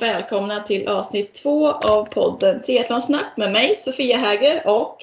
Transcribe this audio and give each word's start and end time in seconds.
och 0.00 0.06
välkomna 0.06 0.60
till 0.60 0.88
avsnitt 0.88 1.34
två 1.34 1.72
av 1.72 2.04
podden 2.04 2.62
Triathlonsnack 2.62 3.36
med 3.36 3.52
mig 3.52 3.76
Sofia 3.76 4.16
Häger 4.16 4.66
och 4.66 4.96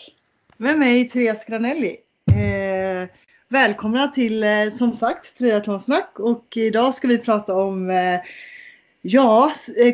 med 0.57 0.77
mig 0.77 1.09
Therese 1.09 1.46
Granelli. 1.46 1.97
Eh, 2.32 3.10
välkomna 3.47 4.07
till 4.07 4.43
eh, 4.43 4.69
som 4.71 4.96
sagt 4.96 5.38
Triathlonsnack 5.38 6.19
och 6.19 6.57
idag 6.57 6.93
ska 6.93 7.07
vi 7.07 7.18
prata 7.18 7.55
om 7.55 7.89
eh, 7.89 8.19
ja, 9.02 9.52
eh, 9.78 9.93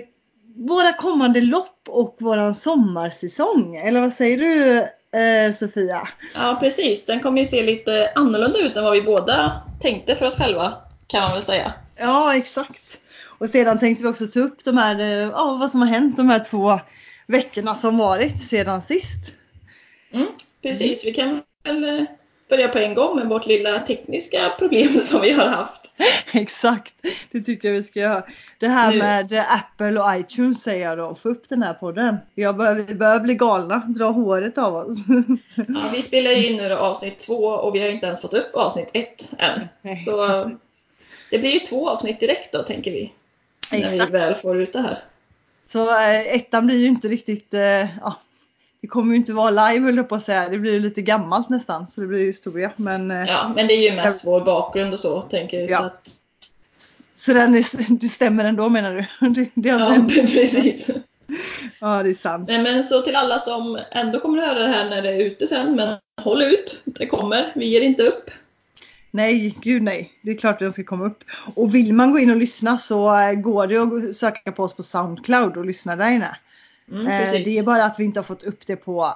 våra 0.56 0.94
kommande 0.94 1.42
lopp 1.42 1.80
och 1.88 2.16
våran 2.20 2.56
sommarsäsong. 2.56 3.76
Eller 3.76 4.02
vad 4.02 4.14
säger 4.14 4.38
du 4.38 4.78
eh, 5.20 5.54
Sofia? 5.54 6.08
Ja 6.36 6.58
precis, 6.60 7.06
den 7.06 7.20
kommer 7.20 7.40
ju 7.40 7.46
se 7.46 7.64
lite 7.64 8.12
annorlunda 8.16 8.60
ut 8.60 8.78
än 8.78 8.84
vad 8.84 8.94
vi 8.94 9.02
båda 9.02 9.62
tänkte 9.82 10.16
för 10.16 10.26
oss 10.26 10.38
själva 10.38 10.74
kan 11.08 11.22
man 11.22 11.34
väl 11.34 11.42
säga. 11.42 11.74
Ja 11.98 12.36
exakt. 12.36 13.00
Och 13.44 13.50
sedan 13.50 13.80
tänkte 13.80 14.04
vi 14.04 14.10
också 14.10 14.28
ta 14.28 14.40
upp 14.40 14.64
de 14.64 14.78
här, 14.78 15.00
eh, 15.00 15.06
ja, 15.08 15.58
vad 15.60 15.72
som 15.72 15.82
har 15.82 15.88
hänt 15.88 16.18
de 16.18 16.30
här 16.30 16.40
två 16.40 16.80
veckorna 17.28 17.76
som 17.76 17.98
varit 17.98 18.50
sedan 18.50 18.82
sist. 18.82 19.32
Mm, 20.14 20.28
precis, 20.62 21.06
vi 21.06 21.14
kan 21.14 21.42
väl 21.64 21.84
eh, 21.84 22.06
börja 22.50 22.68
på 22.68 22.78
en 22.78 22.94
gång 22.94 23.16
med 23.16 23.28
vårt 23.28 23.46
lilla 23.46 23.80
tekniska 23.80 24.50
problem 24.60 24.94
som 25.02 25.22
vi 25.22 25.32
har 25.32 25.48
haft. 25.48 25.92
Exakt, 26.32 26.94
det 27.32 27.42
tycker 27.42 27.68
jag 27.68 27.76
vi 27.76 27.84
ska 27.84 28.00
göra. 28.00 28.24
Det 28.60 28.68
här 28.68 28.92
nu. 28.92 28.98
med 28.98 29.46
Apple 29.50 30.00
och 30.00 30.20
iTunes 30.20 30.64
säger 30.64 30.90
jag 30.90 30.98
då, 30.98 31.16
få 31.16 31.30
upp 31.30 31.50
den 31.50 31.64
här 31.64 31.74
podden. 31.74 32.18
Jag 32.36 32.58
bör, 32.58 32.76
vi 32.76 32.96
börjar 32.96 33.20
bli 33.20 33.36
galna, 33.36 33.78
dra 33.78 34.06
håret 34.06 34.58
av 34.58 34.76
oss. 34.76 34.98
Ja, 35.56 35.82
vi 35.94 36.02
spelar 36.02 36.46
in 36.46 36.58
nu 36.58 36.74
avsnitt 36.74 37.20
två 37.20 37.44
och 37.46 37.76
vi 37.76 37.80
har 37.80 37.88
inte 37.88 38.06
ens 38.06 38.22
fått 38.22 38.34
upp 38.34 38.56
avsnitt 38.56 38.90
ett 38.94 39.34
än. 39.38 39.96
Så 40.06 40.46
det 41.32 41.40
blir 41.40 41.52
ju 41.52 41.60
två 41.60 41.90
avsnitt 41.90 42.20
direkt 42.20 42.54
då 42.54 42.64
tänker 42.64 42.92
vi. 42.92 43.14
När 43.82 43.90
vi 43.90 44.12
väl 44.12 44.36
får 44.36 44.62
ut 44.62 44.74
det 44.74 44.82
här. 44.82 44.98
Så 45.66 45.92
äh, 45.92 46.36
ettan 46.36 46.66
blir 46.66 46.78
ju 46.78 46.88
inte 46.88 47.08
riktigt, 47.08 47.54
äh, 47.54 47.62
ja, 47.62 48.20
det 48.82 48.88
kommer 48.88 49.12
ju 49.12 49.18
inte 49.18 49.34
vara 49.34 49.50
live 49.50 49.86
höll 49.86 49.98
jag 49.98 50.10
på 50.10 50.16
att 50.16 50.24
säga. 50.24 50.50
Det 50.50 50.58
blir 50.58 50.74
ju 50.74 50.80
lite 50.80 51.02
gammalt 51.02 51.50
nästan 51.50 51.88
så 51.88 52.02
det 52.02 52.08
blir 52.08 52.26
historia. 52.26 52.72
Men, 52.76 53.12
äh, 53.12 53.26
ja, 53.28 53.52
men 53.56 53.68
det 53.68 53.74
är 53.74 53.90
ju 53.90 53.96
mest 53.96 54.26
vår 54.26 54.42
bakgrund 54.42 54.94
och 54.94 55.00
så 55.00 55.22
tänker 55.22 55.60
jag. 55.60 55.70
Ja. 55.70 55.78
Så, 55.78 55.84
att... 55.84 56.10
så 57.16 57.34
den 57.34 57.56
är, 57.56 58.00
det 58.00 58.10
stämmer 58.10 58.46
ändå 58.46 58.70
menar 58.70 58.96
du? 58.96 59.30
Det, 59.30 59.50
det 59.54 59.70
ja, 59.70 60.06
precis. 60.10 60.90
Ja, 61.82 62.04
det 62.04 62.10
är 62.10 62.22
sant. 62.22 62.50
Nej, 62.50 62.64
men 62.64 62.84
så 62.84 63.02
till 63.02 63.16
alla 63.16 63.40
som 63.40 63.80
ändå 63.92 64.20
kommer 64.20 64.38
att 64.38 64.48
höra 64.48 64.60
det 64.60 64.68
här 64.68 64.90
när 64.90 65.02
det 65.02 65.10
är 65.10 65.26
ute 65.26 65.48
sen, 65.48 65.76
men 65.76 65.98
håll 66.22 66.42
ut, 66.42 66.82
det 66.86 67.06
kommer, 67.06 67.52
vi 67.56 67.66
ger 67.66 67.82
inte 67.82 68.04
upp. 68.04 68.32
Nej, 69.16 69.58
gud 69.62 69.84
nej. 69.84 70.14
Det 70.22 70.32
är 70.32 70.38
klart 70.38 70.54
att 70.54 70.60
den 70.60 70.74
ska 70.74 70.84
komma 70.84 71.06
upp. 71.06 71.24
Och 71.56 71.76
vill 71.76 71.94
man 71.94 72.12
gå 72.12 72.20
in 72.20 72.32
och 72.32 72.38
lyssna 72.38 72.78
så 72.78 73.20
eh, 73.20 73.34
går 73.34 73.68
det 73.68 73.78
att 73.78 74.16
söka 74.16 74.52
på 74.52 74.64
oss 74.64 74.74
på 74.74 74.84
Soundcloud 74.84 75.58
och 75.58 75.66
lyssna 75.66 75.96
där 75.96 76.10
inne. 76.10 76.38
Mm, 76.92 77.08
eh, 77.08 77.32
det 77.32 77.58
är 77.58 77.64
bara 77.64 77.86
att 77.86 78.00
vi 78.00 78.04
inte 78.04 78.20
har 78.20 78.24
fått 78.24 78.44
upp 78.44 78.68
det 78.68 78.76
på 78.76 79.14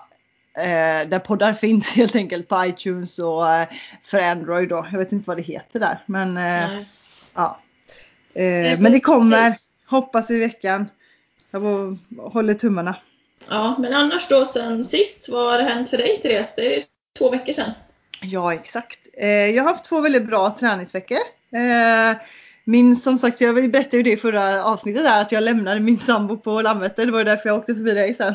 eh, 0.57 1.09
där 1.09 1.19
poddar 1.19 1.53
finns 1.63 1.95
helt 1.95 2.15
enkelt 2.15 2.47
på 2.47 2.65
iTunes 2.65 3.19
och 3.19 3.51
eh, 3.51 3.67
för 4.03 4.19
Android 4.19 4.69
då. 4.69 4.87
Jag 4.91 4.99
vet 4.99 5.11
inte 5.11 5.27
vad 5.27 5.37
det 5.37 5.43
heter 5.43 5.79
där. 5.79 6.03
Men 6.05 6.37
eh, 6.37 6.83
ja. 7.33 7.59
Eh, 8.33 8.79
men 8.79 8.91
det 8.91 8.99
kommer. 8.99 9.43
Precis. 9.43 9.69
Hoppas 9.85 10.29
i 10.29 10.39
veckan. 10.39 10.85
Jag 11.51 11.97
håller 12.17 12.53
tummarna. 12.53 12.95
Ja, 13.49 13.75
men 13.79 13.93
annars 13.93 14.27
då 14.27 14.45
sen 14.45 14.83
sist, 14.83 15.29
vad 15.29 15.53
har 15.53 15.69
hänt 15.69 15.89
för 15.89 15.97
dig 15.97 16.17
Therese? 16.17 16.55
Det 16.55 16.75
är 16.75 16.83
två 17.17 17.29
veckor 17.29 17.53
sedan. 17.53 17.71
Ja 18.21 18.53
exakt. 18.53 18.99
Eh, 19.17 19.27
jag 19.27 19.63
har 19.63 19.71
haft 19.71 19.85
två 19.85 20.01
väldigt 20.01 20.27
bra 20.27 20.57
träningsveckor. 20.59 21.17
Eh, 21.51 22.17
min, 22.63 22.95
som 22.95 23.17
sagt, 23.17 23.41
jag 23.41 23.55
berättade 23.71 23.97
ju 23.97 24.03
det 24.03 24.11
i 24.11 24.17
förra 24.17 24.63
avsnittet 24.63 25.03
där 25.03 25.21
att 25.21 25.31
jag 25.31 25.43
lämnade 25.43 25.79
min 25.79 25.99
sambo 25.99 26.37
på 26.37 26.61
Landvetter. 26.61 27.05
Det 27.05 27.11
var 27.11 27.19
ju 27.19 27.25
därför 27.25 27.49
jag 27.49 27.57
åkte 27.57 27.75
förbi 27.75 27.93
dig 27.93 28.13
sen. 28.13 28.33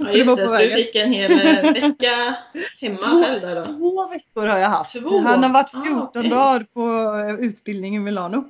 Ja 0.00 0.10
just 0.10 0.36
det, 0.36 0.48
så 0.48 0.58
du 0.58 0.70
fick 0.70 0.94
en 0.96 1.12
hel 1.12 1.32
eh, 1.32 1.72
vecka 1.72 2.36
hemma 2.80 2.96
två, 2.96 3.22
själv 3.22 3.40
där 3.40 3.54
då? 3.54 3.62
Två 3.62 4.08
veckor 4.08 4.46
har 4.46 4.58
jag 4.58 4.68
haft. 4.68 4.92
Två? 4.92 5.18
Han 5.18 5.42
har 5.42 5.50
varit 5.50 5.70
14 5.70 5.96
ah, 5.96 6.02
okay. 6.02 6.28
dagar 6.28 6.66
på 6.74 7.42
utbildning 7.42 7.96
i 7.96 7.98
Milano. 7.98 8.44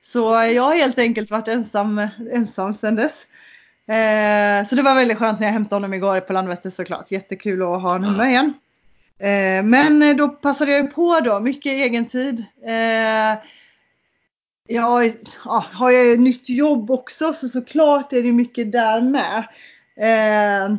Så 0.00 0.20
jag 0.54 0.62
har 0.62 0.74
helt 0.74 0.98
enkelt 0.98 1.30
varit 1.30 1.48
ensam, 1.48 2.08
ensam 2.32 2.74
sedan 2.74 2.96
dess. 2.96 3.26
Så 4.68 4.76
det 4.76 4.82
var 4.82 4.94
väldigt 4.94 5.18
skönt 5.18 5.40
när 5.40 5.46
jag 5.46 5.52
hämtade 5.52 5.74
honom 5.74 5.94
igår 5.94 6.20
på 6.20 6.32
Landvetter 6.32 6.70
såklart. 6.70 7.10
Jättekul 7.10 7.62
att 7.62 7.68
ha 7.68 7.92
honom 7.92 8.16
med 8.16 8.30
igen. 8.30 8.54
Eh, 9.18 9.62
men 9.64 10.02
eh, 10.02 10.16
då 10.16 10.28
passade 10.28 10.72
jag 10.72 10.94
på 10.94 11.20
då, 11.20 11.40
mycket 11.40 11.72
egen 11.72 12.06
tid. 12.06 12.44
Eh, 12.66 13.38
jag, 14.68 15.12
ja, 15.44 15.64
har 15.72 15.90
jag 15.90 16.12
ett 16.12 16.20
nytt 16.20 16.48
jobb 16.48 16.90
också 16.90 17.32
så 17.32 17.48
såklart 17.48 18.12
är 18.12 18.22
det 18.22 18.32
mycket 18.32 18.72
där 18.72 19.00
med. 19.00 19.38
Eh, 19.96 20.76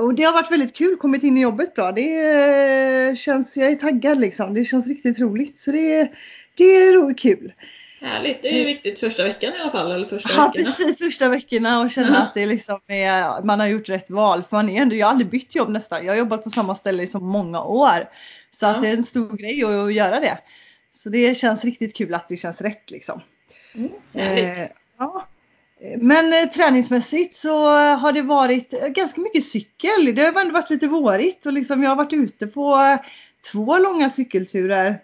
och 0.00 0.14
det 0.14 0.22
har 0.22 0.32
varit 0.32 0.52
väldigt 0.52 0.76
kul, 0.76 0.96
kommit 0.96 1.22
in 1.22 1.38
i 1.38 1.40
jobbet 1.40 1.74
bra. 1.74 1.92
Det 1.92 2.20
eh, 2.20 3.14
känns, 3.14 3.56
jag 3.56 3.70
är 3.70 3.76
taggad 3.76 4.20
liksom. 4.20 4.54
Det 4.54 4.64
känns 4.64 4.86
riktigt 4.86 5.20
roligt. 5.20 5.60
Så 5.60 5.72
det, 5.72 6.12
det 6.54 6.64
är 6.64 7.14
kul. 7.14 7.52
Härligt, 8.00 8.42
det 8.42 8.48
är 8.48 8.52
ju 8.52 8.60
mm. 8.60 8.72
viktigt 8.72 8.98
första 8.98 9.22
veckan 9.22 9.52
i 9.54 9.60
alla 9.60 9.70
fall. 9.70 9.92
Eller 9.92 10.06
första 10.06 10.32
ja 10.32 10.46
veckorna. 10.46 10.64
precis, 10.64 10.98
första 10.98 11.28
veckorna 11.28 11.80
och 11.80 11.90
känna 11.90 12.08
mm. 12.08 12.22
att 12.22 12.34
det 12.34 12.46
liksom 12.46 12.80
är, 12.86 13.42
man 13.42 13.60
har 13.60 13.66
gjort 13.66 13.88
rätt 13.88 14.10
val. 14.10 14.44
För 14.50 14.56
man 14.56 14.68
är 14.68 14.82
ändå, 14.82 14.96
jag 14.96 15.06
har 15.06 15.10
aldrig 15.10 15.30
bytt 15.30 15.54
jobb 15.54 15.68
nästan. 15.68 16.04
Jag 16.04 16.12
har 16.12 16.18
jobbat 16.18 16.44
på 16.44 16.50
samma 16.50 16.74
ställe 16.74 17.02
i 17.02 17.06
så 17.06 17.20
många 17.20 17.62
år. 17.62 18.08
Så 18.50 18.64
ja. 18.64 18.70
att 18.70 18.82
det 18.82 18.88
är 18.88 18.92
en 18.92 19.02
stor 19.02 19.36
grej 19.36 19.64
att, 19.64 19.70
att 19.70 19.94
göra 19.94 20.20
det. 20.20 20.38
Så 20.92 21.08
det 21.08 21.34
känns 21.34 21.64
riktigt 21.64 21.96
kul 21.96 22.14
att 22.14 22.28
det 22.28 22.36
känns 22.36 22.60
rätt 22.60 22.90
liksom. 22.90 23.20
Mm, 23.74 23.90
härligt. 24.14 24.58
Eh, 24.58 24.66
ja. 24.98 25.26
Men 25.96 26.32
eh, 26.32 26.50
träningsmässigt 26.50 27.34
så 27.34 27.68
har 27.74 28.12
det 28.12 28.22
varit 28.22 28.70
ganska 28.70 29.20
mycket 29.20 29.44
cykel. 29.44 30.14
Det 30.14 30.22
har 30.22 30.40
ändå 30.40 30.52
varit 30.52 30.70
lite 30.70 30.88
vårigt 30.88 31.46
och 31.46 31.52
liksom 31.52 31.82
jag 31.82 31.90
har 31.90 31.96
varit 31.96 32.12
ute 32.12 32.46
på 32.46 32.74
eh, 32.74 32.98
två 33.52 33.78
långa 33.78 34.10
cykelturer 34.10 35.00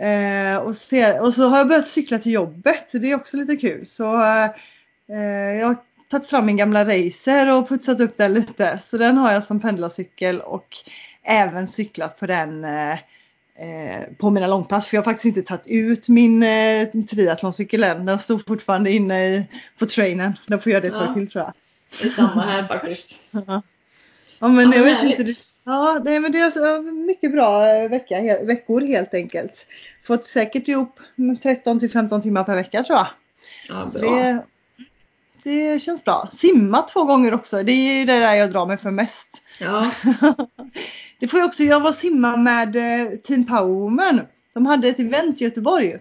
Eh, 0.00 0.56
och, 0.56 0.76
ser, 0.76 1.20
och, 1.20 1.34
så 1.34 1.48
har 1.48 1.58
jag 1.58 1.68
börjat 1.68 1.88
cykla 1.88 2.18
till 2.18 2.32
jobbet. 2.32 2.88
Det 2.92 3.10
är 3.10 3.16
också 3.16 3.36
lite 3.36 3.56
kul. 3.56 3.86
Så 3.86 4.22
eh, 4.22 5.52
jag 5.58 5.66
har 5.66 5.76
tagit 6.10 6.26
fram 6.26 6.46
min 6.46 6.56
gamla 6.56 6.84
racer 6.84 7.50
och 7.50 7.68
putsat 7.68 8.00
upp 8.00 8.16
den 8.16 8.34
lite. 8.34 8.78
Så 8.84 8.98
den 8.98 9.16
har 9.16 9.32
jag 9.32 9.44
som 9.44 9.60
pendlarcykel 9.60 10.40
och 10.40 10.76
även 11.22 11.68
cyklat 11.68 12.20
på 12.20 12.26
den 12.26 12.64
eh, 12.64 12.92
eh 13.56 14.02
på 14.18 14.30
mina 14.30 14.46
långpass. 14.46 14.86
För 14.86 14.96
jag 14.96 15.02
har 15.02 15.12
faktiskt 15.12 15.36
inte 15.36 15.42
tagit 15.42 15.66
ut 15.66 16.08
min 16.08 16.42
eh, 16.42 16.88
triathloncykel 17.10 17.84
än. 17.84 18.06
Den 18.06 18.18
står 18.18 18.38
fortfarande 18.38 18.90
inne 18.90 19.26
i, 19.26 19.46
på 19.78 19.86
trainen. 19.86 20.32
Den 20.46 20.60
får 20.60 20.72
göra 20.72 20.80
det 20.80 20.88
ett 20.88 20.94
tag 20.94 21.14
till 21.14 21.30
tror 21.30 21.44
jag. 21.44 21.52
Det 22.00 22.04
är 22.04 22.08
samma 22.08 22.42
här 22.42 22.62
faktiskt. 22.62 23.22
ja 23.46 23.62
men 24.48 24.70
ja, 24.70 24.76
jag 24.76 24.84
vet 24.84 25.18
inte. 25.20 25.32
Ja, 25.64 26.00
nej, 26.04 26.20
men 26.20 26.32
det 26.32 26.38
är 26.38 27.06
mycket 27.06 27.32
bra 27.32 27.66
eh, 27.68 27.90
vecka, 27.90 28.20
he 28.20 28.44
veckor 28.44 28.80
helt 28.80 29.14
enkelt. 29.14 29.66
Fått 30.02 30.24
säkert 30.24 30.68
ihop 30.68 31.00
13 31.42 31.78
till 31.78 31.90
15 31.90 32.22
timmar 32.22 32.44
per 32.44 32.54
vecka 32.54 32.82
tror 32.82 32.98
jag. 32.98 33.06
Ja. 33.68 33.88
Det, 34.00 34.44
det, 35.42 35.78
känns 35.78 36.04
bra. 36.04 36.28
Simma 36.32 36.82
två 36.82 37.04
gånger 37.04 37.34
också. 37.34 37.62
Det 37.62 37.72
är 37.72 37.98
ju 37.98 38.04
det 38.04 38.18
där 38.18 38.34
jag 38.34 38.50
drar 38.50 38.66
mig 38.66 38.76
för 38.76 38.90
mest. 38.90 39.42
Ja. 39.60 39.90
det 41.20 41.28
får 41.28 41.40
jag 41.40 41.46
också. 41.46 41.62
Jag 41.62 41.80
var 41.80 41.92
simma 41.92 42.36
med 42.36 42.76
eh, 42.76 43.10
Team 43.18 43.46
Powerwoman. 43.46 44.20
De 44.54 44.66
hade 44.66 44.88
ett 44.88 45.00
event 45.00 45.40
i 45.40 45.44
Göteborg. 45.44 45.98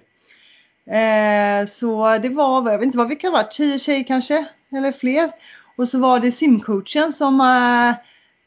Eh, 0.86 1.66
så 1.68 2.18
det 2.18 2.30
var, 2.30 2.72
jag 2.72 2.78
vet 2.80 2.86
inte 2.86 2.98
vad 2.98 3.10
vi 3.10 3.16
kan 3.16 3.32
vara, 3.32 3.44
10 3.44 3.80
tjejer 3.80 4.04
kanske, 4.04 4.46
eller 4.72 4.92
fler. 4.92 5.32
Och 5.76 5.88
så 5.88 6.00
var 6.00 6.20
det 6.20 6.32
simcoachen 6.32 7.14
som 7.14 7.42
eh, 7.42 7.96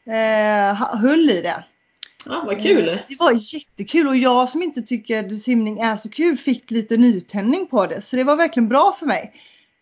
eh, 0.07 0.99
höll 1.01 1.29
i 1.29 1.41
det. 1.41 1.63
Ja, 2.25 2.43
vad 2.45 2.61
kul! 2.61 2.89
Eh, 2.89 2.95
det 3.07 3.15
var 3.19 3.53
jättekul 3.53 4.07
och 4.07 4.17
jag 4.17 4.49
som 4.49 4.63
inte 4.63 4.81
tycker 4.81 5.29
simning 5.29 5.79
är 5.79 5.95
så 5.95 6.09
kul 6.09 6.37
fick 6.37 6.71
lite 6.71 6.97
nytändning 6.97 7.67
på 7.67 7.85
det. 7.85 8.01
Så 8.01 8.15
det 8.15 8.23
var 8.23 8.35
verkligen 8.35 8.69
bra 8.69 8.95
för 8.99 9.05
mig. 9.05 9.33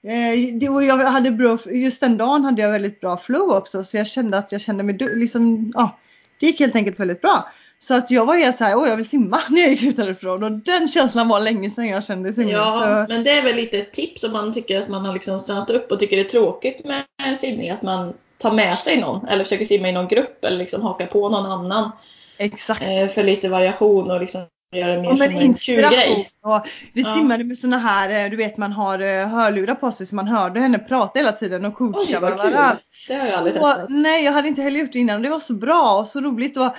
Eh, 0.08 0.56
det, 0.60 0.70
och 0.70 0.84
jag 0.84 0.98
hade 0.98 1.32
bra, 1.32 1.58
just 1.66 2.00
den 2.00 2.18
dagen 2.18 2.46
hade 2.46 2.62
jag 2.62 2.72
väldigt 2.72 3.02
bra 3.02 3.18
flow 3.18 3.50
också 3.50 3.84
så 3.84 3.98
jag 3.98 4.08
kände 4.08 4.38
att 4.38 4.52
jag 4.52 4.62
kände 4.62 4.84
mig 4.84 4.98
liksom, 5.00 5.72
ja, 5.76 5.98
det 6.40 6.46
gick 6.46 6.60
helt 6.60 6.76
enkelt 6.76 7.00
väldigt 7.00 7.22
bra. 7.22 7.48
Så 7.80 7.94
att 7.94 8.12
jag 8.12 8.26
var 8.26 8.36
helt 8.36 8.58
såhär, 8.58 8.78
åh 8.78 8.90
jag 8.90 8.98
vill 8.98 9.10
simma 9.10 9.42
när 9.50 9.62
jag 9.62 9.70
gick 9.70 9.84
ut 9.84 9.98
därifrån 9.98 10.44
och 10.44 10.52
den 10.52 10.88
känslan 10.88 11.28
var 11.28 11.40
länge 11.40 11.70
sedan 11.70 11.88
jag 11.88 12.04
kände 12.04 12.34
simning. 12.34 12.54
Ja, 12.54 13.06
så... 13.08 13.14
men 13.14 13.24
det 13.24 13.32
är 13.32 13.44
väl 13.44 13.56
lite 13.56 13.78
ett 13.78 13.94
tips 13.94 14.24
om 14.24 14.32
man 14.32 14.54
tycker 14.54 14.82
att 14.82 14.90
man 14.90 15.06
har 15.06 15.14
liksom 15.14 15.40
stannat 15.40 15.70
upp 15.70 15.92
och 15.92 16.00
tycker 16.00 16.16
det 16.16 16.24
är 16.24 16.30
tråkigt 16.30 16.86
med 16.86 17.38
simning, 17.38 17.70
att 17.70 17.82
man 17.82 18.14
tar 18.38 18.52
med 18.52 18.78
sig 18.78 19.02
någon 19.02 19.28
eller 19.28 19.44
försöker 19.44 19.66
simma 19.66 19.90
i 19.90 19.92
någon 19.92 20.08
grupp 20.08 20.46
eller 20.46 20.58
liksom 20.58 20.82
hakar 20.82 21.06
på 21.06 21.30
någon 21.30 21.46
annan. 21.46 21.92
Exakt. 22.38 22.82
Eh, 22.82 23.08
för 23.08 23.24
lite 23.24 23.50
variation 23.50 24.12
och 24.12 24.20
liksom 24.20 24.42
göra 24.78 24.96
det 24.96 25.02
mer 25.02 25.10
ja, 25.10 25.18
som 25.18 25.32
en 25.32 25.54
kul 25.54 25.82
grej. 25.82 26.32
Och 26.42 26.68
vi 26.94 27.02
ja. 27.02 27.14
simmade 27.14 27.44
med 27.44 27.58
såna 27.58 27.78
här, 27.78 28.26
eh, 28.26 28.30
du 28.30 28.38
vet 28.38 28.58
man 28.58 28.72
har 28.72 29.00
eh, 29.00 29.28
hörlurar 29.28 29.76
på 29.76 29.92
sig 29.92 30.06
så 30.06 30.16
man 30.16 30.28
hörde 30.28 30.60
henne 30.60 30.80
prata 30.80 31.20
hela 31.20 31.32
tiden 31.32 31.66
och 31.66 31.76
coacha 31.76 32.20
varandra. 32.20 32.78
Det 33.08 33.14
har 33.14 33.28
jag 33.28 33.36
aldrig 33.36 33.54
testat. 33.54 33.90
Nej, 33.90 34.24
jag 34.24 34.32
hade 34.32 34.48
inte 34.48 34.62
heller 34.62 34.80
gjort 34.80 34.94
det 34.94 35.00
innan 35.00 35.16
och 35.16 35.22
det 35.22 35.30
var 35.30 35.40
så 35.40 35.54
bra 35.54 36.00
och 36.00 36.08
så 36.08 36.22
roligt. 36.22 36.58
Och, 36.58 36.76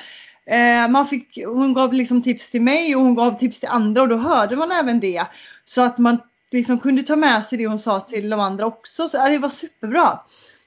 eh, 0.54 0.88
man 0.88 1.06
fick, 1.06 1.38
hon 1.46 1.74
gav 1.74 1.92
liksom 1.92 2.22
tips 2.22 2.50
till 2.50 2.62
mig 2.62 2.96
och 2.96 3.02
hon 3.02 3.14
gav 3.14 3.38
tips 3.38 3.60
till 3.60 3.68
andra 3.68 4.02
och 4.02 4.08
då 4.08 4.16
hörde 4.16 4.56
man 4.56 4.72
även 4.72 5.00
det. 5.00 5.24
Så 5.64 5.82
att 5.82 5.98
man 5.98 6.18
liksom 6.52 6.78
kunde 6.78 7.02
ta 7.02 7.16
med 7.16 7.44
sig 7.44 7.58
det 7.58 7.66
hon 7.66 7.78
sa 7.78 8.00
till 8.00 8.30
de 8.30 8.40
andra 8.40 8.66
också. 8.66 9.08
Så 9.08 9.28
det 9.28 9.38
var 9.38 9.48
superbra. 9.48 10.18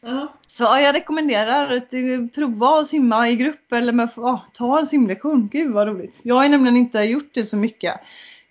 Ja. 0.01 0.33
Så 0.47 0.63
ja, 0.63 0.81
jag 0.81 0.95
rekommenderar 0.95 1.75
att 1.75 1.91
prova 2.35 2.79
att 2.79 2.87
simma 2.87 3.29
i 3.29 3.35
grupp 3.35 3.71
eller 3.71 3.93
med, 3.93 4.09
ja, 4.15 4.45
ta 4.53 4.79
en 4.79 4.87
simlektion. 4.87 5.49
Gud 5.51 5.71
vad 5.71 5.87
roligt. 5.87 6.15
Jag 6.23 6.35
har 6.35 6.49
nämligen 6.49 6.77
inte 6.77 6.99
gjort 6.99 7.29
det 7.33 7.43
så 7.43 7.57
mycket. 7.57 7.93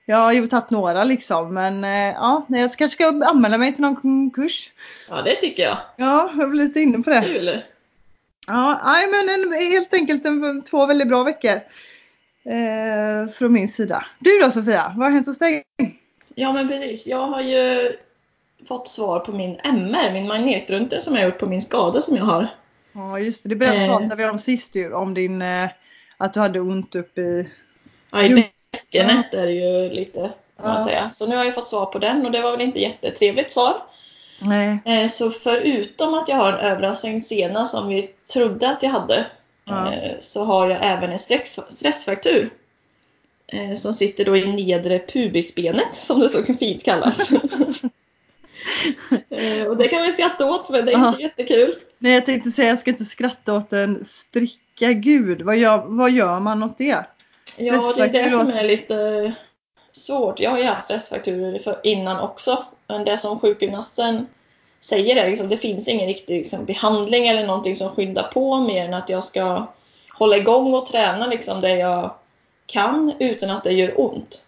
Jag 0.05 0.17
har 0.17 0.33
ju 0.33 0.47
tagit 0.47 0.71
några 0.71 1.05
liksom 1.05 1.55
men 1.55 1.85
eh, 1.85 2.15
ja, 2.15 2.47
jag 2.49 2.73
kanske 2.73 2.89
ska 2.89 3.07
anmäla 3.07 3.59
mig 3.59 3.73
till 3.73 3.83
någon 3.83 4.31
kurs. 4.31 4.73
Ja 5.09 5.23
det 5.23 5.35
tycker 5.35 5.63
jag. 5.63 5.77
Ja, 5.97 6.31
jag 6.39 6.51
blir 6.51 6.65
lite 6.65 6.81
inne 6.81 7.03
på 7.03 7.11
det. 7.11 7.23
Kul. 7.23 7.63
Ja, 8.47 8.81
nej, 8.85 9.07
men 9.07 9.35
en, 9.35 9.53
helt 9.53 9.95
enkelt 9.95 10.27
en, 10.27 10.63
två 10.63 10.87
väldigt 10.87 11.09
bra 11.09 11.23
veckor. 11.23 11.61
Eh, 12.45 13.33
från 13.33 13.53
min 13.53 13.69
sida. 13.69 14.07
Du 14.19 14.39
då 14.39 14.51
Sofia, 14.51 14.95
vad 14.97 15.07
har 15.07 15.11
hänt 15.11 15.27
hos 15.27 15.39
dig? 15.39 15.63
Ja 16.35 16.53
men 16.53 16.69
precis, 16.69 17.07
jag 17.07 17.27
har 17.27 17.41
ju 17.41 17.93
fått 18.69 18.89
svar 18.89 19.21
på 19.21 19.33
min 19.33 19.57
MR, 19.65 20.13
min 20.13 20.27
magnetröntgen 20.27 21.03
som 21.03 21.15
jag 21.15 21.25
gjort 21.25 21.39
på 21.39 21.47
min 21.47 21.63
skada 21.63 22.01
som 22.01 22.17
jag 22.17 22.25
har. 22.25 22.49
Ja 22.93 23.19
just 23.19 23.43
det, 23.43 23.55
det 23.55 23.67
eh. 23.67 23.87
pratade 23.87 24.17
vi 24.17 24.25
om 24.25 24.39
sist 24.39 24.75
ju, 24.75 24.95
om 24.95 25.15
din, 25.15 25.43
eh, 25.43 25.69
att 26.17 26.35
du 26.35 26.41
hade 26.41 26.61
ont 26.61 26.95
upp 26.95 27.19
i... 27.19 27.49
Ja 28.11 28.23
i 28.23 28.51
bäckenet 28.73 29.35
är 29.35 29.47
det 29.47 29.53
ju 29.53 29.91
lite, 29.91 30.33
kan 30.57 30.67
man 30.67 30.85
säga. 30.85 31.11
Så 31.11 31.27
nu 31.27 31.37
har 31.37 31.45
jag 31.45 31.55
fått 31.55 31.69
svar 31.69 31.87
på 31.87 31.99
den 31.99 32.27
och 32.27 32.33
det 32.33 32.41
var 32.41 32.51
väl 32.51 32.61
inte 32.61 32.81
jättetrevligt 32.81 33.51
svar. 33.51 33.83
Nej. 34.39 34.79
Eh, 34.85 35.09
så 35.09 35.31
förutom 35.31 36.15
att 36.15 36.29
jag 36.29 36.37
har 36.37 36.53
en 36.53 36.59
överansträngd 36.59 37.25
sena 37.25 37.65
som 37.65 37.89
vi 37.89 38.11
trodde 38.33 38.71
att 38.71 38.83
jag 38.83 38.91
hade 38.91 39.27
ja. 39.65 39.93
Eh, 39.93 40.13
så 40.19 40.45
har 40.45 40.69
jag 40.71 40.79
även 40.83 41.13
en 41.13 41.19
stressfraktur. 41.69 42.51
Eh, 43.47 43.75
som 43.75 43.95
sitter 43.95 44.25
då 44.25 44.37
i 44.37 44.53
nedre 44.53 44.99
pubisbenet 44.99 45.95
som 45.95 46.21
det 46.21 46.29
så 46.29 46.45
fint 46.45 46.85
kallas. 46.85 47.31
och 49.69 49.77
det 49.77 49.89
kan 49.89 49.99
man 49.99 50.07
ju 50.07 50.13
skratta 50.13 50.47
åt 50.47 50.71
men 50.71 50.87
det 50.87 50.93
är 50.93 50.99
ja. 50.99 51.09
inte 51.09 51.23
jättekul. 51.23 51.73
Nej 51.99 52.13
jag 52.13 52.27
tänkte 52.27 52.51
säga 52.51 52.69
jag 52.69 52.79
ska 52.79 52.91
inte 52.91 53.05
skratta 53.05 53.55
åt 53.55 53.73
en 53.73 54.05
spricka. 54.09 54.93
Gud 54.93 55.43
vad 55.43 55.57
gör, 55.57 55.85
vad 55.87 56.11
gör 56.11 56.41
man 56.41 56.63
åt 56.63 56.79
det? 56.79 57.05
Ja 57.57 57.93
det 57.97 58.03
är 58.03 58.09
det 58.09 58.31
som 58.31 58.49
är 58.49 58.65
lite 58.65 59.33
svårt. 59.93 60.41
Jag 60.41 60.51
har 60.51 60.59
ju 60.59 60.65
haft 60.65 60.85
stressfrakturer 60.85 61.81
innan 61.83 62.21
också. 62.21 62.65
Men 62.89 63.05
det 63.05 63.19
som 63.19 63.41
sjukgymnasten 63.41 64.27
säger 64.81 65.17
är 65.17 65.29
liksom, 65.29 65.49
det 65.49 65.57
finns 65.57 65.89
ingen 65.89 66.07
riktig 66.07 66.37
liksom, 66.37 66.65
behandling 66.65 67.27
eller 67.27 67.47
någonting 67.47 67.77
som 67.77 67.91
skyndar 67.91 68.23
på 68.23 68.61
mer 68.61 68.85
än 68.85 68.95
att 68.95 69.09
jag 69.09 69.25
ska 69.25 69.67
hålla 70.13 70.37
igång 70.37 70.75
och 70.75 70.87
träna 70.87 71.27
liksom, 71.27 71.61
det 71.61 71.77
jag 71.77 72.15
kan 72.67 73.13
utan 73.19 73.51
att 73.51 73.65
det 73.65 73.73
gör 73.73 74.01
ont. 74.01 74.45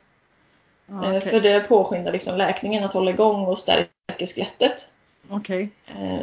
Okay. 1.00 1.20
För 1.20 1.40
det 1.40 1.60
påskyndar 1.60 2.12
liksom 2.12 2.36
läkningen 2.36 2.84
att 2.84 2.92
hålla 2.92 3.10
igång 3.10 3.46
och 3.46 3.58
stärka 3.58 3.90
skelettet. 4.26 4.90
Okay. 5.30 5.68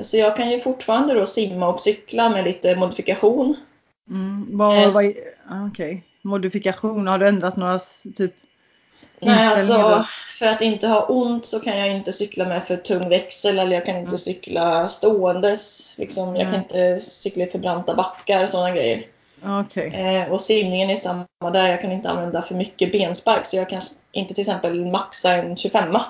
Så 0.01 0.17
jag 0.17 0.35
kan 0.35 0.51
ju 0.51 0.59
fortfarande 0.59 1.13
då 1.13 1.25
simma 1.25 1.67
och 1.67 1.79
cykla 1.79 2.29
med 2.29 2.43
lite 2.43 2.75
modifikation. 2.75 3.55
Mm, 4.09 4.57
vad, 4.57 4.93
vad, 4.93 5.13
okay. 5.71 6.01
Modifikation, 6.21 7.07
har 7.07 7.17
du 7.17 7.27
ändrat 7.27 7.57
några 7.57 7.79
typ 8.15 8.33
Nej, 9.19 9.47
alltså 9.47 10.05
för 10.39 10.45
att 10.45 10.61
inte 10.61 10.87
ha 10.87 11.05
ont 11.05 11.45
så 11.45 11.59
kan 11.59 11.77
jag 11.77 11.91
inte 11.91 12.13
cykla 12.13 12.45
med 12.45 12.63
för 12.63 12.77
tung 12.77 13.09
växel 13.09 13.59
eller 13.59 13.75
jag 13.75 13.85
kan 13.85 13.95
inte 13.95 14.07
mm. 14.07 14.17
cykla 14.17 14.89
ståendes. 14.89 15.93
Liksom, 15.97 16.35
jag 16.35 16.51
kan 16.51 16.59
inte 16.59 16.99
cykla 16.99 17.43
i 17.43 17.47
för 17.47 17.59
branta 17.59 17.95
backar 17.95 18.43
och 18.43 18.49
sådana 18.49 18.71
grejer. 18.71 19.05
Okay. 19.61 19.87
Eh, 19.87 20.31
och 20.31 20.41
simningen 20.41 20.89
är 20.89 20.95
samma 20.95 21.25
där. 21.53 21.69
Jag 21.69 21.81
kan 21.81 21.91
inte 21.91 22.09
använda 22.09 22.41
för 22.41 22.55
mycket 22.55 22.91
benspark 22.91 23.45
så 23.45 23.55
jag 23.55 23.69
kan 23.69 23.81
inte 24.11 24.33
till 24.33 24.41
exempel 24.41 24.85
maxa 24.85 25.31
en 25.33 25.57
25 25.57 25.95
eh, 25.95 26.01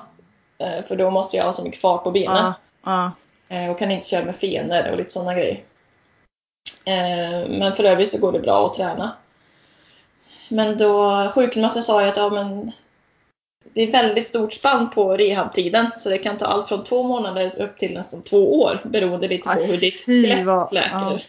För 0.58 0.96
då 0.96 1.12
måste 1.12 1.38
jag 1.38 1.44
ha 1.44 1.54
så 1.54 1.64
mycket 1.64 1.82
fart 1.82 2.04
på 2.04 2.12
benen. 2.12 2.38
Ah, 2.38 2.54
ah. 2.84 3.12
Eh, 3.50 3.72
och 3.72 3.80
kan 3.80 3.92
inte 3.92 4.08
köra 4.08 4.26
med 4.26 4.36
fenor 4.36 4.92
och 4.92 4.98
lite 4.98 5.10
sådana 5.10 5.34
grejer. 5.34 5.64
Eh, 6.86 7.50
men 7.50 7.76
för 7.76 7.84
övrigt 7.84 8.10
så 8.10 8.18
går 8.18 8.32
det 8.32 8.40
bra 8.40 8.68
att 8.68 8.74
träna. 8.74 9.12
Men 10.50 10.78
då 10.78 11.28
sjukgymnasten 11.36 11.84
sa 11.84 12.02
ju 12.02 12.08
att 12.08 12.18
ja, 12.18 12.30
men 12.30 12.72
det 13.74 13.82
är 13.82 13.92
väldigt 13.92 14.28
stort 14.28 14.54
spann 14.54 14.90
på 14.90 15.18
rehabtiden. 15.18 15.92
Så 15.98 16.10
det 16.10 16.18
kan 16.18 16.38
ta 16.38 16.46
allt 16.46 16.70
från 16.70 16.84
två 16.84 17.04
månader 17.04 17.62
upp 17.62 17.78
till 17.78 17.94
nästan 17.94 18.22
två 18.22 18.62
år 18.62 18.82
beroende 18.84 19.28
lite 19.28 19.50
på 19.50 19.60
hur 19.60 19.78
ditt 19.78 20.06
skelett 20.06 20.72
läker. 20.72 20.90
Ja. 20.92 21.20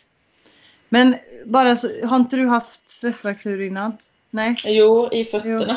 Men 0.88 1.16
bara 1.44 1.76
så, 1.76 2.06
har 2.06 2.16
inte 2.16 2.36
du 2.36 2.46
haft 2.46 2.90
stressfraktur 2.90 3.60
innan? 3.60 3.96
Nej? 4.30 4.56
Jo, 4.64 5.08
i 5.12 5.24
fötterna. 5.24 5.66
Jo. 5.68 5.76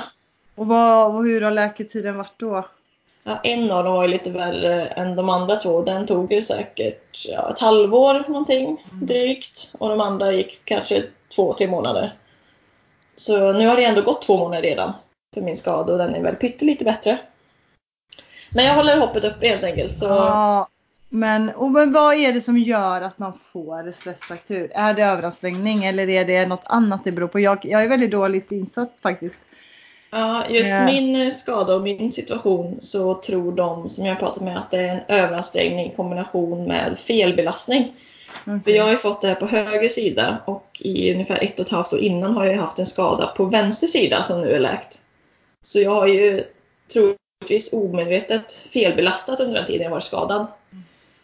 Och 0.55 0.67
vad, 0.67 1.25
hur 1.25 1.41
har 1.41 1.51
läketiden 1.51 2.17
varit 2.17 2.39
då? 2.39 2.65
Ja, 3.23 3.39
en 3.43 3.71
av 3.71 3.83
dem 3.83 3.93
var 3.93 4.03
ju 4.03 4.09
lite 4.09 4.31
värre 4.31 4.85
än 4.85 5.15
de 5.15 5.29
andra 5.29 5.55
två. 5.55 5.81
Den 5.81 6.05
tog 6.05 6.31
ju 6.31 6.41
säkert 6.41 7.25
ja, 7.27 7.49
ett 7.49 7.59
halvår 7.59 8.25
någonting 8.27 8.65
mm. 8.65 9.05
drygt. 9.05 9.73
Och 9.79 9.89
de 9.89 10.01
andra 10.01 10.31
gick 10.31 10.61
kanske 10.65 11.03
två, 11.35 11.53
tre 11.53 11.67
månader. 11.67 12.13
Så 13.15 13.51
nu 13.51 13.67
har 13.67 13.75
det 13.75 13.85
ändå 13.85 14.01
gått 14.01 14.21
två 14.21 14.37
månader 14.37 14.61
redan 14.61 14.93
för 15.33 15.41
min 15.41 15.55
skada 15.55 15.93
och 15.93 15.99
den 15.99 16.15
är 16.15 16.21
väl 16.21 16.35
pyttelite 16.35 16.85
bättre. 16.85 17.19
Men 18.49 18.65
jag 18.65 18.73
håller 18.73 18.99
hoppet 18.99 19.23
uppe 19.23 19.47
helt 19.47 19.63
enkelt. 19.63 19.97
Så... 19.97 20.05
Ja, 20.05 20.67
men, 21.09 21.49
och 21.49 21.71
men 21.71 21.93
vad 21.93 22.15
är 22.15 22.33
det 22.33 22.41
som 22.41 22.57
gör 22.57 23.01
att 23.01 23.17
man 23.17 23.33
får 23.53 23.91
stressfraktur? 23.91 24.71
Är 24.75 24.93
det 24.93 25.03
överansträngning 25.03 25.85
eller 25.85 26.09
är 26.09 26.25
det 26.25 26.45
något 26.45 26.63
annat 26.65 27.03
det 27.03 27.11
beror 27.11 27.27
på? 27.27 27.39
Jag, 27.39 27.65
jag 27.65 27.83
är 27.83 27.89
väldigt 27.89 28.11
dåligt 28.11 28.51
insatt 28.51 28.93
faktiskt. 29.01 29.39
Ja, 30.11 30.49
just 30.49 30.71
äh... 30.71 30.85
min 30.85 31.31
skada 31.31 31.75
och 31.75 31.81
min 31.81 32.11
situation 32.11 32.77
så 32.81 33.21
tror 33.21 33.51
de 33.51 33.89
som 33.89 34.05
jag 34.05 34.13
har 34.13 34.19
pratat 34.19 34.43
med 34.43 34.57
att 34.57 34.71
det 34.71 34.77
är 34.77 34.95
en 34.95 35.01
överansträngning 35.07 35.91
i 35.91 35.95
kombination 35.95 36.63
med 36.67 36.99
felbelastning. 36.99 37.95
Okay. 38.45 38.59
För 38.63 38.71
jag 38.71 38.83
har 38.83 38.91
ju 38.91 38.97
fått 38.97 39.21
det 39.21 39.27
här 39.27 39.35
på 39.35 39.45
höger 39.45 39.89
sida 39.89 40.37
och 40.45 40.81
i 40.83 41.13
ungefär 41.13 41.43
ett 41.43 41.59
och 41.59 41.65
ett 41.65 41.71
halvt 41.71 41.93
år 41.93 41.99
innan 41.99 42.33
har 42.33 42.45
jag 42.45 42.57
haft 42.57 42.79
en 42.79 42.85
skada 42.85 43.27
på 43.27 43.45
vänster 43.45 43.87
sida 43.87 44.23
som 44.23 44.41
nu 44.41 44.51
är 44.51 44.59
läkt. 44.59 45.01
Så 45.61 45.81
jag 45.81 45.91
har 45.91 46.07
ju 46.07 46.43
troligtvis 46.93 47.73
omedvetet 47.73 48.51
felbelastat 48.51 49.39
under 49.39 49.55
den 49.55 49.65
tiden 49.65 49.83
jag 49.83 49.91
var 49.91 49.99
skadad. 49.99 50.47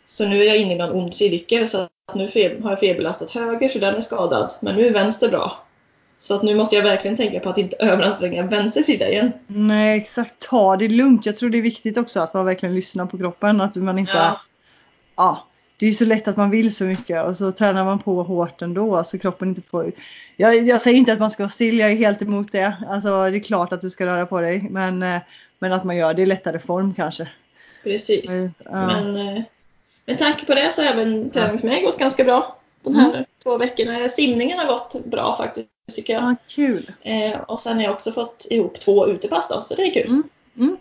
Så 0.05 0.25
nu 0.25 0.41
är 0.41 0.45
jag 0.45 0.57
inne 0.57 0.73
i 0.73 0.79
en 0.79 0.91
ond 0.91 1.15
cirkel 1.15 1.67
så 1.67 1.77
att 1.77 2.15
nu 2.15 2.29
har 2.63 2.69
jag 2.69 2.79
felbelastat 2.79 3.31
höger 3.31 3.67
så 3.67 3.79
den 3.79 3.95
är 3.95 3.99
skadad. 3.99 4.51
Men 4.59 4.75
nu 4.75 4.87
är 4.87 4.91
vänster 4.91 5.29
bra. 5.29 5.64
Så 6.17 6.35
att 6.35 6.43
nu 6.43 6.55
måste 6.55 6.75
jag 6.75 6.83
verkligen 6.83 7.17
tänka 7.17 7.39
på 7.39 7.49
att 7.49 7.57
inte 7.57 7.75
överanstränga 7.79 8.43
vänster 8.43 8.81
sida 8.81 9.09
igen. 9.09 9.31
Nej 9.47 9.97
exakt, 9.97 10.47
ta 10.49 10.77
det 10.77 10.87
lugnt. 10.87 11.25
Jag 11.25 11.37
tror 11.37 11.49
det 11.49 11.57
är 11.57 11.61
viktigt 11.61 11.97
också 11.97 12.19
att 12.19 12.33
man 12.33 12.45
verkligen 12.45 12.75
lyssnar 12.75 13.05
på 13.05 13.17
kroppen. 13.17 13.61
Att 13.61 13.75
man 13.75 13.99
inte... 13.99 14.13
Ja. 14.13 14.41
ja 15.15 15.47
det 15.77 15.85
är 15.85 15.89
ju 15.89 15.95
så 15.95 16.05
lätt 16.05 16.27
att 16.27 16.37
man 16.37 16.49
vill 16.49 16.75
så 16.75 16.83
mycket 16.83 17.25
och 17.25 17.37
så 17.37 17.51
tränar 17.51 17.85
man 17.85 17.99
på 17.99 18.23
hårt 18.23 18.61
ändå 18.61 19.03
så 19.03 19.19
kroppen 19.19 19.49
inte 19.49 19.61
får... 19.61 19.91
Jag, 20.37 20.67
jag 20.67 20.81
säger 20.81 20.97
inte 20.97 21.13
att 21.13 21.19
man 21.19 21.31
ska 21.31 21.43
vara 21.43 21.49
still, 21.49 21.79
jag 21.79 21.91
är 21.91 21.95
helt 21.95 22.21
emot 22.21 22.51
det. 22.51 22.77
Alltså 22.89 23.29
det 23.29 23.37
är 23.37 23.39
klart 23.39 23.73
att 23.73 23.81
du 23.81 23.89
ska 23.89 24.05
röra 24.05 24.25
på 24.25 24.41
dig 24.41 24.67
men, 24.69 25.03
eh, 25.03 25.21
men 25.59 25.73
att 25.73 25.83
man 25.83 25.95
gör 25.95 26.13
det 26.13 26.21
i 26.21 26.25
lättare 26.25 26.59
form 26.59 26.93
kanske. 26.93 27.27
Precis. 27.83 28.31
Ja. 28.65 28.71
Men 28.71 29.17
eh, 29.17 29.43
med 30.05 30.19
tanke 30.19 30.45
på 30.45 30.53
det 30.53 30.71
så 30.71 30.81
har 30.81 30.89
även 30.89 31.29
träningen 31.29 31.59
för 31.59 31.67
mig 31.67 31.81
gått 31.81 31.99
ganska 31.99 32.23
bra 32.23 32.57
de 32.83 32.95
här 32.95 33.09
mm. 33.09 33.25
två 33.43 33.57
veckorna. 33.57 34.09
Simningen 34.09 34.59
har 34.59 34.65
gått 34.65 35.05
bra 35.05 35.35
faktiskt 35.37 35.74
tycker 35.93 36.13
jag. 36.13 36.23
Ja, 36.23 36.35
kul. 36.47 36.91
Eh, 37.01 37.39
och 37.39 37.59
sen 37.59 37.75
har 37.75 37.83
jag 37.83 37.93
också 37.93 38.11
fått 38.11 38.47
ihop 38.49 38.79
två 38.79 39.07
utepass 39.07 39.47
då, 39.47 39.61
så 39.61 39.75
det 39.75 39.83
är 39.83 39.93
kul. 39.93 40.07
Mm. 40.07 40.23
Mm. 40.57 40.77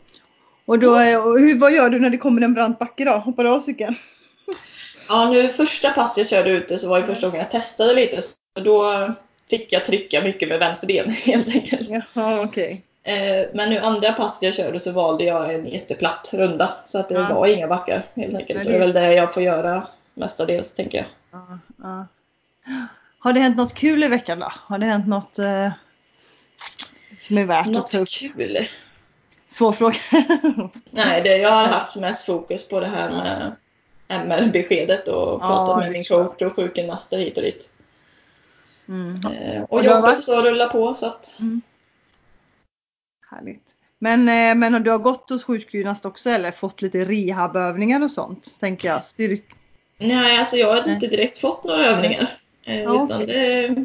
Och, 0.67 0.79
då, 0.79 0.91
och 0.93 1.39
hur, 1.39 1.59
vad 1.59 1.73
gör 1.73 1.91
du 1.91 2.01
när 2.01 2.11
det 2.11 2.19
kommer 2.19 2.43
en 2.43 2.55
brant 2.55 2.79
backe 2.79 3.05
då? 3.05 3.11
Hoppar 3.11 3.45
du 3.45 3.51
av 3.51 3.61
cykeln? 3.61 3.95
Ja, 5.09 5.31
nu 5.31 5.49
första 5.49 5.91
passet 5.91 6.17
jag 6.17 6.27
körde 6.27 6.51
ute 6.51 6.79
så 6.79 6.89
var 6.89 6.99
ju 6.99 7.05
första 7.05 7.27
gången 7.27 7.39
jag 7.39 7.51
testade 7.51 7.95
lite. 7.95 8.21
Så 8.21 8.35
då 8.55 9.13
fick 9.51 9.73
jag 9.73 9.85
trycka 9.85 10.23
mycket 10.23 10.49
med 10.49 10.59
vänster 10.59 10.87
ben 10.87 11.09
helt 11.25 11.55
enkelt. 11.55 11.91
Jaha, 12.15 12.43
okay. 12.43 12.81
Eh, 13.03 13.47
men 13.55 13.71
nu 13.71 13.79
andra 13.79 14.13
passet 14.13 14.43
jag 14.43 14.55
körde 14.55 14.79
så 14.79 14.93
valde 14.93 15.25
jag 15.25 15.55
en 15.55 15.67
jätteplatt 15.67 16.31
runda. 16.35 16.75
Så 16.85 16.99
att 16.99 17.09
det 17.09 17.15
ja. 17.15 17.35
var 17.35 17.47
inga 17.47 17.69
backar 17.69 18.07
helt 18.15 18.35
enkelt. 18.35 18.57
Nej, 18.57 18.67
det, 18.67 18.71
är... 18.71 18.79
det 18.79 18.85
är 18.85 18.93
väl 18.93 18.93
det 18.93 19.15
jag 19.15 19.35
får 19.35 19.43
göra 19.43 19.87
mestadels 20.15 20.75
tänker 20.75 20.99
jag. 20.99 21.07
Ja, 21.31 21.59
ja. 21.83 22.07
Har 23.25 23.33
det 23.33 23.41
hänt 23.41 23.57
något 23.57 23.75
kul 23.75 24.05
i 24.05 24.09
veckan 24.09 24.39
då? 24.39 24.53
Har 24.53 24.79
det 24.79 24.87
hänt 24.87 25.07
något 25.07 25.39
eh, 25.39 25.73
som 27.21 27.39
är 27.39 27.45
värt 27.45 27.67
något 27.67 27.85
att 27.85 27.91
ta 27.91 27.99
upp? 27.99 28.09
kul? 28.09 28.59
Svår 29.49 29.73
fråga. 29.73 29.97
Nej, 30.91 31.23
det, 31.23 31.37
jag 31.37 31.51
har 31.51 31.67
haft 31.67 31.97
mest 31.97 32.27
fokus 32.27 32.69
på 32.69 32.81
det 32.81 32.87
här 32.87 33.11
med 33.11 33.57
MR-beskedet 34.09 35.09
och 35.09 35.41
pratat 35.41 35.79
med 35.79 35.93
min 35.93 36.05
coach 36.05 36.43
och 36.43 36.53
sjukgymnaster 36.53 37.19
hit 37.19 37.37
och 37.37 37.43
dit. 37.43 37.69
Mm. 38.89 39.15
Eh, 39.15 39.63
och, 39.63 39.73
och 39.73 39.85
jobbet 39.85 40.03
varit... 40.03 40.25
så 40.25 40.43
rullar 40.43 40.69
på 40.69 40.95
så 40.95 41.07
att... 41.07 41.41
Mm. 41.41 41.63
Härligt. 43.31 43.65
Men, 43.99 44.21
eh, 44.21 44.55
men 44.55 44.83
du 44.83 44.91
har 44.91 44.99
gått 44.99 45.31
hos 45.31 45.45
sjukgymnast 45.45 46.07
också 46.07 46.31
eller 46.31 46.51
fått 46.51 46.83
lite 46.83 47.05
rehabövningar 47.05 48.03
och 48.03 48.11
sånt? 48.11 48.61
Tänker 48.61 48.89
jag. 48.89 49.05
Styrk... 49.05 49.45
Nej, 49.99 50.39
alltså 50.39 50.57
jag 50.57 50.69
har 50.69 50.89
inte 50.89 51.07
direkt 51.07 51.39
fått 51.39 51.65
några 51.65 51.87
övningar. 51.87 52.41
Eh, 52.65 52.83
ja, 52.83 53.05
utan 53.05 53.23
okay. 53.23 53.27
det 53.27 53.65
är 53.65 53.85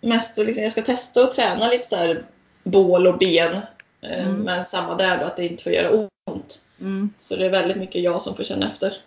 mest 0.00 0.38
liksom, 0.38 0.62
jag 0.62 0.72
ska 0.72 0.82
testa 0.82 1.22
och 1.22 1.32
träna 1.32 1.68
lite 1.68 1.88
så 1.88 1.96
här 1.96 2.24
bål 2.62 3.06
och 3.06 3.18
ben. 3.18 3.60
Eh, 4.00 4.26
mm. 4.26 4.34
Men 4.34 4.64
samma 4.64 4.94
där 4.94 5.18
då, 5.18 5.24
att 5.24 5.36
det 5.36 5.46
inte 5.46 5.62
får 5.62 5.72
göra 5.72 6.08
ont. 6.24 6.64
Mm. 6.80 7.10
Så 7.18 7.36
det 7.36 7.46
är 7.46 7.50
väldigt 7.50 7.76
mycket 7.76 8.02
jag 8.02 8.22
som 8.22 8.36
får 8.36 8.44
känna 8.44 8.66
efter. 8.66 9.02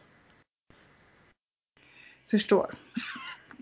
Förstår. 2.32 2.72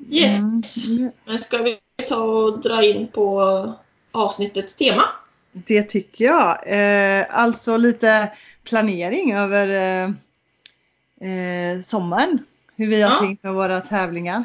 Yes. 0.10 0.40
Mm. 0.40 1.12
Men 1.26 1.40
ska 1.40 1.58
vi 1.58 1.80
ta 2.08 2.16
och 2.16 2.62
dra 2.62 2.84
in 2.84 3.08
på 3.08 3.74
avsnittets 4.12 4.76
tema? 4.76 5.04
Det 5.52 5.84
tycker 5.84 6.26
jag. 6.26 6.60
Eh, 6.66 7.26
alltså 7.30 7.78
lite 7.78 8.32
planering 8.64 9.34
över 9.34 9.68
eh, 9.68 11.30
eh, 11.30 11.82
sommaren. 11.82 12.40
Hur 12.76 12.88
vi 12.88 13.02
har 13.02 13.12
ja. 13.12 13.20
tänkt 13.20 13.44
med 13.44 13.54
våra 13.54 13.82
tävlingar. 13.82 14.44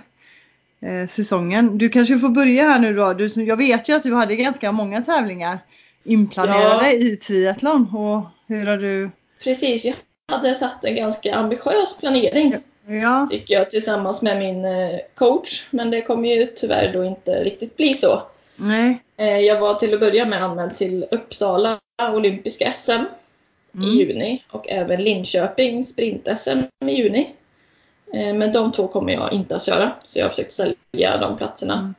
Eh, 0.85 1.09
säsongen. 1.09 1.79
Du 1.79 1.89
kanske 1.89 2.19
får 2.19 2.29
börja 2.29 2.63
här 2.63 2.79
nu 2.79 2.95
då. 2.95 3.13
Du, 3.13 3.27
jag 3.27 3.57
vet 3.57 3.89
ju 3.89 3.97
att 3.97 4.03
du 4.03 4.15
hade 4.15 4.37
ganska 4.37 4.73
många 4.73 5.03
tävlingar 5.03 5.59
inplanerade 6.05 6.93
ja. 6.93 6.99
i 6.99 7.17
triathlon. 7.17 7.95
Och 7.95 8.23
hur 8.47 8.67
har 8.67 8.77
du? 8.77 9.11
Precis, 9.45 9.85
jag 9.85 9.95
hade 10.33 10.55
satt 10.55 10.85
en 10.85 10.97
ganska 10.97 11.35
ambitiös 11.35 11.97
planering. 12.01 12.57
Ja. 12.87 13.29
Tycker 13.31 13.55
jag 13.55 13.71
tillsammans 13.71 14.23
med 14.23 14.39
min 14.39 14.65
eh, 14.65 14.99
coach. 15.15 15.67
Men 15.71 15.91
det 15.91 16.03
kommer 16.03 16.29
ju 16.29 16.47
tyvärr 16.47 16.93
då 16.93 17.05
inte 17.05 17.45
riktigt 17.45 17.77
bli 17.77 17.95
så. 17.95 18.23
Nej. 18.57 19.03
Eh, 19.17 19.39
jag 19.39 19.61
var 19.61 19.75
till 19.75 19.95
att 19.95 20.01
börja 20.01 20.27
med 20.27 20.43
anmäld 20.43 20.77
till 20.77 21.07
Uppsala 21.11 21.79
olympiska 22.13 22.73
SM 22.73 22.91
mm. 22.91 23.09
i 23.89 23.91
juni 23.91 24.43
och 24.51 24.69
även 24.69 25.03
Linköping 25.03 25.85
sprint-SM 25.85 26.63
i 26.87 26.95
juni. 26.95 27.35
Eh, 28.15 28.35
men 28.35 28.53
de 28.53 28.73
två 28.73 28.89
kommer 28.89 29.13
jag 29.13 29.33
inte 29.33 29.57
att 29.57 29.65
köra, 29.65 29.93
så 29.99 30.19
jag 30.19 30.25
har 30.25 30.31
försökt 30.31 30.53
sälja 30.53 31.19
de 31.21 31.37
platserna. 31.37 31.95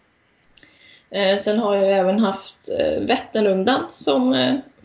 Mm. 1.10 1.40
Sen 1.40 1.60
har 1.60 1.76
jag 1.76 2.00
även 2.00 2.20
haft 2.20 2.70
Vätternrundan 3.00 3.84
som 3.92 4.36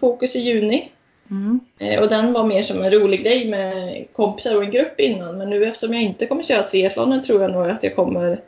fokus 0.01 0.37
i 0.37 0.41
juni. 0.41 0.93
Mm. 1.31 1.61
Och 2.01 2.09
den 2.09 2.33
var 2.33 2.45
mer 2.45 2.63
som 2.63 2.83
en 2.83 2.91
rolig 2.91 3.25
grej 3.25 3.51
med 3.51 4.05
kompisar 4.13 4.57
och 4.57 4.65
en 4.65 4.71
grupp 4.71 5.01
innan. 5.01 5.39
Men 5.39 5.51
nu 5.51 5.65
eftersom 5.65 5.95
jag 5.95 6.03
inte 6.03 6.27
kommer 6.27 6.43
köra 6.43 6.63
triathlonen 6.63 7.23
tror 7.23 7.43
jag 7.43 7.51
nog 7.51 7.71
att 7.71 7.83
jag 7.83 7.97
kommer 7.97 8.41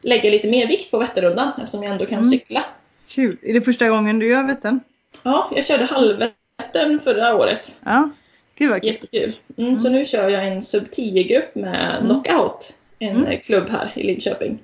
lägga 0.00 0.30
lite 0.30 0.48
mer 0.48 0.66
vikt 0.66 0.90
på 0.90 0.98
Vätternrundan 0.98 1.48
eftersom 1.48 1.82
jag 1.82 1.92
ändå 1.92 2.06
kan 2.06 2.18
mm. 2.18 2.30
cykla. 2.30 2.64
Kul! 3.08 3.36
Är 3.42 3.54
det 3.54 3.60
första 3.60 3.88
gången 3.88 4.18
du 4.18 4.28
gör 4.28 4.46
Vättern? 4.46 4.80
Ja, 5.22 5.52
jag 5.56 5.64
körde 5.64 5.84
halvvättern 5.84 7.00
förra 7.00 7.36
året. 7.36 7.76
Ja, 7.84 8.10
Gud 8.58 8.70
vad 8.70 8.82
kul! 8.82 8.90
Jättekul! 8.90 9.36
Mm, 9.56 9.68
mm. 9.68 9.78
Så 9.78 9.88
nu 9.90 10.04
kör 10.04 10.28
jag 10.28 10.48
en 10.48 10.62
sub 10.62 10.84
10-grupp 10.84 11.54
med 11.54 11.96
mm. 11.96 12.04
Knockout, 12.04 12.78
en 12.98 13.16
mm. 13.16 13.40
klubb 13.40 13.68
här 13.68 13.92
i 13.94 14.02
Linköping. 14.02 14.58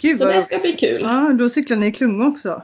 Gud, 0.00 0.18
så 0.18 0.24
det 0.24 0.42
ska 0.42 0.58
bli 0.58 0.72
kul! 0.72 1.02
Ja, 1.02 1.32
då 1.38 1.48
cyklar 1.48 1.76
ni 1.76 1.86
i 1.86 1.92
klunga 1.92 2.28
också? 2.28 2.62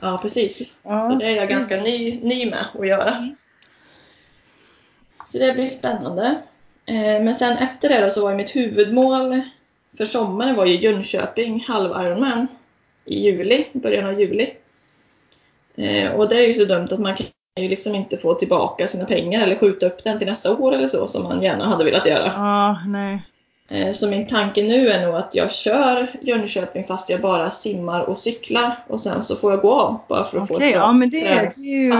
Ja, 0.00 0.18
precis. 0.22 0.74
Ja. 0.82 1.10
Så 1.10 1.18
det 1.18 1.26
är 1.26 1.36
jag 1.36 1.48
ganska 1.48 1.82
ny, 1.82 2.20
ny 2.22 2.50
med 2.50 2.66
att 2.78 2.86
göra. 2.86 3.16
Mm. 3.16 3.34
Så 5.32 5.38
det 5.38 5.52
blir 5.54 5.66
spännande. 5.66 6.42
Eh, 6.86 7.22
men 7.22 7.34
sen 7.34 7.56
efter 7.56 7.88
det 7.88 8.00
då 8.00 8.10
så 8.10 8.22
var 8.22 8.34
mitt 8.34 8.56
huvudmål 8.56 9.42
för 9.96 10.04
sommaren 10.04 10.56
var 10.56 10.66
ju 10.66 10.78
Jönköping 10.78 11.64
halv 11.68 11.90
Ironman 12.06 12.46
i 13.04 13.20
juli, 13.20 13.66
början 13.72 14.06
av 14.06 14.20
juli. 14.20 14.54
Eh, 15.76 16.10
och 16.10 16.28
det 16.28 16.36
är 16.36 16.46
ju 16.46 16.54
så 16.54 16.64
dumt 16.64 16.88
att 16.90 17.00
man 17.00 17.16
kan 17.16 17.26
ju 17.62 17.68
liksom 17.68 17.94
inte 17.94 18.16
få 18.16 18.34
tillbaka 18.34 18.86
sina 18.86 19.04
pengar 19.04 19.42
eller 19.42 19.56
skjuta 19.56 19.86
upp 19.86 20.04
den 20.04 20.18
till 20.18 20.28
nästa 20.28 20.56
år 20.56 20.74
eller 20.74 20.86
så 20.86 21.06
som 21.06 21.22
man 21.22 21.42
gärna 21.42 21.66
hade 21.66 21.84
velat 21.84 22.06
göra. 22.06 22.26
Ja, 22.26 22.78
nej. 22.86 23.22
Eh, 23.68 23.92
så 23.92 24.08
min 24.08 24.26
tanke 24.26 24.62
nu 24.62 24.88
är 24.88 25.06
nog 25.06 25.14
att 25.14 25.34
jag 25.34 25.52
kör 25.52 26.10
Jönköping 26.22 26.84
fast 26.84 27.10
jag 27.10 27.20
bara 27.20 27.50
simmar 27.50 28.00
och 28.00 28.18
cyklar 28.18 28.84
och 28.86 29.00
sen 29.00 29.24
så 29.24 29.36
får 29.36 29.52
jag 29.52 29.60
gå 29.60 29.72
av 29.72 30.00
bara 30.08 30.24
för 30.24 30.38
att 30.38 30.50
okay, 30.50 30.56
få 30.56 30.64
ett 30.64 30.74
bra 30.74 30.82
ja 30.82 30.92
men 30.92 31.10
det, 31.10 31.20
det 31.20 31.28
är 31.28 31.58
ju 31.58 31.92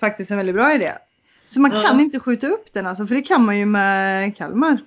faktiskt 0.00 0.30
en 0.30 0.36
väldigt 0.36 0.54
bra 0.54 0.74
idé. 0.74 0.92
Så 1.46 1.60
man 1.60 1.70
kan 1.70 1.98
ja. 1.98 2.00
inte 2.00 2.20
skjuta 2.20 2.46
upp 2.48 2.72
den 2.72 2.86
alltså, 2.86 3.06
för 3.06 3.14
det 3.14 3.22
kan 3.22 3.44
man 3.44 3.58
ju 3.58 3.66
med 3.66 4.36
Kalmar. 4.36 4.78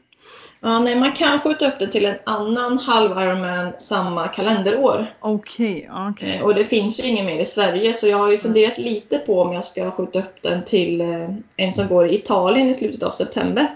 Ja, 0.65 0.79
nej, 0.79 0.95
man 0.95 1.11
kan 1.11 1.39
skjuta 1.39 1.67
upp 1.67 1.79
den 1.79 1.89
till 1.89 2.05
en 2.05 2.15
annan 2.23 2.77
halv 2.77 3.11
Ironman 3.11 3.73
samma 3.77 4.27
kalenderår. 4.27 5.13
Okej, 5.19 5.89
okay, 5.91 6.09
okay. 6.11 6.35
Eh, 6.35 6.41
och 6.41 6.55
det 6.55 6.63
finns 6.63 6.99
ju 6.99 7.03
ingen 7.03 7.25
mer 7.25 7.39
i 7.39 7.45
Sverige 7.45 7.93
så 7.93 8.07
jag 8.07 8.17
har 8.17 8.31
ju 8.31 8.37
funderat 8.37 8.77
lite 8.77 9.17
på 9.17 9.41
om 9.41 9.53
jag 9.53 9.65
ska 9.65 9.91
skjuta 9.91 10.19
upp 10.19 10.41
den 10.41 10.63
till 10.63 11.01
eh, 11.01 11.29
en 11.57 11.73
som 11.73 11.87
går 11.87 12.07
i 12.07 12.15
Italien 12.15 12.69
i 12.69 12.73
slutet 12.73 13.03
av 13.03 13.11
september. 13.11 13.67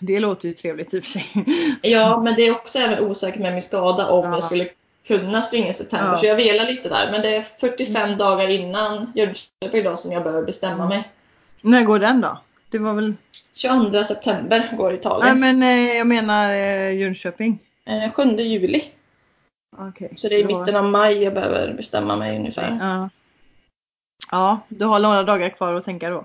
Det 0.00 0.20
låter 0.20 0.48
ju 0.48 0.54
trevligt 0.54 0.94
i 0.94 1.00
och 1.00 1.04
för 1.04 1.10
sig. 1.10 1.26
Ja, 1.82 2.20
men 2.22 2.34
det 2.34 2.42
är 2.42 2.50
också 2.50 2.78
även 2.78 3.04
osäkert 3.04 3.40
med 3.40 3.52
min 3.52 3.62
skada 3.62 4.06
om 4.06 4.24
ja. 4.24 4.32
jag 4.32 4.42
skulle 4.42 4.68
kunna 5.06 5.42
springa 5.42 5.68
i 5.68 5.72
september. 5.72 6.10
Ja. 6.10 6.16
Så 6.16 6.26
jag 6.26 6.36
velar 6.36 6.64
lite 6.64 6.88
där. 6.88 7.10
Men 7.10 7.22
det 7.22 7.36
är 7.36 7.42
45 7.42 8.02
mm. 8.02 8.18
dagar 8.18 8.48
innan 8.48 9.12
Jönköping 9.14 9.84
då 9.84 9.96
som 9.96 10.12
jag 10.12 10.22
behöver 10.22 10.46
bestämma 10.46 10.84
mm. 10.84 10.88
mig. 10.88 11.10
När 11.60 11.82
går 11.82 11.98
den 11.98 12.20
då? 12.20 12.38
Det 12.68 12.78
var 12.78 12.94
väl... 12.94 13.14
22 13.52 14.04
september 14.04 14.72
går 14.76 14.94
Italien. 14.94 15.40
Nej 15.40 15.52
men 15.52 15.62
eh, 15.62 15.96
jag 15.96 16.06
menar 16.06 16.52
eh, 16.52 16.98
Jönköping. 16.98 17.58
Eh, 17.84 18.12
7 18.12 18.22
juli. 18.36 18.84
Okay, 19.88 20.08
så 20.16 20.28
det 20.28 20.34
är 20.34 20.40
i 20.40 20.44
mitten 20.44 20.76
av 20.76 20.84
maj 20.84 21.22
jag 21.22 21.34
behöver 21.34 21.74
bestämma 21.74 22.16
mig 22.16 22.38
ungefär. 22.38 22.78
Ja. 22.80 23.10
ja, 24.30 24.60
du 24.68 24.84
har 24.84 24.98
några 24.98 25.22
dagar 25.22 25.48
kvar 25.48 25.74
att 25.74 25.84
tänka 25.84 26.10
då. 26.10 26.24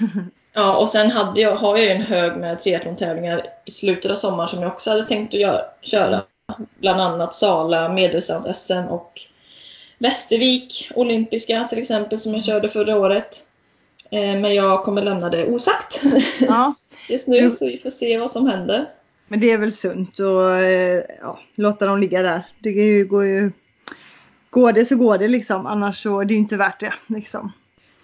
Ja, 0.52 0.76
och 0.76 0.90
sen 0.90 1.10
hade 1.10 1.40
jag, 1.40 1.56
har 1.56 1.76
jag 1.76 1.84
ju 1.84 1.90
en 1.90 2.02
hög 2.02 2.36
med 2.36 2.60
triathlon-tävlingar 2.60 3.46
i 3.64 3.70
slutet 3.70 4.10
av 4.10 4.14
sommaren 4.14 4.48
som 4.48 4.62
jag 4.62 4.72
också 4.72 4.90
hade 4.90 5.04
tänkt 5.04 5.34
att 5.34 5.40
göra, 5.40 5.64
köra. 5.82 6.24
Bland 6.80 7.00
annat 7.00 7.34
Sala, 7.34 7.88
Medelsands-SM 7.88 8.88
och 8.88 9.20
Västervik 9.98 10.90
olympiska 10.94 11.64
till 11.64 11.78
exempel 11.78 12.18
som 12.18 12.34
jag 12.34 12.44
körde 12.44 12.68
förra 12.68 12.98
året. 12.98 13.46
Eh, 14.10 14.40
men 14.40 14.54
jag 14.54 14.84
kommer 14.84 15.02
lämna 15.02 15.30
det 15.30 15.46
osagt 15.46 16.02
ja. 16.40 16.74
just 17.08 17.28
nu 17.28 17.50
så 17.50 17.66
vi 17.66 17.78
får 17.78 17.90
se 17.90 18.18
vad 18.18 18.30
som 18.30 18.46
händer. 18.46 18.86
Men 19.28 19.40
det 19.40 19.50
är 19.50 19.58
väl 19.58 19.72
sunt 19.72 20.20
att 20.20 20.62
eh, 20.62 21.16
ja, 21.20 21.38
låta 21.54 21.86
dem 21.86 22.00
ligga 22.00 22.22
där. 22.22 22.42
Det 22.58 23.04
går 23.04 23.24
ju, 23.24 23.52
går 24.50 24.72
det 24.72 24.84
så 24.84 24.96
går 24.96 25.18
det 25.18 25.28
liksom 25.28 25.66
annars 25.66 26.02
så 26.02 26.20
är 26.20 26.24
det 26.24 26.34
inte 26.34 26.56
värt 26.56 26.80
det. 26.80 26.94
Liksom. 27.06 27.52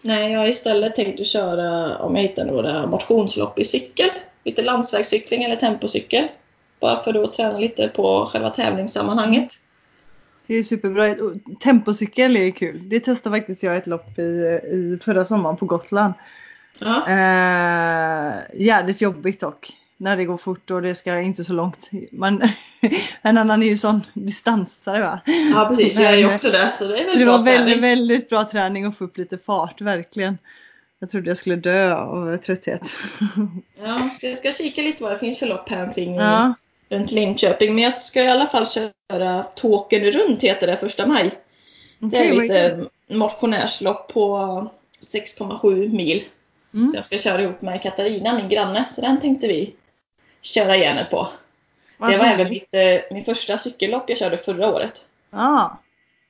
Nej, 0.02 0.32
jag 0.32 0.40
har 0.40 0.46
istället 0.46 0.94
tänkt 0.94 1.20
att 1.20 1.26
köra, 1.26 1.98
om 1.98 2.16
jag 2.16 2.22
hittar 2.22 2.44
några 2.44 2.86
motionslopp 2.86 3.58
i 3.58 3.64
cykel. 3.64 4.08
Lite 4.44 4.62
landsvägscykling 4.62 5.44
eller 5.44 5.56
tempocykel. 5.56 6.28
Bara 6.80 7.02
för 7.02 7.24
att 7.24 7.32
träna 7.32 7.58
lite 7.58 7.88
på 7.88 8.26
själva 8.32 8.50
tävlingssammanhanget. 8.50 9.48
Det 10.46 10.54
är 10.54 10.62
superbra. 10.62 11.16
Tempocykel 11.60 12.36
är 12.36 12.50
kul. 12.50 12.88
Det 12.88 13.00
testade 13.00 13.36
faktiskt 13.36 13.62
jag 13.62 13.76
ett 13.76 13.86
lopp 13.86 14.18
i, 14.18 14.22
i 14.22 14.98
förra 15.04 15.24
sommaren 15.24 15.56
på 15.56 15.66
Gotland. 15.66 16.14
Ja. 16.80 17.08
Eh, 17.08 18.34
jävligt 18.54 19.00
jobbigt 19.00 19.40
dock 19.40 19.76
när 19.96 20.16
det 20.16 20.24
går 20.24 20.36
fort 20.36 20.70
och 20.70 20.82
det 20.82 20.94
ska 20.94 21.20
inte 21.20 21.44
så 21.44 21.52
långt. 21.52 21.90
Man, 22.12 22.42
en 23.22 23.38
annan 23.38 23.62
är 23.62 23.66
ju 23.66 23.76
sån 23.76 24.00
distansare 24.14 25.00
va? 25.00 25.20
Ja 25.54 25.68
precis, 25.68 25.98
jag 25.98 26.12
är 26.12 26.16
ju 26.16 26.32
också 26.32 26.50
det. 26.50 26.70
Så 26.72 26.86
det, 26.86 26.98
är 26.98 27.10
så 27.10 27.18
det 27.18 27.24
var 27.24 27.42
väldigt, 27.42 27.78
väldigt 27.78 28.28
bra 28.28 28.48
träning 28.48 28.84
att 28.84 28.98
få 28.98 29.04
upp 29.04 29.16
lite 29.18 29.38
fart, 29.38 29.80
verkligen. 29.80 30.38
Jag 30.98 31.10
trodde 31.10 31.30
jag 31.30 31.36
skulle 31.36 31.56
dö 31.56 31.94
av 31.94 32.36
trötthet. 32.36 32.82
Ja, 33.82 34.10
jag 34.22 34.38
ska 34.38 34.52
kika 34.52 34.82
lite 34.82 35.02
vad 35.02 35.12
det 35.12 35.18
finns 35.18 35.38
för 35.38 35.46
lopp 35.46 35.68
här 35.68 35.86
omkring 35.86 36.14
ja. 36.14 36.54
Runt 36.88 37.12
Linköping. 37.12 37.74
Men 37.74 37.84
jag 37.84 37.98
ska 37.98 38.22
i 38.22 38.28
alla 38.28 38.46
fall 38.46 38.66
köra 38.66 39.42
Tåken 39.42 40.04
runt 40.04 40.42
heter 40.42 40.66
det 40.66 40.76
första 40.76 41.06
maj. 41.06 41.30
Det 41.98 42.16
är 42.16 42.40
lite 42.40 42.84
motionärslopp 43.08 44.12
på 44.12 44.38
6,7 45.14 45.88
mil. 45.88 46.24
Mm. 46.74 46.88
Så 46.88 46.96
jag 46.96 47.06
ska 47.06 47.18
köra 47.18 47.42
ihop 47.42 47.62
med 47.62 47.82
Katarina, 47.82 48.34
min 48.34 48.48
granne. 48.48 48.84
Så 48.90 49.00
den 49.00 49.20
tänkte 49.20 49.48
vi 49.48 49.74
köra 50.42 50.76
järnet 50.76 51.10
på. 51.10 51.28
Vad 51.98 52.10
det 52.10 52.16
var 52.16 52.26
även 52.26 52.48
mitt, 52.48 52.74
eh, 52.74 53.00
min 53.10 53.24
första 53.24 53.58
cykellopp 53.58 54.04
jag 54.08 54.18
körde 54.18 54.36
förra 54.36 54.68
året. 54.68 55.06
Ah. 55.30 55.68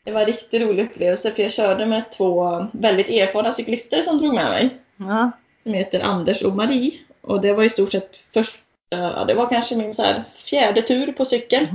Det 0.05 0.13
var 0.13 0.21
en 0.21 0.27
riktigt 0.27 0.63
rolig 0.63 0.85
upplevelse 0.85 1.33
för 1.33 1.43
jag 1.43 1.53
körde 1.53 1.87
med 1.87 2.11
två 2.11 2.67
väldigt 2.73 3.09
erfarna 3.09 3.53
cyklister 3.53 4.03
som 4.03 4.19
drog 4.19 4.35
med 4.35 4.51
mig. 4.51 4.79
Ah. 5.11 5.31
Som 5.63 5.75
heter 5.75 6.01
Anders 6.01 6.43
och 6.43 6.57
Marie. 6.57 6.93
Och 7.21 7.41
det 7.41 7.53
var 7.53 7.65
i 7.65 7.69
stort 7.69 7.93
sett 7.93 8.17
första, 8.17 8.59
ja, 8.91 9.25
det 9.25 9.35
var 9.35 9.49
kanske 9.49 9.77
min 9.77 9.95
så 9.95 10.03
här 10.03 10.25
fjärde 10.35 10.83
tur 10.83 11.13
på 11.13 11.25
cykel. 11.25 11.69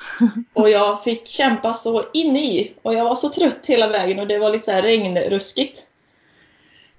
och 0.52 0.70
jag 0.70 1.04
fick 1.04 1.26
kämpa 1.26 1.74
så 1.74 2.04
in 2.12 2.36
i 2.36 2.72
och 2.82 2.94
jag 2.94 3.04
var 3.04 3.14
så 3.14 3.28
trött 3.28 3.66
hela 3.66 3.88
vägen 3.88 4.18
och 4.18 4.26
det 4.26 4.38
var 4.38 4.50
lite 4.50 4.64
så 4.64 4.72
här 4.72 4.82
regnruskigt 4.82 5.86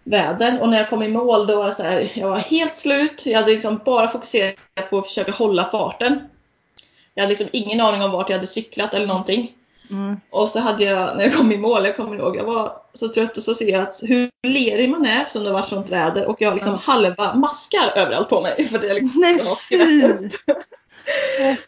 väder. 0.03 0.61
Och 0.61 0.69
när 0.69 0.77
jag 0.77 0.89
kom 0.89 1.03
i 1.03 1.07
mål 1.07 1.47
då 1.47 1.55
var 1.55 1.63
jag 1.63 1.73
så 1.73 1.83
här, 1.83 2.11
jag 2.13 2.29
var 2.29 2.37
helt 2.37 2.75
slut. 2.75 3.25
Jag 3.25 3.39
hade 3.39 3.51
liksom 3.51 3.81
bara 3.85 4.07
fokuserat 4.07 4.89
på 4.89 4.97
att 4.97 5.07
försöka 5.07 5.31
hålla 5.31 5.65
farten. 5.65 6.29
Jag 7.13 7.23
hade 7.23 7.31
liksom 7.31 7.49
ingen 7.51 7.81
aning 7.81 8.01
om 8.01 8.11
vart 8.11 8.29
jag 8.29 8.37
hade 8.37 8.47
cyklat 8.47 8.93
eller 8.93 9.07
någonting. 9.07 9.51
Mm. 9.89 10.15
Och 10.29 10.49
så 10.49 10.59
hade 10.59 10.83
jag, 10.83 11.17
när 11.17 11.23
jag 11.23 11.33
kom 11.33 11.51
i 11.51 11.57
mål, 11.57 11.85
jag 11.85 11.95
kommer 11.95 12.15
ihåg, 12.15 12.35
jag 12.37 12.43
var 12.43 12.81
så 12.93 13.07
trött 13.07 13.37
och 13.37 13.43
så 13.43 13.53
ser 13.53 13.71
jag 13.71 13.81
att 13.81 13.99
hur 14.03 14.29
lerig 14.47 14.89
man 14.89 15.05
är 15.05 15.25
som 15.25 15.43
det 15.43 15.51
var 15.51 15.61
sånt 15.61 15.89
väder 15.89 16.25
och 16.25 16.41
jag 16.41 16.49
har 16.49 16.55
liksom 16.55 16.69
mm. 16.69 16.81
halva 16.83 17.35
maskar 17.35 17.93
överallt 17.95 18.29
på 18.29 18.41
mig 18.41 18.65
för 18.65 18.79
det 18.79 18.89
är 18.89 18.93
liksom 18.93 19.21
Nej, 19.21 19.39
har 19.45 19.55
skvätt 19.55 20.33
upp. 20.33 20.63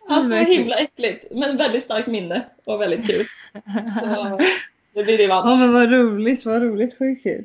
alltså 0.09 0.35
himla 0.35 0.75
äckligt 0.75 1.25
men 1.31 1.57
väldigt 1.57 1.83
starkt 1.83 2.07
minne 2.07 2.45
och 2.65 2.81
väldigt 2.81 3.07
kul. 3.07 3.25
Så 4.01 4.39
det 4.93 5.03
blir 5.03 5.17
revansch. 5.17 5.51
Ja 5.51 5.55
men 5.55 5.73
vad 5.73 5.91
roligt, 5.91 6.45
vad 6.45 6.61
roligt, 6.61 6.97
sjukt 6.97 7.23
kul. 7.23 7.43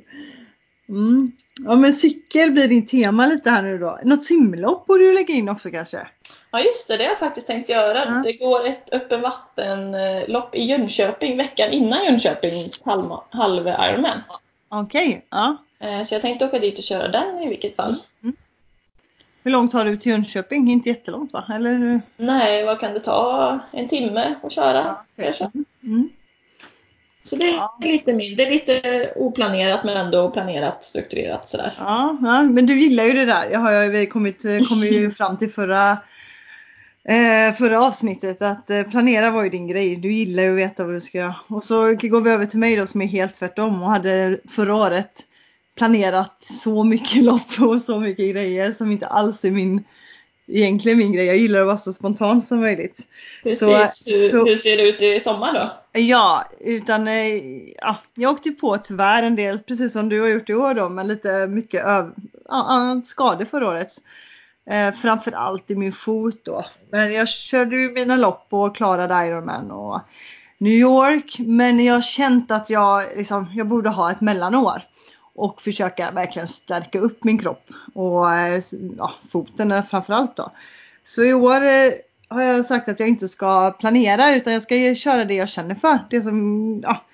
Mm. 0.90 1.32
Ja 1.64 1.76
men 1.76 1.94
cykel 1.94 2.50
blir 2.50 2.68
din 2.68 2.86
tema 2.86 3.26
lite 3.26 3.50
här 3.50 3.62
nu 3.62 3.78
då. 3.78 3.98
Något 4.02 4.24
simlopp 4.24 4.86
borde 4.86 5.04
du 5.04 5.12
lägga 5.12 5.34
in 5.34 5.48
också 5.48 5.70
kanske? 5.70 6.08
Ja 6.50 6.60
just 6.60 6.88
det, 6.88 6.96
det 6.96 7.04
har 7.04 7.10
jag 7.10 7.18
faktiskt 7.18 7.46
tänkt 7.46 7.68
göra. 7.68 8.04
Ja. 8.04 8.22
Det 8.24 8.32
går 8.32 8.66
ett 8.66 8.94
öppen 8.94 9.20
vattenlopp 9.20 10.54
i 10.54 10.62
Jönköping 10.62 11.36
veckan 11.36 11.72
innan 11.72 12.04
Jönköpings 12.04 12.82
halv, 13.30 13.66
Ironman. 13.66 14.20
Okej, 14.68 15.08
okay. 15.08 15.20
ja. 15.30 15.56
Eh, 15.80 16.02
så 16.02 16.14
jag 16.14 16.22
tänkte 16.22 16.44
åka 16.44 16.58
dit 16.58 16.78
och 16.78 16.84
köra 16.84 17.08
den 17.08 17.42
i 17.42 17.48
vilket 17.48 17.76
fall. 17.76 17.96
Mm. 18.22 18.36
Hur 19.42 19.50
långt 19.50 19.72
har 19.72 19.84
du 19.84 19.96
till 19.96 20.12
Jönköping? 20.12 20.70
Inte 20.70 20.88
jättelångt 20.88 21.32
va? 21.32 21.44
Eller? 21.54 22.00
Nej, 22.16 22.64
vad 22.64 22.80
kan 22.80 22.94
det 22.94 23.00
ta? 23.00 23.58
En 23.72 23.88
timme 23.88 24.34
att 24.42 24.52
köra 24.52 24.78
ja, 24.78 25.04
okay. 25.14 25.24
kanske. 25.24 25.50
Mm. 25.82 26.10
Så 27.22 27.36
det 27.36 27.48
är 27.48 27.56
ja. 27.56 27.78
lite 27.80 28.12
min, 28.12 28.36
det 28.36 28.46
är 28.46 28.50
lite 28.50 29.12
oplanerat 29.16 29.84
men 29.84 29.96
ändå 29.96 30.30
planerat, 30.30 30.84
strukturerat 30.84 31.48
sådär. 31.48 31.74
Ja, 31.78 32.18
ja 32.22 32.42
men 32.42 32.66
du 32.66 32.80
gillar 32.80 33.04
ju 33.04 33.12
det 33.12 33.24
där. 33.24 33.50
Jag 33.50 33.58
har 33.58 33.72
ju 33.72 34.06
kommit, 34.06 34.42
kommit 34.68 34.92
ju 34.92 35.10
fram 35.10 35.36
till 35.38 35.52
förra 35.52 35.90
eh, 37.04 37.54
förra 37.58 37.84
avsnittet 37.84 38.42
att 38.42 38.70
eh, 38.70 38.82
planera 38.82 39.30
var 39.30 39.44
ju 39.44 39.50
din 39.50 39.66
grej. 39.66 39.96
Du 39.96 40.12
gillar 40.12 40.42
ju 40.42 40.50
att 40.50 40.58
veta 40.58 40.84
vad 40.84 40.94
du 40.94 41.00
ska 41.00 41.18
göra. 41.18 41.36
Och 41.46 41.64
så 41.64 41.94
går 41.94 42.20
vi 42.20 42.30
över 42.30 42.46
till 42.46 42.58
mig 42.58 42.76
då 42.76 42.86
som 42.86 43.02
är 43.02 43.06
helt 43.06 43.38
tvärtom 43.38 43.82
och 43.82 43.90
hade 43.90 44.40
förra 44.48 44.74
året 44.74 45.24
planerat 45.76 46.36
så 46.64 46.84
mycket 46.84 47.24
lopp 47.24 47.60
och 47.60 47.82
så 47.82 48.00
mycket 48.00 48.30
grejer 48.30 48.72
som 48.72 48.92
inte 48.92 49.06
alls 49.06 49.44
är 49.44 49.50
min 49.50 49.84
egentligen 50.46 50.98
min 50.98 51.12
grej. 51.12 51.26
Jag 51.26 51.36
gillar 51.36 51.60
att 51.60 51.66
vara 51.66 51.76
så 51.76 51.92
spontan 51.92 52.42
som 52.42 52.60
möjligt. 52.60 52.98
Precis. 53.42 53.58
Så, 53.58 54.10
hur, 54.10 54.28
så, 54.28 54.46
hur 54.46 54.58
ser 54.58 54.76
det 54.76 54.88
ut 54.88 55.02
i 55.02 55.20
sommar 55.20 55.52
då? 55.52 55.79
Ja, 55.92 56.44
utan 56.60 57.08
eh, 57.08 57.36
ja, 57.76 57.96
jag 58.14 58.32
åkte 58.32 58.50
på 58.50 58.78
tyvärr 58.78 59.22
en 59.22 59.36
del, 59.36 59.58
precis 59.58 59.92
som 59.92 60.08
du 60.08 60.20
har 60.20 60.28
gjort 60.28 60.50
i 60.50 60.54
år 60.54 60.74
då, 60.74 60.88
men 60.88 61.08
lite 61.08 61.46
mycket 61.46 61.84
öv, 61.84 62.14
ja, 62.48 63.00
skador 63.04 63.44
förra 63.44 63.68
året. 63.68 63.88
Eh, 64.70 64.94
framförallt 64.94 65.70
i 65.70 65.74
min 65.74 65.92
fot 65.92 66.44
då. 66.44 66.64
Men 66.90 67.12
jag 67.12 67.28
körde 67.28 67.76
ju 67.76 67.92
mina 67.92 68.16
lopp 68.16 68.46
och 68.50 68.76
klarade 68.76 69.26
Ironman 69.26 69.70
och 69.70 70.00
New 70.58 70.72
York. 70.72 71.36
Men 71.38 71.84
jag 71.84 71.94
har 71.94 72.02
känt 72.02 72.50
att 72.50 72.70
jag, 72.70 73.04
liksom, 73.16 73.46
jag 73.54 73.66
borde 73.66 73.90
ha 73.90 74.10
ett 74.10 74.20
mellanår. 74.20 74.82
Och 75.34 75.62
försöka 75.62 76.10
verkligen 76.10 76.48
stärka 76.48 76.98
upp 76.98 77.24
min 77.24 77.38
kropp. 77.38 77.70
Och 77.94 78.32
eh, 78.32 78.62
ja, 78.98 79.12
foten 79.30 79.72
eh, 79.72 79.84
framförallt 79.84 80.36
då. 80.36 80.52
Så 81.04 81.24
i 81.24 81.34
år 81.34 81.64
eh, 81.64 81.92
har 82.30 82.42
jag 82.42 82.66
sagt 82.66 82.88
att 82.88 83.00
jag 83.00 83.08
inte 83.08 83.28
ska 83.28 83.70
planera 83.70 84.34
utan 84.34 84.52
jag 84.52 84.62
ska 84.62 84.94
köra 84.94 85.24
det 85.24 85.34
jag 85.34 85.48
känner 85.48 85.74
för. 85.74 85.98
Det 86.10 86.22
som, 86.22 86.80
ja, 86.82 87.04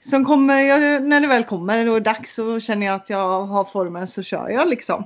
som 0.00 0.24
kommer, 0.24 1.00
när 1.00 1.20
det 1.20 1.26
väl 1.26 1.44
kommer 1.44 1.88
och 1.88 1.96
är 1.96 2.00
dags 2.00 2.34
så 2.34 2.60
känner 2.60 2.86
jag 2.86 2.94
att 2.94 3.10
jag 3.10 3.40
har 3.46 3.64
formen 3.64 4.06
så 4.06 4.22
kör 4.22 4.48
jag 4.48 4.68
liksom. 4.68 5.04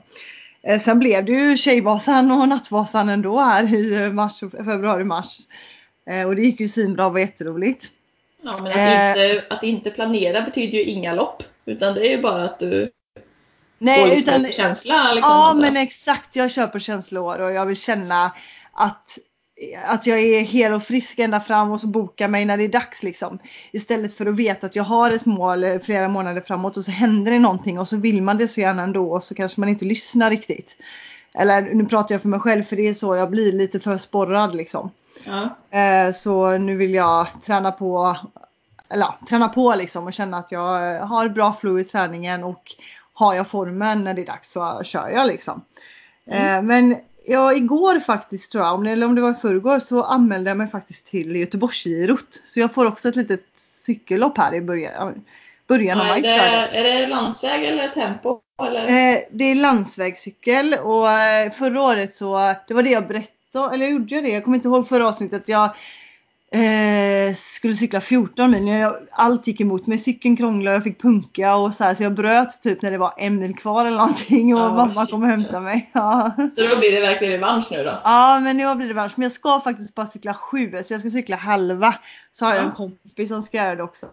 Eh, 0.62 0.80
sen 0.80 0.98
blev 0.98 1.24
det 1.24 1.32
ju 1.32 1.56
Tjejvasan 1.56 2.30
och 2.30 2.48
Nattvasan 2.48 3.08
ändå 3.08 3.40
här 3.40 3.74
i 3.74 4.12
mars, 4.12 4.40
februari-mars. 4.40 5.38
Eh, 6.10 6.26
och 6.26 6.36
det 6.36 6.42
gick 6.42 6.60
ju 6.60 6.68
svinbra 6.68 7.06
och 7.06 7.12
var 7.12 7.20
jätteroligt. 7.20 7.86
Ja, 8.42 8.54
men 8.62 8.70
att, 8.70 8.76
eh, 8.76 9.30
inte, 9.30 9.44
att 9.50 9.62
inte 9.62 9.90
planera 9.90 10.42
betyder 10.42 10.78
ju 10.78 10.84
inga 10.84 11.14
lopp. 11.14 11.42
Utan 11.64 11.94
det 11.94 12.06
är 12.06 12.16
ju 12.16 12.22
bara 12.22 12.44
att 12.44 12.58
du 12.58 12.90
Nej, 13.78 14.00
går 14.00 14.16
lite 14.16 14.30
utan, 14.30 14.44
på 14.44 14.52
känsla. 14.52 15.12
Liksom, 15.12 15.30
ja, 15.30 15.54
men 15.60 15.76
exakt. 15.76 16.36
Jag 16.36 16.50
kör 16.50 16.66
på 16.66 16.78
känsloår 16.78 17.38
och 17.38 17.52
jag 17.52 17.66
vill 17.66 17.76
känna 17.76 18.32
att 18.72 19.18
att 19.86 20.06
jag 20.06 20.18
är 20.18 20.40
hel 20.40 20.72
och 20.72 20.82
frisk 20.82 21.18
ända 21.18 21.40
fram 21.40 21.70
och 21.70 21.80
så 21.80 21.86
bokar 21.86 22.28
mig 22.28 22.44
när 22.44 22.56
det 22.56 22.64
är 22.64 22.68
dags 22.68 23.02
liksom. 23.02 23.38
Istället 23.70 24.16
för 24.16 24.26
att 24.26 24.36
veta 24.36 24.66
att 24.66 24.76
jag 24.76 24.84
har 24.84 25.10
ett 25.10 25.26
mål 25.26 25.80
flera 25.80 26.08
månader 26.08 26.40
framåt 26.40 26.76
och 26.76 26.84
så 26.84 26.90
händer 26.90 27.32
det 27.32 27.38
någonting 27.38 27.78
och 27.78 27.88
så 27.88 27.96
vill 27.96 28.22
man 28.22 28.38
det 28.38 28.48
så 28.48 28.60
gärna 28.60 28.82
ändå 28.82 29.12
och 29.12 29.22
så 29.22 29.34
kanske 29.34 29.60
man 29.60 29.68
inte 29.68 29.84
lyssnar 29.84 30.30
riktigt. 30.30 30.76
Eller 31.34 31.62
nu 31.62 31.86
pratar 31.86 32.14
jag 32.14 32.22
för 32.22 32.28
mig 32.28 32.40
själv 32.40 32.62
för 32.62 32.76
det 32.76 32.88
är 32.88 32.94
så 32.94 33.16
jag 33.16 33.30
blir 33.30 33.52
lite 33.52 33.80
för 33.80 33.96
sporrad 33.96 34.54
liksom. 34.54 34.90
Ja. 35.24 35.78
Eh, 35.78 36.12
så 36.12 36.58
nu 36.58 36.76
vill 36.76 36.94
jag 36.94 37.26
träna 37.46 37.72
på, 37.72 38.16
eller 38.88 39.08
träna 39.28 39.48
på 39.48 39.74
liksom 39.74 40.06
och 40.06 40.12
känna 40.12 40.38
att 40.38 40.52
jag 40.52 41.00
har 41.00 41.28
bra 41.28 41.56
flow 41.60 41.80
i 41.80 41.84
träningen 41.84 42.44
och 42.44 42.74
har 43.12 43.34
jag 43.34 43.48
formen 43.48 44.04
när 44.04 44.14
det 44.14 44.22
är 44.22 44.26
dags 44.26 44.52
så 44.52 44.80
kör 44.84 45.08
jag 45.08 45.26
liksom. 45.26 45.62
Mm. 46.26 46.56
Eh, 46.56 46.62
men 46.62 46.96
ja, 47.26 47.54
igår 47.54 48.00
faktiskt 48.00 48.52
tror 48.52 48.64
jag, 48.64 48.86
eller 48.86 49.06
om 49.06 49.14
det 49.14 49.20
var 49.20 49.30
i 49.30 49.34
förrgår, 49.34 49.78
så 49.78 50.02
anmälde 50.02 50.50
jag 50.50 50.56
mig 50.56 50.68
faktiskt 50.68 51.06
till 51.06 51.36
Göteborgsgirot. 51.36 52.42
Så 52.44 52.60
jag 52.60 52.74
får 52.74 52.86
också 52.86 53.08
ett 53.08 53.16
litet 53.16 53.44
cykellopp 53.86 54.38
här 54.38 54.54
i 54.54 54.60
början, 54.60 55.24
början 55.66 56.00
av 56.00 56.06
maj. 56.06 56.26
Är 56.26 56.82
det 56.82 57.06
landsväg 57.06 57.64
eller 57.64 57.88
tempo? 57.88 58.40
Eller? 58.62 59.14
Eh, 59.14 59.18
det 59.30 59.44
är 59.44 59.54
landsvägscykel 59.54 60.74
och 60.74 61.10
eh, 61.10 61.50
förra 61.50 61.82
året 61.82 62.14
så, 62.14 62.54
det 62.68 62.74
var 62.74 62.82
det 62.82 62.90
jag 62.90 63.06
berättade, 63.06 63.74
eller 63.74 63.86
gjorde 63.86 64.14
jag 64.14 64.24
det? 64.24 64.30
Jag 64.30 64.44
kommer 64.44 64.56
inte 64.56 64.68
ihåg 64.68 64.88
förra 64.88 65.08
avsnittet. 65.08 65.48
Jag 65.48 65.70
eh, 66.52 67.34
skulle 67.34 67.74
cykla 67.74 68.00
14 68.00 68.50
mil. 68.50 68.66
Jag, 68.66 68.96
allt 69.10 69.46
gick 69.46 69.60
emot 69.60 69.86
mig. 69.86 69.98
Cykeln 69.98 70.36
krånglade, 70.36 70.76
jag 70.76 70.84
fick 70.84 71.00
punka 71.00 71.56
och 71.56 71.74
så 71.74 71.84
här, 71.84 71.94
så 71.94 72.02
jag 72.02 72.14
bröt 72.14 72.62
typ 72.62 72.82
när 72.82 72.90
det 72.90 72.98
var 72.98 73.14
en 73.16 73.40
mil 73.40 73.56
kvar 73.56 73.86
eller 73.86 73.96
någonting 73.96 74.54
och 74.54 74.60
oh, 74.60 74.76
mamma 74.76 74.92
shit. 74.92 75.10
kom 75.10 75.22
och 75.22 75.28
hämtade 75.28 75.60
mig. 75.60 75.90
Ja. 75.92 76.34
Så 76.36 76.62
då 76.62 76.80
blir 76.80 76.92
det 76.92 77.00
verkligen 77.00 77.32
revansch 77.32 77.66
nu 77.70 77.84
då? 77.84 78.00
Ja, 78.04 78.40
men 78.40 78.56
nu 78.56 78.74
blir 78.74 78.86
det 78.86 78.90
revansch. 78.90 79.12
Men 79.16 79.22
jag 79.22 79.32
ska 79.32 79.60
faktiskt 79.60 79.94
bara 79.94 80.06
cykla 80.06 80.34
sju, 80.34 80.82
så 80.84 80.92
jag 80.94 81.00
ska 81.00 81.10
cykla 81.10 81.36
halva. 81.36 81.94
Så 82.32 82.44
har 82.44 82.54
jag 82.54 82.64
en 82.64 82.72
kompis 82.72 83.28
som 83.28 83.42
ska 83.42 83.56
göra 83.56 83.74
det 83.74 83.82
också. 83.82 84.06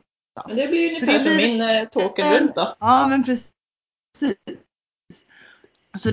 Men 0.47 0.55
det 0.55 0.67
blir 0.67 0.87
ungefär 0.87 1.19
som 1.19 1.35
min 1.35 1.61
eh, 1.61 1.85
Tåken 1.85 2.33
runt 2.33 2.55
då. 2.55 2.75
Ja, 2.79 3.07
men 3.09 3.23
precis. 3.23 3.49
Så 5.97 6.09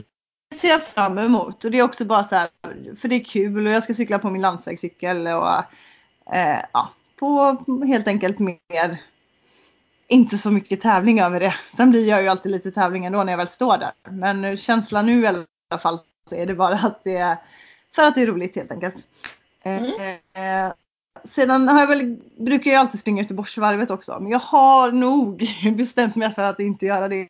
det 0.51 0.57
ser 0.57 0.69
jag 0.69 0.83
fram 0.83 1.19
emot 1.19 1.65
och 1.65 1.71
det 1.71 1.79
är 1.79 1.83
också 1.83 2.05
bara 2.05 2.25
så 2.25 2.37
här, 2.37 2.49
för 3.01 3.09
det 3.09 3.17
är 3.17 3.25
kul 3.25 3.67
och 3.67 3.73
jag 3.73 3.83
ska 3.83 3.95
cykla 3.95 4.19
på 4.19 4.31
min 4.31 4.43
landsvägscykel 4.43 5.27
och 5.27 5.65
eh, 6.33 6.65
ja, 6.73 6.93
få 7.19 7.65
helt 7.85 8.09
enkelt 8.09 8.39
mer, 8.39 8.99
inte 10.09 10.39
så 10.39 10.51
mycket 10.51 10.81
tävling 10.81 11.21
över 11.21 11.41
det. 11.41 11.55
Sen 11.77 11.91
blir 11.91 12.09
jag 12.09 12.23
ju 12.23 12.29
alltid 12.29 12.53
lite 12.53 12.71
tävling 12.71 13.05
ändå 13.05 13.25
när 13.25 13.33
jag 13.33 13.39
väl 13.39 13.49
står 13.49 13.79
där. 13.79 13.93
Men 14.11 14.57
känslan 14.57 15.07
nu 15.07 15.23
i 15.23 15.27
alla 15.27 15.47
fall 15.83 15.99
så 16.29 16.35
är 16.35 16.47
det 16.47 16.55
bara 16.55 16.75
att 16.75 17.05
det 17.05 17.17
är 17.17 17.37
för 17.95 18.03
att 18.03 18.15
det 18.15 18.23
är 18.23 18.27
roligt 18.27 18.57
helt 18.57 18.73
enkelt. 18.73 18.97
Eh, 19.63 19.77
mm. 19.77 20.19
Eh, 20.33 20.73
sedan 21.25 21.69
har 21.69 21.81
jag 21.81 21.89
väl, 21.89 22.17
brukar 22.37 22.71
jag 22.71 22.81
alltid 22.81 23.01
springa 23.01 23.23
Göteborgsvarvet 23.23 23.91
också. 23.91 24.19
Men 24.21 24.33
jag 24.33 24.39
har 24.39 24.93
nog 24.93 25.49
bestämt 25.77 26.17
mig 26.17 26.35
för 26.35 26.43
att 26.43 26.61
inte 26.61 26.87
göra 26.87 27.09
det 27.09 27.29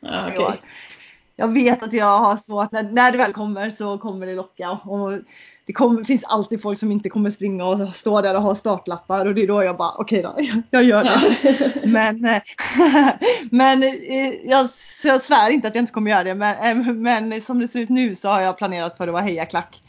ja, 0.00 0.32
okay. 0.32 0.58
Jag 1.36 1.48
vet 1.48 1.82
att 1.82 1.92
jag 1.92 2.18
har 2.18 2.36
svårt, 2.36 2.72
när, 2.72 2.82
när 2.82 3.12
det 3.12 3.18
väl 3.18 3.32
kommer 3.32 3.70
så 3.70 3.98
kommer 3.98 4.26
det 4.26 4.34
locka. 4.34 4.70
Och 4.70 5.12
det 5.66 5.72
kommer, 5.72 6.04
finns 6.04 6.24
alltid 6.24 6.62
folk 6.62 6.78
som 6.78 6.92
inte 6.92 7.08
kommer 7.08 7.30
springa 7.30 7.64
och 7.64 7.96
stå 7.96 8.20
där 8.20 8.34
och 8.34 8.42
ha 8.42 8.54
startlappar 8.54 9.26
och 9.26 9.34
det 9.34 9.42
är 9.42 9.46
då 9.46 9.62
jag 9.62 9.76
bara 9.76 9.90
okej 9.90 10.26
okay 10.26 10.46
då, 10.46 10.62
jag 10.70 10.84
gör 10.84 11.04
det. 11.04 11.20
Ja. 11.42 11.80
men 11.84 12.24
eh, 12.24 12.42
men 13.50 13.82
eh, 13.82 14.32
jag, 14.44 14.68
jag 15.04 15.22
svär 15.22 15.50
inte 15.50 15.68
att 15.68 15.74
jag 15.74 15.82
inte 15.82 15.92
kommer 15.92 16.10
göra 16.10 16.24
det 16.24 16.34
men, 16.34 16.80
eh, 16.80 16.92
men 16.92 17.40
som 17.40 17.58
det 17.58 17.68
ser 17.68 17.80
ut 17.80 17.88
nu 17.88 18.14
så 18.14 18.28
har 18.28 18.40
jag 18.40 18.58
planerat 18.58 18.96
för 18.96 19.06
att 19.06 19.12
vara 19.12 19.22
hejaklack. 19.22 19.82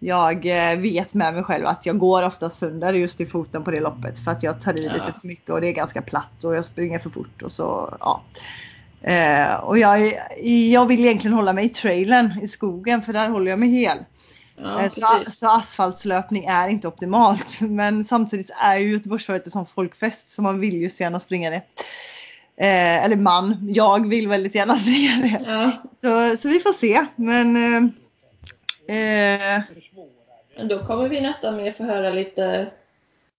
Jag 0.00 0.44
vet 0.76 1.14
med 1.14 1.34
mig 1.34 1.42
själv 1.42 1.66
att 1.66 1.86
jag 1.86 1.98
går 1.98 2.22
ofta 2.22 2.50
sönder 2.50 2.92
just 2.92 3.20
i 3.20 3.26
foten 3.26 3.64
på 3.64 3.70
det 3.70 3.80
loppet 3.80 4.24
för 4.24 4.30
att 4.30 4.42
jag 4.42 4.60
tar 4.60 4.78
i 4.78 4.84
ja. 4.84 4.92
lite 4.92 5.20
för 5.20 5.28
mycket 5.28 5.50
och 5.50 5.60
det 5.60 5.68
är 5.68 5.72
ganska 5.72 6.02
platt 6.02 6.44
och 6.44 6.56
jag 6.56 6.64
springer 6.64 6.98
för 6.98 7.10
fort 7.10 7.42
och 7.42 7.52
så 7.52 7.96
ja. 8.00 8.22
Eh, 9.02 9.54
och 9.54 9.78
jag, 9.78 10.18
jag 10.70 10.86
vill 10.86 11.00
egentligen 11.00 11.34
hålla 11.34 11.52
mig 11.52 11.66
i 11.66 11.68
trailen 11.68 12.32
i 12.42 12.48
skogen 12.48 13.02
för 13.02 13.12
där 13.12 13.28
håller 13.28 13.50
jag 13.50 13.58
mig 13.58 13.68
hel. 13.68 13.98
Ja, 14.56 14.82
eh, 14.82 14.88
så, 14.88 15.22
så, 15.26 15.50
asfaltslöpning 15.50 16.44
är 16.44 16.68
inte 16.68 16.88
optimalt. 16.88 17.60
Men 17.60 18.04
samtidigt 18.04 18.50
är 18.60 18.76
ju 18.76 18.92
Göteborgsvarvet 18.92 19.44
en 19.44 19.50
sån 19.50 19.66
folkfest 19.74 20.30
så 20.30 20.42
man 20.42 20.60
vill 20.60 20.76
ju 20.76 20.90
så 20.90 21.02
gärna 21.02 21.18
springa 21.18 21.50
det. 21.50 21.62
Eh, 22.56 23.04
eller 23.04 23.16
man, 23.16 23.68
jag 23.74 24.08
vill 24.08 24.28
väldigt 24.28 24.54
gärna 24.54 24.76
springa 24.78 25.16
det. 25.22 25.44
Ja. 25.46 25.72
Så, 26.00 26.42
så 26.42 26.48
vi 26.48 26.60
får 26.60 26.72
se. 26.72 27.06
Men, 27.16 27.56
eh, 28.88 29.62
Men 30.56 30.68
då 30.68 30.84
kommer 30.84 31.08
vi 31.08 31.20
nästan 31.20 31.56
mer 31.56 31.70
få 31.70 31.84
höra 31.84 32.10
lite 32.10 32.70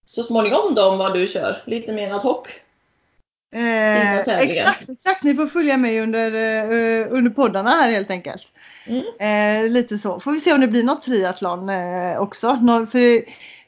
så 0.05 0.23
småningom 0.23 0.75
då 0.75 0.89
om 0.89 0.97
vad 0.97 1.13
du 1.13 1.27
kör. 1.27 1.57
Lite 1.65 1.93
mer 1.93 2.13
ad 2.13 2.23
hoc. 2.23 2.47
Eh, 3.51 4.17
exakt, 4.17 4.89
exakt, 4.89 5.23
ni 5.23 5.35
får 5.35 5.47
följa 5.47 5.77
mig 5.77 6.01
under, 6.01 6.33
uh, 6.33 7.07
under 7.13 7.31
poddarna 7.31 7.69
här 7.69 7.91
helt 7.91 8.11
enkelt. 8.11 8.45
Mm. 8.85 9.03
Eh, 9.19 9.71
lite 9.71 9.97
så. 9.97 10.19
Får 10.19 10.31
vi 10.31 10.39
se 10.39 10.53
om 10.53 10.61
det 10.61 10.67
blir 10.67 10.83
något 10.83 11.01
triathlon 11.01 11.69
eh, 11.69 12.19
också. 12.19 12.53
Nå 12.53 12.85
för 12.85 13.23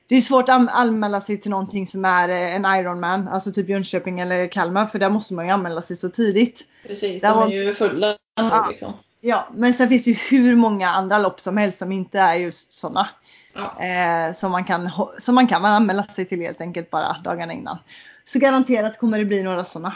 det 0.07 0.15
är 0.15 0.21
svårt 0.21 0.49
att 0.49 0.71
anmäla 0.71 1.21
sig 1.21 1.37
till 1.37 1.51
någonting 1.51 1.87
som 1.87 2.05
är 2.05 2.29
eh, 2.29 2.55
en 2.55 2.65
Ironman, 2.65 3.27
alltså 3.27 3.51
typ 3.51 3.69
Jönköping 3.69 4.19
eller 4.19 4.47
Kalmar, 4.47 4.85
för 4.85 4.99
där 4.99 5.09
måste 5.09 5.33
man 5.33 5.45
ju 5.45 5.51
anmäla 5.51 5.81
sig 5.81 5.95
så 5.95 6.09
tidigt. 6.09 6.61
Precis, 6.87 7.21
där 7.21 7.29
de 7.29 7.51
är 7.51 7.63
ju 7.63 7.73
fulla 7.73 8.17
ja, 8.35 8.67
liksom. 8.69 8.93
Ja, 9.21 9.47
men 9.53 9.73
sen 9.73 9.89
finns 9.89 10.03
det 10.03 10.11
ju 10.11 10.17
hur 10.37 10.55
många 10.55 10.89
andra 10.89 11.17
lopp 11.17 11.39
som 11.39 11.57
helst 11.57 11.77
som 11.77 11.91
inte 11.91 12.19
är 12.19 12.35
just 12.35 12.71
sådana. 12.71 13.09
Ja. 13.53 13.83
Eh, 13.85 14.33
som, 14.33 14.51
man 14.51 14.63
kan, 14.63 14.89
som 15.19 15.35
man 15.35 15.47
kan 15.47 15.65
anmäla 15.65 16.03
sig 16.03 16.25
till 16.25 16.41
helt 16.41 16.61
enkelt 16.61 16.89
bara 16.89 17.15
dagarna 17.23 17.53
innan. 17.53 17.77
Så 18.23 18.39
garanterat 18.39 18.99
kommer 18.99 19.19
det 19.19 19.25
bli 19.25 19.43
några 19.43 19.65
sådana. 19.65 19.95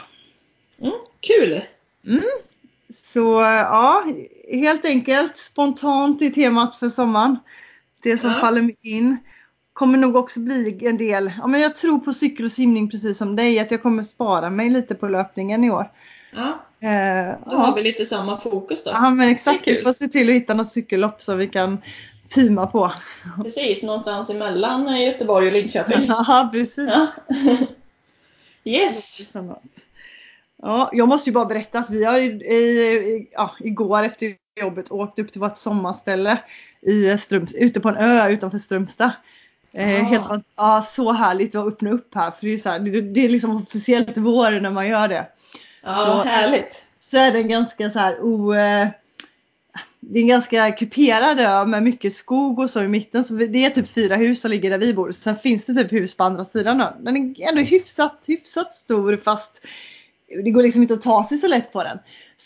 Mm, 0.80 0.92
kul! 1.20 1.60
Mm. 2.06 2.22
Så 2.94 3.40
ja, 3.40 4.04
helt 4.50 4.84
enkelt 4.84 5.38
spontant 5.38 6.22
i 6.22 6.30
temat 6.30 6.76
för 6.76 6.88
sommaren. 6.88 7.38
Det 8.02 8.18
som 8.18 8.30
ja. 8.30 8.36
faller 8.36 8.62
mig 8.62 8.76
in. 8.82 9.16
Kommer 9.72 9.98
nog 9.98 10.16
också 10.16 10.40
bli 10.40 10.86
en 10.86 10.96
del, 10.96 11.32
ja 11.38 11.46
men 11.46 11.60
jag 11.60 11.76
tror 11.76 11.98
på 11.98 12.12
cykel 12.12 12.44
och 12.44 12.52
simning 12.52 12.90
precis 12.90 13.18
som 13.18 13.36
dig, 13.36 13.58
att 13.58 13.70
jag 13.70 13.82
kommer 13.82 14.02
spara 14.02 14.50
mig 14.50 14.70
lite 14.70 14.94
på 14.94 15.08
löpningen 15.08 15.64
i 15.64 15.70
år. 15.70 15.90
Ja. 16.36 16.46
Eh, 16.88 17.38
då 17.44 17.56
ja. 17.56 17.56
har 17.56 17.74
vi 17.74 17.82
lite 17.82 18.04
samma 18.04 18.40
fokus 18.40 18.84
då. 18.84 18.90
Ja 18.90 19.10
men 19.10 19.28
exakt, 19.28 19.68
vi 19.68 19.82
får 19.82 19.92
se 19.92 20.08
till 20.08 20.28
att 20.28 20.34
hitta 20.34 20.54
något 20.54 20.72
cykellopp 20.72 21.22
så 21.22 21.34
vi 21.34 21.48
kan 21.48 21.78
teama 22.28 22.66
på. 22.66 22.92
Precis, 23.42 23.82
någonstans 23.82 24.30
emellan 24.30 25.00
Göteborg 25.02 25.46
och 25.46 25.52
Linköping. 25.52 26.06
Ja, 26.08 26.48
precis. 26.52 26.90
Ja. 26.90 27.06
Yes! 28.66 29.28
Ja, 30.62 30.90
jag 30.92 31.08
måste 31.08 31.30
ju 31.30 31.34
bara 31.34 31.44
berätta 31.44 31.78
att 31.78 31.90
vi 31.90 32.04
har 32.04 32.18
i, 32.18 32.26
i, 32.26 33.28
ja, 33.32 33.50
igår 33.60 34.02
efter 34.02 34.36
jobbet 34.60 34.90
åkt 34.90 35.18
upp 35.18 35.32
till 35.32 35.40
vårt 35.40 35.56
sommarställe 35.56 36.38
i 36.82 37.18
Ströms, 37.18 37.54
ute 37.54 37.80
på 37.80 37.88
en 37.88 37.96
ö 37.96 38.28
utanför 38.28 38.58
Strömstad. 38.58 39.10
Eh, 39.74 39.86
helt, 39.86 40.24
ja, 40.56 40.82
så 40.82 41.12
härligt 41.12 41.54
att 41.54 41.66
öppna 41.66 41.90
upp 41.90 42.14
här 42.14 42.30
för 42.30 42.46
det 42.46 42.52
är, 42.52 42.58
så 42.58 42.68
här, 42.68 42.78
det, 42.78 43.00
det, 43.00 43.24
är 43.24 43.28
liksom 43.28 43.56
officiellt 43.56 44.16
vår 44.16 44.60
när 44.60 44.70
man 44.70 44.88
gör 44.88 45.08
det. 45.08 45.26
Ja, 45.82 45.92
så, 45.92 46.22
härligt. 46.22 46.86
Så 46.98 47.18
är 47.18 47.32
den 47.32 47.48
ganska 47.48 47.90
så 47.90 47.98
här 47.98 48.20
o, 48.20 48.54
eh, 48.54 48.88
det 50.00 50.18
är 50.18 50.22
en 50.22 50.28
ganska 50.28 50.72
kuperad 50.72 51.40
ö 51.40 51.66
med 51.66 51.82
mycket 51.82 52.12
skog 52.12 52.58
och 52.58 52.70
så 52.70 52.82
i 52.82 52.88
mitten. 52.88 53.24
Så 53.24 53.34
det 53.34 53.64
är 53.64 53.70
typ 53.70 53.88
fyra 53.88 54.16
hus 54.16 54.40
som 54.40 54.50
ligger 54.50 54.70
där 54.70 54.78
vi 54.78 54.94
bor. 54.94 55.12
Sen 55.12 55.36
finns 55.36 55.64
det 55.64 55.74
typ 55.74 55.92
hus 55.92 56.16
på 56.16 56.24
andra 56.24 56.44
sidan 56.44 56.80
ön. 56.80 57.04
Den 57.04 57.16
är 57.16 57.48
ändå 57.48 57.62
hyfsat, 57.62 58.24
hyfsat 58.26 58.74
stor 58.74 59.20
fast 59.24 59.66
det 60.44 60.50
går 60.50 60.62
liksom 60.62 60.82
inte 60.82 60.94
att 60.94 61.00
ta 61.00 61.24
sig 61.28 61.38
så 61.38 61.46
lätt 61.46 61.72
på 61.72 61.84
den. 61.84 61.98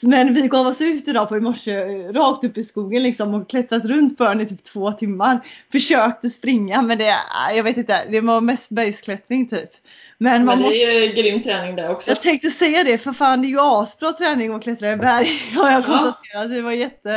Men 0.03 0.35
vi 0.35 0.49
gav 0.49 0.67
oss 0.67 0.81
ut 0.81 1.09
idag 1.09 1.29
på 1.29 1.37
i 1.37 1.41
morse 1.41 1.85
rakt 2.13 2.45
upp 2.45 2.59
i 2.59 2.65
skogen 2.65 3.03
liksom 3.03 3.35
och 3.35 3.51
klättrat 3.51 3.85
runt 3.85 4.19
på 4.19 4.25
ön 4.25 4.41
i 4.41 4.47
typ 4.47 4.63
två 4.63 4.93
timmar. 4.93 5.41
Försökte 5.73 6.29
springa 6.29 6.83
men 6.83 6.99
det, 6.99 7.15
jag 7.55 7.65
vet 7.65 7.77
inte, 7.77 8.05
det 8.11 8.21
var 8.21 8.41
mest 8.41 8.71
bergsklättring 8.71 9.49
typ. 9.49 9.71
Men, 10.23 10.45
man 10.45 10.47
men 10.47 10.59
det 10.59 10.65
måste... 10.65 10.83
är 10.83 11.07
ju 11.07 11.13
grym 11.13 11.43
träning 11.43 11.77
det 11.77 11.89
också. 11.89 12.11
Jag 12.11 12.23
tänkte 12.23 12.51
säga 12.51 12.85
det, 12.85 12.99
för 12.99 13.13
fan 13.13 13.43
det 13.43 13.47
är 13.47 13.51
ju 13.51 13.61
asbra 13.61 14.13
träning 14.13 14.55
att 14.55 14.63
klättra 14.63 14.93
i 14.93 14.97
berg 14.97 15.29
har 15.57 15.71
jag 15.71 15.87
konstaterat. 15.87 16.51
Det 16.51 16.63
var 16.63 16.73
jätte 16.73 17.13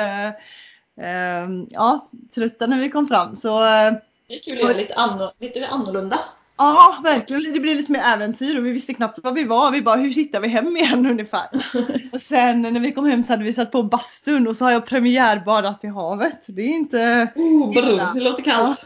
eh, 1.01 1.49
ja, 1.69 2.09
trötta 2.35 2.67
när 2.67 2.81
vi 2.81 2.89
kom 2.89 3.07
fram. 3.07 3.35
Så, 3.35 3.59
det 3.59 4.35
är 4.35 4.39
kul 4.43 4.57
att 4.57 4.63
göra 4.63 4.73
lite, 4.73 4.93
anno, 4.95 5.31
lite 5.39 5.67
annorlunda. 5.67 6.19
Ja, 6.57 7.01
verkligen. 7.03 7.53
Det 7.53 7.59
blev 7.59 7.77
lite 7.77 7.91
mer 7.91 7.99
äventyr 7.99 8.57
och 8.57 8.65
vi 8.65 8.71
visste 8.71 8.93
knappt 8.93 9.19
var 9.23 9.31
vi 9.31 9.43
var. 9.43 9.71
Vi 9.71 9.81
bara, 9.81 9.95
hur 9.95 10.09
hittar 10.09 10.39
vi 10.39 10.47
hem 10.47 10.77
igen 10.77 11.05
ungefär? 11.11 11.47
och 12.11 12.21
sen 12.21 12.61
när 12.61 12.79
vi 12.79 12.91
kom 12.91 13.05
hem 13.05 13.23
så 13.23 13.33
hade 13.33 13.43
vi 13.43 13.53
satt 13.53 13.71
på 13.71 13.83
bastun 13.83 14.47
och 14.47 14.57
så 14.57 14.65
har 14.65 14.71
jag 14.71 14.85
premiärbadat 14.85 15.83
i 15.83 15.87
havet. 15.87 16.43
Det 16.45 16.61
är 16.61 16.69
inte... 16.69 17.27
Oh, 17.35 17.73
brr, 17.73 18.13
det 18.13 18.19
låter 18.19 18.43
kallt. 18.43 18.85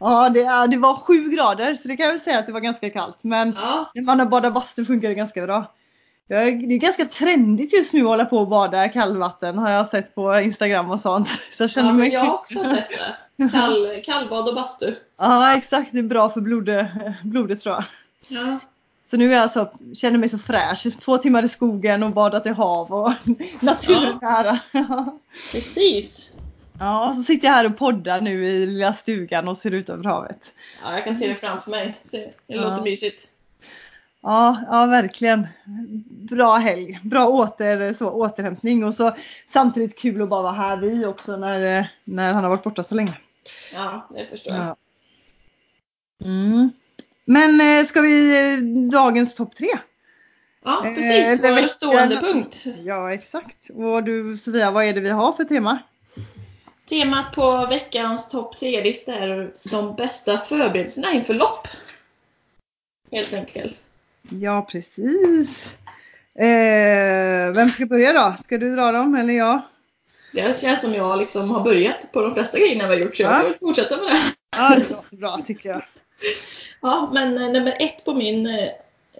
Ja, 0.00 0.28
det, 0.28 0.66
det 0.70 0.76
var 0.76 0.94
sju 0.94 1.28
grader 1.28 1.74
så 1.74 1.88
det 1.88 1.96
kan 1.96 2.06
jag 2.06 2.12
väl 2.12 2.20
säga 2.20 2.38
att 2.38 2.46
det 2.46 2.52
var 2.52 2.60
ganska 2.60 2.90
kallt. 2.90 3.24
Men 3.24 3.56
ja. 3.56 3.90
när 3.94 4.02
man 4.02 4.18
har 4.18 4.26
badat 4.26 4.54
bastu 4.54 4.84
funkar 4.84 5.08
det 5.08 5.14
ganska 5.14 5.42
bra. 5.46 5.74
Det 6.30 6.34
är 6.34 6.78
ganska 6.78 7.04
trendigt 7.04 7.72
just 7.72 7.92
nu 7.92 8.00
att 8.00 8.06
hålla 8.06 8.24
på 8.24 8.38
och 8.38 8.48
bada 8.48 8.88
kallvatten 8.88 9.58
har 9.58 9.70
jag 9.70 9.88
sett 9.88 10.14
på 10.14 10.40
Instagram 10.40 10.90
och 10.90 11.00
sånt. 11.00 11.28
Så 11.56 11.62
jag, 11.62 11.70
känner 11.70 11.88
ja, 11.88 11.94
mig... 11.94 12.12
jag 12.12 12.20
har 12.20 12.34
också 12.34 12.64
sett 12.64 12.88
det. 12.88 13.16
Kall, 13.48 14.02
kallbad 14.04 14.48
och 14.48 14.54
bastu. 14.54 14.94
Ja 15.16 15.56
exakt, 15.56 15.92
det 15.92 15.98
är 15.98 16.02
bra 16.02 16.30
för 16.30 16.40
blodet, 16.40 16.88
blodet 17.24 17.60
tror 17.60 17.74
jag. 17.74 17.84
Ja. 18.28 18.58
Så 19.10 19.16
nu 19.16 19.34
är 19.34 19.36
jag 19.36 19.50
så, 19.50 19.70
känner 19.94 20.18
mig 20.18 20.28
så 20.28 20.38
fräsch. 20.38 21.00
Två 21.00 21.18
timmar 21.18 21.42
i 21.42 21.48
skogen 21.48 22.02
och 22.02 22.10
badat 22.10 22.46
i 22.46 22.48
hav 22.48 22.92
och 22.92 23.12
naturen 23.60 24.18
ja. 24.20 24.28
nära. 24.30 24.58
Precis. 25.52 26.30
Ja, 26.78 27.14
så 27.16 27.22
sitter 27.22 27.48
jag 27.48 27.54
här 27.54 27.66
och 27.66 27.76
poddar 27.76 28.20
nu 28.20 28.48
i 28.48 28.66
lilla 28.66 28.94
stugan 28.94 29.48
och 29.48 29.56
ser 29.56 29.70
ut 29.70 29.90
över 29.90 30.04
havet. 30.04 30.52
Ja, 30.82 30.92
jag 30.92 31.04
kan 31.04 31.14
se 31.14 31.28
det 31.28 31.34
framför 31.34 31.70
mig. 31.70 31.96
Det 32.12 32.32
ja. 32.46 32.60
låter 32.62 32.82
mysigt. 32.82 33.28
Ja, 34.22 34.64
ja 34.70 34.86
verkligen. 34.86 35.46
Bra 36.08 36.56
helg. 36.56 37.00
Bra 37.02 37.26
åter, 37.26 37.92
så, 37.92 38.10
återhämtning 38.10 38.84
och 38.84 38.94
så 38.94 39.16
samtidigt 39.52 39.98
kul 39.98 40.22
att 40.22 40.28
bara 40.28 40.42
vara 40.42 40.52
här 40.52 40.76
vi 40.76 41.06
också 41.06 41.36
när, 41.36 41.88
när 42.04 42.32
han 42.32 42.42
har 42.42 42.50
varit 42.50 42.62
borta 42.62 42.82
så 42.82 42.94
länge. 42.94 43.14
Ja, 43.74 44.08
det 44.14 44.26
förstår 44.26 44.54
jag. 44.54 44.64
Ja. 44.64 44.76
Mm. 46.24 46.70
Men 47.24 47.60
eh, 47.60 47.86
ska 47.86 48.00
vi 48.00 48.56
dagens 48.92 49.34
topp 49.34 49.56
tre? 49.56 49.68
Ja, 50.64 50.86
eh, 50.86 50.94
precis. 50.94 51.44
Eh, 51.44 51.54
Vår 51.54 51.66
stående 51.66 52.16
punkt. 52.16 52.64
Ja, 52.84 53.14
exakt. 53.14 53.70
Och 53.74 54.04
du 54.04 54.38
Sofia, 54.38 54.70
vad 54.70 54.84
är 54.84 54.92
det 54.92 55.00
vi 55.00 55.10
har 55.10 55.32
för 55.32 55.44
tema? 55.44 55.78
Temat 56.88 57.32
på 57.34 57.66
veckans 57.66 58.28
topp 58.28 58.56
tre-lista 58.56 59.14
är 59.14 59.52
de 59.62 59.96
bästa 59.96 60.38
förberedelserna 60.38 61.12
inför 61.12 61.34
lopp. 61.34 61.68
Helt 63.12 63.34
enkelt. 63.34 63.84
Ja, 64.28 64.66
precis. 64.70 65.76
Eh, 66.34 67.52
vem 67.54 67.68
ska 67.70 67.86
börja 67.86 68.12
då? 68.12 68.34
Ska 68.42 68.58
du 68.58 68.74
dra 68.74 68.92
dem 68.92 69.14
eller 69.14 69.34
jag? 69.34 69.60
Det 70.32 70.60
känns 70.60 70.80
som 70.80 70.94
jag 70.94 71.18
liksom 71.18 71.50
har 71.50 71.60
börjat 71.60 72.12
på 72.12 72.22
de 72.22 72.34
flesta 72.34 72.58
grejerna 72.58 72.88
vi 72.88 72.94
har 72.94 73.02
gjort 73.02 73.16
så 73.16 73.22
jag 73.22 73.32
ja. 73.32 73.40
kan 73.40 73.54
fortsätta 73.60 73.96
med 73.96 74.06
det. 74.06 74.20
Ja, 74.56 74.76
det 74.78 74.90
låter 74.90 75.16
bra 75.16 75.40
tycker 75.46 75.68
jag. 75.68 75.82
Ja, 76.82 77.10
men 77.12 77.38
eh, 77.38 77.48
nummer 77.48 77.76
ett 77.80 78.04
på 78.04 78.14
min 78.14 78.46
eh, 78.46 78.68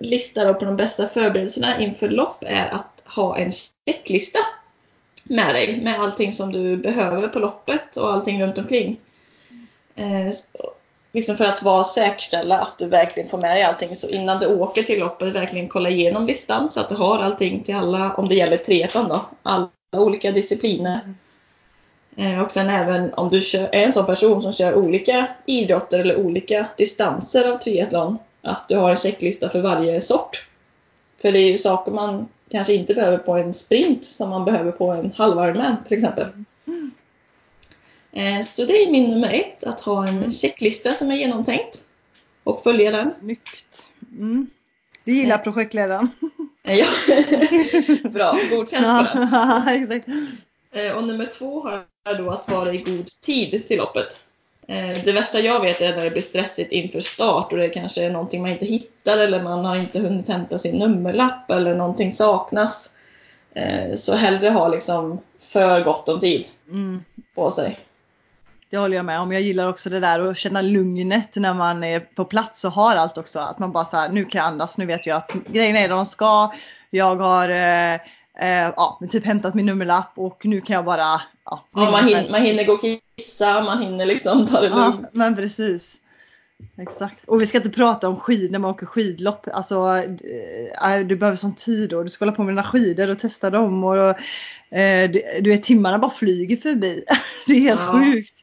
lista 0.01 0.45
då 0.45 0.55
på 0.55 0.65
de 0.65 0.77
bästa 0.77 1.07
förberedelserna 1.07 1.81
inför 1.81 2.09
lopp 2.09 2.45
är 2.47 2.69
att 2.69 3.03
ha 3.17 3.39
en 3.39 3.51
checklista 3.89 4.39
med 5.25 5.55
dig 5.55 5.81
med 5.81 6.01
allting 6.01 6.33
som 6.33 6.53
du 6.53 6.77
behöver 6.77 7.29
på 7.29 7.39
loppet 7.39 7.97
och 7.97 8.13
allting 8.13 8.43
runt 8.43 8.59
omkring. 8.59 9.01
Eh, 9.95 10.33
liksom 11.13 11.37
för 11.37 11.45
att 11.45 11.63
vara 11.63 11.85
säkerställa 11.85 12.59
att 12.59 12.79
du 12.79 12.87
verkligen 12.87 13.29
får 13.29 13.39
med 13.39 13.51
dig 13.51 13.63
allting. 13.63 13.89
Så 13.89 14.09
innan 14.09 14.39
du 14.39 14.47
åker 14.47 14.83
till 14.83 15.01
loppet, 15.01 15.35
verkligen 15.35 15.69
kolla 15.69 15.91
igenom 15.91 16.27
listan 16.27 16.69
så 16.69 16.81
att 16.81 16.89
du 16.89 16.95
har 16.95 17.19
allting 17.19 17.63
till 17.63 17.75
alla, 17.75 18.15
om 18.15 18.29
det 18.29 18.35
gäller 18.35 18.57
triathlon 18.57 19.09
då, 19.09 19.25
alla 19.43 19.71
olika 19.91 20.31
discipliner. 20.31 21.15
Eh, 22.17 22.41
och 22.41 22.51
sen 22.51 22.71
även 22.71 23.15
om 23.15 23.29
du 23.29 23.41
kör, 23.41 23.69
är 23.73 23.85
en 23.85 23.93
sån 23.93 24.07
person 24.07 24.43
som 24.43 24.53
kör 24.53 24.75
olika 24.75 25.29
idrotter 25.47 25.99
eller 25.99 26.17
olika 26.17 26.67
distanser 26.77 27.53
av 27.53 27.59
triathlon, 27.59 28.19
att 28.43 28.69
du 28.69 28.77
har 28.77 28.91
en 28.91 28.97
checklista 28.97 29.49
för 29.49 29.61
varje 29.61 30.01
sort. 30.01 30.47
För 31.23 31.33
det 31.33 31.39
är 31.39 31.51
ju 31.51 31.59
saker 31.59 31.93
man 31.93 32.29
kanske 32.51 32.75
inte 32.75 32.95
behöver 32.95 33.19
på 33.19 33.33
en 33.37 33.55
sprint 33.55 34.05
som 34.05 34.31
man 34.31 34.45
behöver 34.45 34.73
på 34.73 34.91
en 34.93 35.13
halvarmän 35.17 35.77
till 35.85 35.97
exempel. 35.97 36.29
Mm. 36.67 36.91
Eh, 38.13 38.43
så 38.43 38.65
det 38.65 38.83
är 38.83 38.91
min 38.91 39.11
nummer 39.11 39.35
ett, 39.35 39.65
att 39.65 39.81
ha 39.81 40.09
en 40.09 40.31
checklista 40.31 40.95
som 40.95 41.11
är 41.11 41.17
genomtänkt 41.17 41.85
och 42.45 42.63
följa 42.63 42.91
den. 42.91 43.15
Snyggt! 43.19 43.91
Mm. 44.19 44.47
Du 45.05 45.15
gillar 45.15 45.39
eh. 45.39 45.43
projektledaren. 45.43 46.09
Ja, 46.63 46.87
bra. 48.11 48.39
Godkänt 48.51 49.13
på 49.13 49.19
den. 49.19 50.27
Eh, 50.73 50.97
och 50.97 51.05
nummer 51.05 51.25
två 51.25 51.61
har 51.61 51.85
jag 52.05 52.19
då 52.19 52.31
att 52.31 52.49
vara 52.49 52.75
i 52.75 52.79
god 52.79 53.07
tid 53.07 53.67
till 53.67 53.79
loppet. 53.79 54.21
Det 55.05 55.13
värsta 55.13 55.41
jag 55.41 55.61
vet 55.61 55.81
är 55.81 55.97
när 55.97 56.05
det 56.05 56.11
blir 56.11 56.23
stressigt 56.23 56.73
inför 56.73 57.01
start 57.01 57.53
och 57.53 57.59
det 57.59 57.69
kanske 57.69 58.05
är 58.05 58.11
någonting 58.11 58.43
man 58.43 58.51
inte 58.51 58.67
hittar 58.67 59.19
eller 59.19 59.43
man 59.43 59.65
har 59.65 59.77
inte 59.77 60.01
hunnit 60.01 60.29
hämta 60.29 60.59
sin 60.59 60.79
nummerlapp 60.79 61.51
eller 61.51 61.75
någonting 61.75 62.13
saknas. 62.13 62.93
Så 63.97 64.15
hellre 64.15 64.49
ha 64.49 64.69
liksom 64.69 65.21
för 65.39 65.85
gott 65.85 66.09
om 66.09 66.21
tid 66.21 66.47
mm. 66.69 67.05
på 67.35 67.51
sig. 67.51 67.79
Det 68.71 68.79
håller 68.79 68.97
jag 68.97 69.05
med 69.05 69.21
om. 69.21 69.33
Jag 69.33 69.43
gillar 69.43 69.69
också 69.69 69.91
det 69.91 70.01
där 70.01 70.31
att 70.31 70.37
känna 70.37 70.63
lugnet 70.63 71.37
när 71.37 71.55
man 71.55 71.85
är 71.85 72.01
på 72.01 72.25
plats 72.25 72.65
och 72.65 72.73
har 72.73 72.97
allt 72.97 73.19
också. 73.19 73.39
Att 73.39 73.59
man 73.59 73.73
bara 73.73 73.85
så 73.85 73.97
här, 73.97 74.09
nu 74.09 74.25
kan 74.25 74.39
jag 74.39 74.49
andas, 74.49 74.79
nu 74.79 74.87
vet 74.87 75.07
jag 75.07 75.17
att 75.17 75.33
grejerna 75.47 75.79
är 75.79 75.89
där 75.89 75.97
de 75.97 76.07
ska. 76.07 76.53
Jag 76.91 77.17
har 77.17 77.49
eh, 77.49 77.95
eh, 78.41 78.73
ja, 78.77 79.01
typ 79.11 79.25
hämtat 79.25 79.55
min 79.55 79.67
nummerlapp 79.67 80.13
och 80.15 80.47
nu 80.47 80.61
kan 80.61 80.75
jag 80.75 80.85
bara... 80.85 81.23
Ja, 81.45 81.65
ja 81.75 81.91
man, 81.91 82.09
hinner, 82.09 82.31
man 82.31 82.43
hinner 82.43 82.65
gå 82.65 82.73
och 82.73 82.81
kissa, 83.17 83.63
man 83.63 83.83
hinner 83.83 84.07
liksom 84.07 84.47
ta 84.47 84.61
det 84.61 84.69
lugnt. 84.69 85.01
Ja, 85.03 85.09
men 85.13 85.37
precis. 85.37 85.97
Exakt. 86.79 87.25
Och 87.25 87.43
vi 87.43 87.47
ska 87.47 87.59
inte 87.59 87.71
prata 87.71 88.09
om 88.09 88.21
skid 88.21 88.53
när 88.53 88.59
man 88.59 88.71
åker 88.71 88.87
skidlopp. 88.87 89.49
Alltså, 89.53 89.75
äh, 90.83 91.07
du 91.07 91.17
behöver 91.17 91.37
sån 91.37 91.55
tid 91.55 91.93
och 91.93 92.05
du 92.05 92.11
ska 92.11 92.25
hålla 92.25 92.37
på 92.37 92.43
med 92.43 92.53
dina 92.53 92.65
skidor 92.65 93.11
och 93.11 93.19
testa 93.19 93.51
dem. 93.51 93.85
Och, 93.85 93.97
äh, 94.79 95.11
du 95.41 95.51
vet, 95.51 95.63
timmarna 95.63 95.99
bara 95.99 96.11
flyger 96.11 96.57
förbi. 96.57 97.05
det 97.47 97.53
är 97.53 97.61
helt 97.61 97.81
ja, 97.87 97.93
sjukt. 97.93 98.40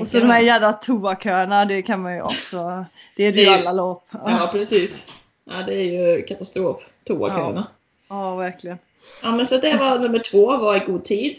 Och 0.00 0.08
så 0.08 0.20
de 0.20 0.30
här 0.30 0.40
jävla 0.40 0.72
toaköerna, 0.72 1.64
det 1.64 1.82
kan 1.82 2.02
man 2.02 2.14
ju 2.14 2.22
också. 2.22 2.84
Det 3.16 3.24
är 3.24 3.32
det 3.32 3.40
ju 3.40 3.48
alla 3.48 3.72
lopp. 3.72 4.04
Ja, 4.10 4.48
precis. 4.52 5.08
Ja, 5.44 5.62
det 5.66 5.74
är 5.74 6.16
ju 6.16 6.22
katastrof, 6.22 6.76
toaköerna. 7.04 7.66
Ja. 8.08 8.30
ja, 8.30 8.36
verkligen. 8.36 8.78
Ja, 9.22 9.30
men 9.30 9.46
så 9.46 9.56
det 9.56 9.76
var 9.76 9.98
nummer 9.98 10.18
två, 10.18 10.56
var 10.56 10.76
i 10.76 10.80
god 10.86 11.04
tid. 11.04 11.36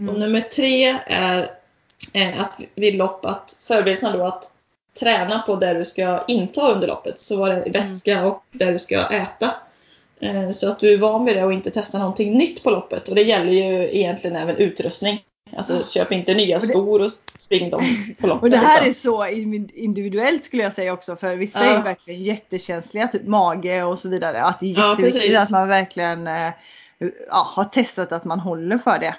Mm. 0.00 0.14
Och 0.14 0.20
nummer 0.20 0.40
tre 0.40 0.98
är 1.06 1.50
eh, 2.12 2.40
att 2.40 2.60
vid 2.74 2.94
lopp, 2.94 3.24
att 3.24 3.56
förberedelserna 3.60 4.16
då 4.16 4.24
att 4.24 4.50
träna 5.00 5.38
på 5.38 5.56
där 5.56 5.74
du 5.74 5.84
ska 5.84 6.24
inta 6.28 6.72
under 6.72 6.88
loppet. 6.88 7.20
Så 7.20 7.36
var 7.36 7.50
det 7.50 7.56
mm. 7.56 7.72
vätska 7.72 8.26
och 8.26 8.44
där 8.50 8.72
du 8.72 8.78
ska 8.78 9.06
äta. 9.06 9.54
Eh, 10.20 10.50
så 10.50 10.68
att 10.68 10.80
du 10.80 10.92
är 10.92 10.98
van 10.98 11.24
vid 11.24 11.36
det 11.36 11.44
och 11.44 11.52
inte 11.52 11.70
testar 11.70 11.98
någonting 11.98 12.38
nytt 12.38 12.62
på 12.62 12.70
loppet. 12.70 13.08
Och 13.08 13.14
det 13.14 13.22
gäller 13.22 13.52
ju 13.52 13.96
egentligen 13.96 14.36
även 14.36 14.56
utrustning. 14.56 15.24
Alltså 15.56 15.84
köp 15.84 16.12
inte 16.12 16.34
nya 16.34 16.60
skor 16.60 17.00
och 17.00 17.10
spring 17.38 17.70
dem 17.70 18.14
på 18.20 18.26
loppet. 18.26 18.42
Och 18.42 18.50
det 18.50 18.56
här 18.56 18.84
liksom. 18.84 19.22
är 19.22 19.28
så 19.28 19.34
individuellt 19.74 20.44
skulle 20.44 20.62
jag 20.62 20.72
säga 20.72 20.92
också 20.92 21.16
för 21.16 21.36
vissa 21.36 21.64
ja. 21.66 21.78
är 21.78 21.82
verkligen 21.82 22.22
jättekänsliga, 22.22 23.08
typ 23.08 23.26
mage 23.26 23.82
och 23.82 23.98
så 23.98 24.08
vidare. 24.08 24.42
Att 24.42 24.60
det 24.60 24.66
är 24.66 24.90
jätteviktigt 24.90 25.32
ja, 25.32 25.42
att 25.42 25.50
man 25.50 25.68
verkligen 25.68 26.26
eh, 26.26 26.52
ja, 27.28 27.52
har 27.54 27.64
testat 27.64 28.12
att 28.12 28.24
man 28.24 28.40
håller 28.40 28.78
för 28.78 28.98
det. 28.98 29.16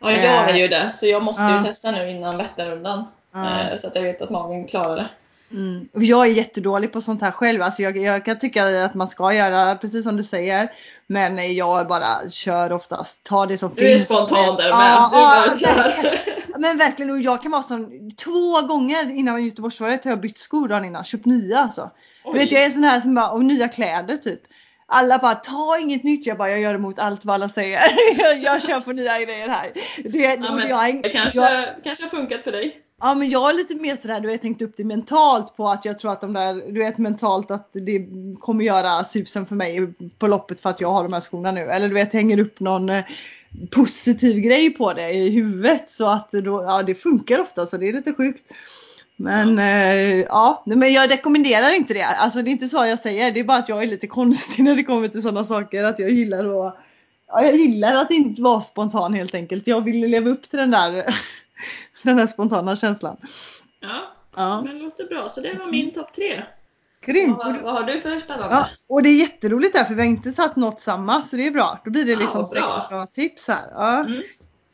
Ja, 0.00 0.10
jag 0.10 0.24
är 0.24 0.48
eh, 0.48 0.56
ju 0.56 0.68
det. 0.68 0.90
Så 0.92 1.06
jag 1.06 1.22
måste 1.22 1.42
ju 1.42 1.62
testa 1.62 1.90
nu 1.90 2.10
innan 2.10 2.38
Vätternrundan. 2.38 3.04
Så 3.76 3.86
att 3.86 3.94
jag 3.94 4.02
vet 4.02 4.22
att 4.22 4.30
magen 4.30 4.66
klarar 4.66 4.96
det. 4.96 5.08
Mm. 5.52 5.88
Jag 5.92 6.26
är 6.26 6.30
jättedålig 6.30 6.92
på 6.92 7.00
sånt 7.00 7.20
här 7.20 7.30
själv. 7.30 7.62
Alltså 7.62 7.82
jag, 7.82 7.96
jag, 7.96 8.24
kan 8.24 8.38
tycka 8.38 8.84
att 8.84 8.94
man 8.94 9.08
ska 9.08 9.34
göra 9.34 9.76
precis 9.76 10.04
som 10.04 10.16
du 10.16 10.22
säger. 10.22 10.72
Men 11.06 11.56
jag 11.56 11.88
bara 11.88 12.30
kör 12.30 12.72
oftast. 12.72 13.22
Ta 13.22 13.46
det 13.46 13.58
som 13.58 13.74
du 13.74 13.76
finns. 13.76 14.08
Du 14.08 14.14
är 14.14 14.18
spontan 14.18 14.56
där 14.56 14.70
med. 14.70 14.96
Ah, 14.96 15.10
du 15.10 15.16
bara 15.16 15.54
ah, 15.54 15.58
kör. 15.58 16.58
Men 16.58 16.78
verkligen, 16.78 17.10
och 17.10 17.20
jag 17.20 17.42
kan 17.42 17.50
vara 17.50 17.62
som 17.62 18.10
två 18.16 18.60
gånger 18.60 19.10
innan 19.10 19.44
Göteborgsvarvet 19.44 20.04
har 20.04 20.10
jag 20.10 20.20
bytt 20.20 20.38
skor 20.38 20.68
dagen 20.68 20.84
innan. 20.84 21.04
Köpt 21.04 21.26
nya 21.26 21.58
alltså. 21.58 21.90
Du 22.24 22.38
vet 22.38 22.52
jag 22.52 22.64
är 22.64 22.70
sån 22.70 22.84
här 22.84 23.00
som 23.00 23.14
bara, 23.14 23.30
och 23.30 23.44
nya 23.44 23.68
kläder 23.68 24.16
typ. 24.16 24.40
Alla 24.86 25.18
bara 25.18 25.34
ta 25.34 25.78
inget 25.78 26.04
nytt. 26.04 26.26
Jag 26.26 26.38
bara 26.38 26.50
jag 26.50 26.60
gör 26.60 26.74
emot 26.74 26.98
allt 26.98 27.24
vad 27.24 27.34
alla 27.34 27.48
säger. 27.48 27.82
jag 28.44 28.62
kör 28.62 28.80
på 28.80 28.92
nya 28.92 29.18
grejer 29.18 29.48
här. 29.48 29.72
Det, 30.04 30.18
ja, 30.18 30.54
men, 30.54 30.68
jag, 30.68 31.02
det 31.02 31.08
kanske, 31.08 31.40
jag, 31.40 31.68
kanske 31.84 32.04
har 32.04 32.10
funkat 32.10 32.44
för 32.44 32.52
dig. 32.52 32.81
Ja 33.04 33.14
men 33.14 33.30
jag 33.30 33.50
är 33.50 33.54
lite 33.54 33.74
mer 33.74 33.96
sådär, 33.96 34.20
du 34.20 34.30
har 34.30 34.36
tänkt 34.36 34.62
upp 34.62 34.72
det 34.76 34.84
mentalt 34.84 35.56
på 35.56 35.68
att 35.68 35.84
jag 35.84 35.98
tror 35.98 36.12
att 36.12 36.20
de 36.20 36.32
där, 36.32 36.54
du 36.72 36.78
vet 36.78 36.98
mentalt 36.98 37.50
att 37.50 37.68
det 37.72 38.06
kommer 38.40 38.64
göra 38.64 39.04
susen 39.04 39.46
för 39.46 39.54
mig 39.54 39.92
på 40.18 40.26
loppet 40.26 40.60
för 40.60 40.70
att 40.70 40.80
jag 40.80 40.90
har 40.90 41.02
de 41.02 41.12
här 41.12 41.20
skorna 41.20 41.52
nu. 41.52 41.60
Eller 41.60 41.88
du 41.88 41.94
vet 41.94 42.12
hänger 42.12 42.38
upp 42.38 42.60
någon 42.60 42.88
eh, 42.88 43.04
positiv 43.70 44.40
grej 44.40 44.70
på 44.70 44.92
det 44.92 45.10
i 45.10 45.30
huvudet 45.30 45.90
så 45.90 46.06
att 46.08 46.32
då, 46.32 46.62
ja 46.62 46.82
det 46.82 46.94
funkar 46.94 47.40
ofta 47.40 47.66
så 47.66 47.76
det 47.76 47.88
är 47.88 47.92
lite 47.92 48.12
sjukt. 48.12 48.52
Men 49.16 49.58
ja. 49.58 49.64
Eh, 49.64 50.20
ja, 50.20 50.62
men 50.66 50.92
jag 50.92 51.10
rekommenderar 51.10 51.76
inte 51.76 51.94
det. 51.94 52.04
Alltså 52.04 52.42
det 52.42 52.50
är 52.50 52.52
inte 52.52 52.68
så 52.68 52.86
jag 52.86 52.98
säger, 52.98 53.30
det 53.30 53.40
är 53.40 53.44
bara 53.44 53.58
att 53.58 53.68
jag 53.68 53.82
är 53.82 53.86
lite 53.86 54.06
konstig 54.06 54.64
när 54.64 54.76
det 54.76 54.84
kommer 54.84 55.08
till 55.08 55.22
sådana 55.22 55.44
saker. 55.44 55.84
Att 55.84 55.98
jag 55.98 56.10
gillar 56.10 56.66
att, 56.66 56.76
ja, 57.26 57.44
jag 57.44 57.56
gillar 57.56 57.94
att 57.94 58.10
inte 58.10 58.42
vara 58.42 58.60
spontan 58.60 59.14
helt 59.14 59.34
enkelt. 59.34 59.66
Jag 59.66 59.80
vill 59.80 60.00
leva 60.00 60.30
upp 60.30 60.50
till 60.50 60.58
den 60.58 60.70
där 60.70 61.14
den 62.10 62.18
här 62.18 62.26
spontana 62.26 62.76
känslan. 62.76 63.16
Ja, 63.80 63.88
ja. 64.36 64.62
men 64.62 64.78
det 64.78 64.84
låter 64.84 65.06
bra. 65.06 65.28
Så 65.28 65.40
det 65.40 65.58
var 65.58 65.66
min 65.66 65.92
topp 65.92 66.12
tre. 66.12 66.42
Grymt! 67.06 67.38
Vad, 67.44 67.62
vad, 67.62 67.74
har 67.74 67.82
du 67.82 68.00
för 68.00 68.18
spännande? 68.18 68.54
Ja, 68.54 68.68
och 68.88 69.02
det 69.02 69.08
är 69.08 69.16
jätteroligt 69.16 69.74
där 69.74 69.84
för 69.84 69.94
vi 69.94 70.02
har 70.02 70.08
inte 70.08 70.32
satt 70.32 70.56
något 70.56 70.80
samma 70.80 71.22
så 71.22 71.36
det 71.36 71.46
är 71.46 71.50
bra. 71.50 71.78
Då 71.84 71.90
blir 71.90 72.04
det 72.04 72.16
liksom 72.16 72.40
ja, 72.40 72.46
sex 72.46 72.88
bra 72.88 73.06
tips 73.06 73.48
här. 73.48 73.70
Ja. 73.70 74.00
Mm. 74.00 74.22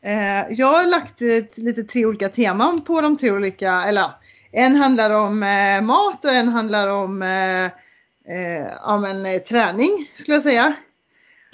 Eh, 0.03 0.47
jag 0.51 0.67
har 0.67 0.87
lagt 0.87 1.23
ett, 1.23 1.59
lite 1.59 1.85
tre 1.85 2.07
olika 2.07 2.29
teman 2.29 2.81
på 2.81 3.01
de 3.01 3.17
tre 3.17 3.31
olika, 3.31 3.83
eller 3.83 4.11
en 4.53 4.77
handlar 4.77 5.11
om 5.11 5.43
eh, 5.43 5.83
mat 5.83 6.25
och 6.25 6.31
en 6.31 6.49
handlar 6.49 6.89
om 6.89 7.23
eh, 7.23 7.65
eh 7.65 8.67
ja, 8.83 8.99
men, 9.03 9.27
eh, 9.27 9.43
träning 9.43 10.11
skulle 10.15 10.35
jag 10.35 10.43
säga. 10.43 10.73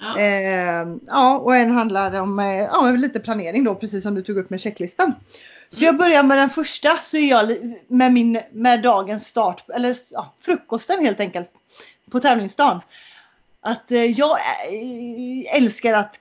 Ja. 0.00 0.18
Eh, 0.18 0.86
ja, 1.06 1.38
och 1.38 1.56
en 1.56 1.70
handlar 1.70 2.14
om 2.14 2.38
ja, 2.72 2.90
lite 2.90 3.20
planering 3.20 3.64
då, 3.64 3.74
precis 3.74 4.02
som 4.02 4.14
du 4.14 4.22
tog 4.22 4.38
upp 4.38 4.50
med 4.50 4.60
checklistan. 4.60 5.14
Så 5.70 5.84
jag 5.84 5.96
börjar 5.96 6.22
med 6.22 6.38
den 6.38 6.50
första, 6.50 6.98
så 7.02 7.16
är 7.16 7.30
jag 7.30 7.56
med, 7.88 8.12
min, 8.12 8.40
med 8.52 8.82
dagens 8.82 9.26
start, 9.26 9.64
eller 9.74 9.96
ja, 10.10 10.34
frukosten 10.40 11.00
helt 11.00 11.20
enkelt, 11.20 11.50
på 12.10 12.20
tävlingsdagen. 12.20 12.80
Att 13.60 13.92
eh, 13.92 14.04
jag 14.04 14.30
eh, 14.30 15.56
älskar 15.56 15.92
att 15.94 16.20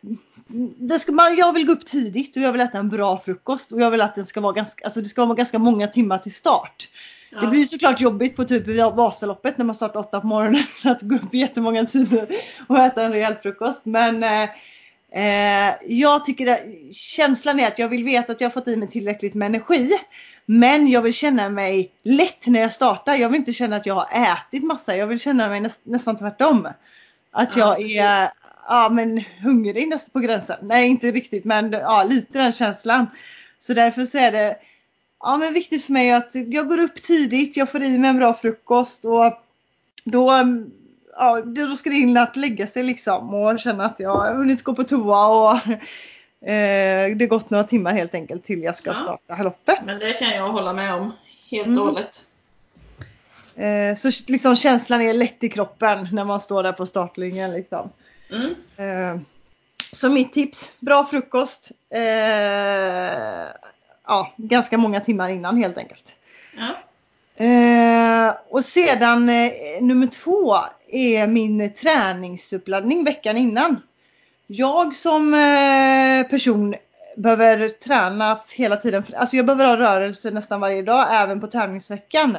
det 0.78 1.00
ska, 1.00 1.12
man, 1.12 1.36
jag 1.36 1.54
vill 1.54 1.66
gå 1.66 1.72
upp 1.74 1.86
tidigt 1.86 2.38
och 2.38 2.44
jag 2.44 2.52
vill 2.52 2.62
äta 2.62 2.78
en 2.78 2.90
bra 2.90 3.22
frukost 3.26 3.72
och 3.72 3.82
jag 3.82 3.92
vill 3.92 4.02
att 4.02 4.16
den 4.16 4.26
ska 4.26 4.42
vara 4.42 4.54
ganska, 4.54 4.86
alltså 4.86 5.02
det 5.02 5.10
ska 5.10 5.26
vara 5.26 5.36
ganska 5.36 5.60
många 5.60 5.88
timmar 5.88 6.18
till 6.18 6.34
start. 6.34 6.90
Ja. 7.32 7.42
Det 7.42 7.48
blir 7.48 7.66
såklart 7.66 8.02
jobbigt 8.02 8.36
på 8.36 8.44
typ 8.44 8.68
Vasaloppet 8.96 9.58
när 9.58 9.66
man 9.66 9.76
startar 9.76 10.00
åtta 10.00 10.22
på 10.22 10.28
morgonen 10.28 10.64
att 10.84 11.02
gå 11.02 11.16
upp 11.16 11.34
jättemånga 11.34 11.86
tider 11.86 12.28
och 12.68 12.78
äta 12.78 13.04
en 13.04 13.14
rejäl 13.14 13.36
frukost. 13.44 13.82
Men 13.86 14.24
eh, 14.24 14.50
eh, 15.14 15.76
jag 15.86 16.26
tycker 16.26 16.48
att 16.48 16.96
känslan 16.96 17.60
är 17.60 17.68
att 17.68 17.80
jag 17.80 17.90
vill 17.90 18.04
veta 18.04 18.32
att 18.32 18.42
jag 18.42 18.50
har 18.50 18.54
fått 18.54 18.68
i 18.68 18.76
mig 18.76 18.90
tillräckligt 18.90 19.34
med 19.34 19.46
energi. 19.46 19.92
Men 20.46 20.88
jag 20.88 21.02
vill 21.02 21.14
känna 21.14 21.50
mig 21.50 21.92
lätt 22.04 22.48
när 22.48 22.60
jag 22.60 22.74
startar. 22.74 23.16
Jag 23.16 23.30
vill 23.30 23.40
inte 23.40 23.54
känna 23.54 23.76
att 23.76 23.86
jag 23.86 23.96
har 23.96 24.08
ätit 24.34 24.64
massa. 24.64 24.98
Jag 24.98 25.08
vill 25.08 25.20
känna 25.20 25.50
mig 25.50 25.60
näst, 25.60 25.80
nästan 25.84 26.16
tvärtom. 26.16 26.68
Att 27.32 27.58
jag 27.58 27.82
är 27.82 28.32
ja, 28.68 28.90
men 28.90 29.24
hungrig 29.42 29.88
nästan 29.88 30.10
på 30.12 30.20
gränsen. 30.20 30.58
Nej, 30.62 30.88
inte 30.88 31.12
riktigt, 31.12 31.46
men 31.46 31.72
ja, 31.72 32.04
lite 32.04 32.40
den 32.40 32.52
känslan. 32.52 33.08
Så 33.60 33.74
därför 33.74 34.06
så 34.06 34.18
är 34.18 34.32
det 34.32 34.58
ja, 35.20 35.38
men 35.38 35.54
viktigt 35.54 35.86
för 35.86 35.94
mig 35.94 36.12
att 36.12 36.36
jag 36.36 36.68
går 36.68 36.78
upp 36.78 37.04
tidigt, 37.04 37.58
jag 37.58 37.72
får 37.72 37.84
i 37.84 37.98
mig 37.98 38.10
en 38.10 38.18
bra 38.18 38.34
frukost 38.34 39.06
och 39.06 39.44
då, 40.04 40.32
ja, 41.16 41.42
då 41.42 41.76
ska 41.76 41.90
det 41.90 41.96
in 41.96 42.18
att 42.18 42.36
lägga 42.36 42.68
sig 42.68 42.84
liksom 42.84 43.34
och 43.34 43.60
känna 43.60 43.86
att 43.86 44.00
jag 44.00 44.16
har 44.16 44.34
hunnit 44.34 44.64
gå 44.64 44.76
på 44.76 44.84
toa 44.84 45.28
och 45.28 45.58
eh, 46.50 47.16
det 47.16 47.28
gått 47.30 47.50
några 47.50 47.64
timmar 47.64 47.94
helt 47.94 48.16
enkelt 48.16 48.44
till 48.44 48.64
jag 48.64 48.76
ska 48.76 48.90
ja. 48.90 48.96
starta 48.96 49.44
loppet. 49.44 49.80
Men 49.86 50.00
det 50.00 50.14
kan 50.14 50.30
jag 50.30 50.50
hålla 50.50 50.74
med 50.74 50.94
om 50.94 51.12
helt 51.52 51.68
och 51.68 51.74
mm. 51.74 51.86
hållet. 51.86 52.24
Eh, 53.56 53.96
så 53.96 54.12
liksom 54.28 54.56
känslan 54.56 55.02
är 55.02 55.14
lätt 55.14 55.44
i 55.44 55.50
kroppen 55.50 56.08
när 56.12 56.24
man 56.24 56.40
står 56.40 56.64
där 56.64 56.72
på 56.72 56.86
startlinjen 56.86 57.54
liksom. 57.54 57.90
Mm. 58.32 58.56
Eh, 58.78 59.22
så 59.92 60.10
mitt 60.10 60.34
tips, 60.34 60.72
bra 60.80 61.06
frukost. 61.06 61.72
Eh, 61.90 62.02
ja, 64.08 64.34
ganska 64.38 64.78
många 64.78 65.00
timmar 65.02 65.30
innan 65.30 65.58
helt 65.58 65.78
enkelt. 65.78 66.16
Ja. 66.58 66.68
Eh, 67.36 68.34
och 68.50 68.66
sedan 68.66 69.30
eh, 69.30 69.52
nummer 69.82 70.08
två 70.08 70.56
är 70.88 71.28
min 71.28 71.74
träningsuppladdning 71.74 73.04
veckan 73.04 73.38
innan. 73.38 73.82
Jag 74.48 74.96
som 74.96 75.34
eh, 75.34 76.30
person 76.30 76.76
behöver 77.18 77.70
träna 77.70 78.40
hela 78.56 78.78
tiden. 78.78 79.04
Alltså 79.16 79.36
jag 79.36 79.46
behöver 79.46 79.66
ha 79.66 79.78
rörelse 79.78 80.32
nästan 80.32 80.60
varje 80.60 80.82
dag 80.82 81.08
även 81.12 81.42
på 81.42 81.48
tävlingsveckan. 81.48 82.38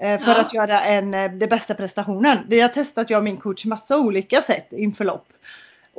Eh, 0.00 0.20
för 0.20 0.30
ja. 0.30 0.40
att 0.40 0.54
göra 0.54 0.80
en, 0.80 1.14
eh, 1.14 1.32
den 1.32 1.48
bästa 1.48 1.74
prestationen. 1.74 2.38
Det 2.48 2.60
har 2.60 2.68
testat 2.68 3.10
jag 3.10 3.18
och 3.18 3.24
min 3.24 3.36
coach 3.36 3.64
massa 3.64 3.98
olika 3.98 4.42
sätt 4.42 4.66
inför 4.70 5.04
lopp. 5.04 5.28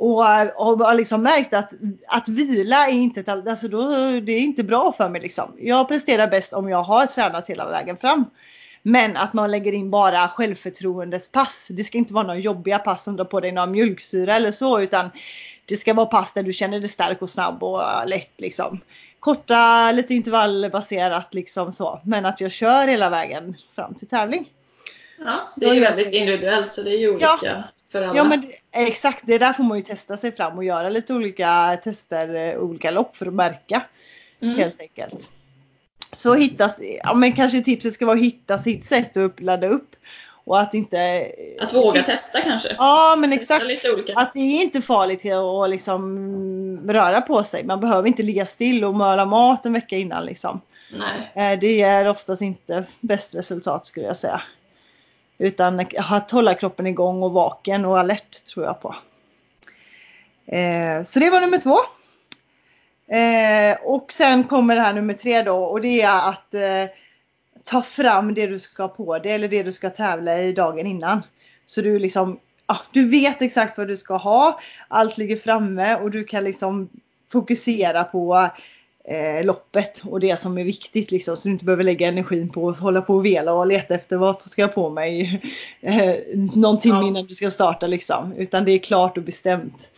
Och, 0.00 0.24
har 0.24 0.94
liksom 0.94 1.22
märkt 1.22 1.54
att, 1.54 1.72
att 2.06 2.28
vila 2.28 2.86
är 2.86 2.92
inte, 2.92 3.20
ett, 3.20 3.28
alltså 3.28 3.68
då, 3.68 3.86
det 4.20 4.32
är 4.32 4.40
inte 4.40 4.62
bra 4.62 4.92
för 4.92 5.08
mig. 5.08 5.20
Liksom. 5.20 5.52
Jag 5.58 5.88
presterar 5.88 6.26
bäst 6.26 6.52
om 6.52 6.68
jag 6.68 6.82
har 6.82 7.06
tränat 7.06 7.48
hela 7.48 7.66
vägen 7.66 7.96
fram. 7.96 8.24
Men 8.82 9.16
att 9.16 9.32
man 9.32 9.50
lägger 9.50 9.72
in 9.72 9.90
bara 9.90 10.28
självförtroendespass. 10.28 11.66
Det 11.70 11.84
ska 11.84 11.98
inte 11.98 12.14
vara 12.14 12.26
några 12.26 12.38
jobbiga 12.38 12.78
pass 12.78 13.04
som 13.04 13.16
drar 13.16 13.24
på 13.24 13.40
dig 13.40 13.52
några 13.52 13.66
mjölksyra 13.66 14.36
eller 14.36 14.52
så. 14.52 14.80
Utan 14.80 15.10
det 15.66 15.76
ska 15.76 15.94
vara 15.94 16.06
pass 16.06 16.32
där 16.32 16.42
du 16.42 16.52
känner 16.52 16.80
dig 16.80 16.88
stark 16.88 17.22
och 17.22 17.30
snabb 17.30 17.62
och 17.62 17.82
lätt 18.06 18.32
liksom. 18.36 18.80
Korta, 19.20 19.92
lite 19.92 20.14
intervallbaserat 20.14 21.34
liksom 21.34 21.72
så. 21.72 22.00
Men 22.04 22.26
att 22.26 22.40
jag 22.40 22.52
kör 22.52 22.88
hela 22.88 23.10
vägen 23.10 23.56
fram 23.74 23.94
till 23.94 24.08
tävling. 24.08 24.48
Ja, 25.24 25.44
det 25.56 25.66
är 25.66 25.74
ju 25.74 25.80
väldigt 25.80 26.12
individuellt 26.12 26.72
så 26.72 26.82
det 26.82 26.90
är 26.90 26.98
ju 26.98 27.10
olika. 27.10 27.38
Ja 27.42 27.62
för 27.92 28.02
alla. 28.02 28.16
Ja 28.16 28.24
men 28.24 28.52
exakt, 28.72 29.22
det 29.26 29.38
där 29.38 29.52
får 29.52 29.64
man 29.64 29.76
ju 29.76 29.82
testa 29.82 30.16
sig 30.16 30.36
fram 30.36 30.58
och 30.58 30.64
göra 30.64 30.88
lite 30.88 31.14
olika 31.14 31.78
tester, 31.84 32.34
eh, 32.34 32.58
olika 32.58 32.90
lopp 32.90 33.16
för 33.16 33.26
att 33.26 33.34
märka. 33.34 33.82
Mm. 34.40 34.58
Helt 34.58 34.80
enkelt. 34.80 35.30
Så 36.10 36.34
hittas, 36.34 36.76
ja 37.04 37.14
men 37.14 37.32
kanske 37.32 37.62
tipset 37.62 37.94
ska 37.94 38.06
vara 38.06 38.16
att 38.16 38.24
hitta 38.24 38.58
sitt 38.58 38.84
sätt 38.84 39.16
att 39.16 39.40
ladda 39.40 39.66
upp. 39.66 39.96
Och 40.44 40.60
att 40.60 40.74
inte... 40.74 41.32
Att 41.60 41.74
våga 41.74 42.02
testa 42.02 42.40
kanske? 42.40 42.74
Ja 42.78 43.16
men 43.18 43.32
exakt. 43.32 43.64
Att 44.16 44.32
det 44.34 44.40
är 44.40 44.62
inte 44.62 44.82
farligt 44.82 45.32
att 45.32 45.70
liksom 45.70 46.90
röra 46.90 47.20
på 47.20 47.44
sig. 47.44 47.64
Man 47.64 47.80
behöver 47.80 48.08
inte 48.08 48.22
ligga 48.22 48.46
still 48.46 48.84
och 48.84 48.94
möla 48.94 49.26
mat 49.26 49.66
en 49.66 49.72
vecka 49.72 49.96
innan 49.96 50.24
liksom. 50.24 50.60
Nej. 50.90 51.52
Eh, 51.52 51.58
det 51.58 51.72
ger 51.72 52.08
oftast 52.08 52.42
inte 52.42 52.84
bäst 53.00 53.34
resultat 53.34 53.86
skulle 53.86 54.06
jag 54.06 54.16
säga. 54.16 54.42
Utan 55.38 55.86
att 55.96 56.30
hålla 56.30 56.54
kroppen 56.54 56.86
igång 56.86 57.22
och 57.22 57.32
vaken 57.32 57.84
och 57.84 57.98
alert 57.98 58.44
tror 58.44 58.66
jag 58.66 58.80
på. 58.80 58.94
Eh, 60.46 61.04
så 61.04 61.18
det 61.18 61.30
var 61.30 61.40
nummer 61.40 61.58
två. 61.58 61.78
Eh, 63.14 63.76
och 63.82 64.12
sen 64.12 64.44
kommer 64.44 64.74
det 64.76 64.80
här 64.80 64.94
nummer 64.94 65.14
tre 65.14 65.42
då 65.42 65.56
och 65.56 65.80
det 65.80 66.02
är 66.02 66.28
att 66.28 66.54
eh, 66.54 66.94
ta 67.64 67.82
fram 67.82 68.34
det 68.34 68.46
du 68.46 68.58
ska 68.58 68.88
på 68.88 69.18
dig 69.18 69.32
eller 69.32 69.48
det 69.48 69.62
du 69.62 69.72
ska 69.72 69.90
tävla 69.90 70.42
i 70.42 70.52
dagen 70.52 70.86
innan. 70.86 71.22
Så 71.66 71.80
du 71.80 71.98
liksom, 71.98 72.40
ja, 72.66 72.78
du 72.92 73.08
vet 73.08 73.42
exakt 73.42 73.78
vad 73.78 73.88
du 73.88 73.96
ska 73.96 74.16
ha. 74.16 74.60
Allt 74.88 75.18
ligger 75.18 75.36
framme 75.36 75.96
och 75.96 76.10
du 76.10 76.24
kan 76.24 76.44
liksom 76.44 76.88
fokusera 77.32 78.04
på 78.04 78.48
eh, 79.10 79.44
loppet 79.44 80.02
och 80.04 80.20
det 80.20 80.40
som 80.40 80.58
är 80.58 80.64
viktigt 80.64 81.10
liksom. 81.10 81.36
Så 81.36 81.48
du 81.48 81.52
inte 81.52 81.64
behöver 81.64 81.84
lägga 81.84 82.08
energin 82.08 82.48
på 82.48 82.68
att 82.68 82.78
hålla 82.78 83.00
på 83.00 83.14
och 83.14 83.24
vela 83.24 83.52
och 83.52 83.66
leta 83.66 83.94
efter 83.94 84.16
vad 84.16 84.50
ska 84.50 84.62
jag 84.62 84.74
på 84.74 84.90
mig 84.90 85.40
eh, 85.80 86.14
någon 86.54 86.80
timme 86.80 86.98
ja. 86.98 87.08
innan 87.08 87.26
du 87.26 87.34
ska 87.34 87.50
starta 87.50 87.86
liksom. 87.86 88.32
Utan 88.32 88.64
det 88.64 88.72
är 88.72 88.78
klart 88.78 89.16
och 89.16 89.24
bestämt. 89.24 89.90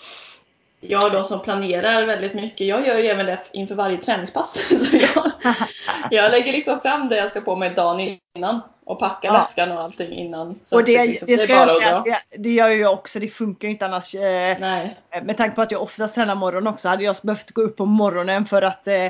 Jag 0.80 1.12
de 1.12 1.24
som 1.24 1.42
planerar 1.42 2.04
väldigt 2.04 2.34
mycket, 2.34 2.66
jag 2.66 2.86
gör 2.86 2.98
ju 2.98 3.06
även 3.06 3.26
det 3.26 3.38
inför 3.52 3.74
varje 3.74 3.98
träningspass. 3.98 4.54
Så 4.90 4.96
jag, 4.96 5.30
jag 6.10 6.30
lägger 6.30 6.52
liksom 6.52 6.80
fram 6.80 7.08
det 7.08 7.16
jag 7.16 7.28
ska 7.28 7.40
på 7.40 7.56
mig 7.56 7.70
dagen 7.70 8.18
innan 8.36 8.60
och 8.84 8.98
packar 8.98 9.28
ja. 9.28 9.32
väskan 9.32 9.72
och 9.72 9.80
allting 9.80 10.12
innan. 10.12 10.60
och 10.70 10.84
det, 10.84 10.98
det, 10.98 11.06
liksom, 11.06 11.28
det 11.28 11.38
ska 11.38 11.52
det 11.52 11.60
jag 11.60 11.82
säga, 11.82 12.02
det, 12.04 12.38
det 12.38 12.50
gör 12.50 12.68
jag 12.68 12.92
också, 12.92 13.20
det 13.20 13.28
funkar 13.28 13.68
ju 13.68 13.72
inte 13.72 13.86
annars. 13.86 14.14
Eh, 14.14 14.56
Nej. 14.60 14.96
Med 15.22 15.36
tanke 15.36 15.56
på 15.56 15.62
att 15.62 15.70
jag 15.70 15.82
oftast 15.82 16.14
tränar 16.14 16.34
morgon 16.34 16.66
också, 16.66 16.88
hade 16.88 17.04
jag 17.04 17.16
behövt 17.22 17.50
gå 17.50 17.62
upp 17.62 17.76
på 17.76 17.86
morgonen 17.86 18.46
för 18.46 18.62
att 18.62 18.88
eh, 18.88 19.08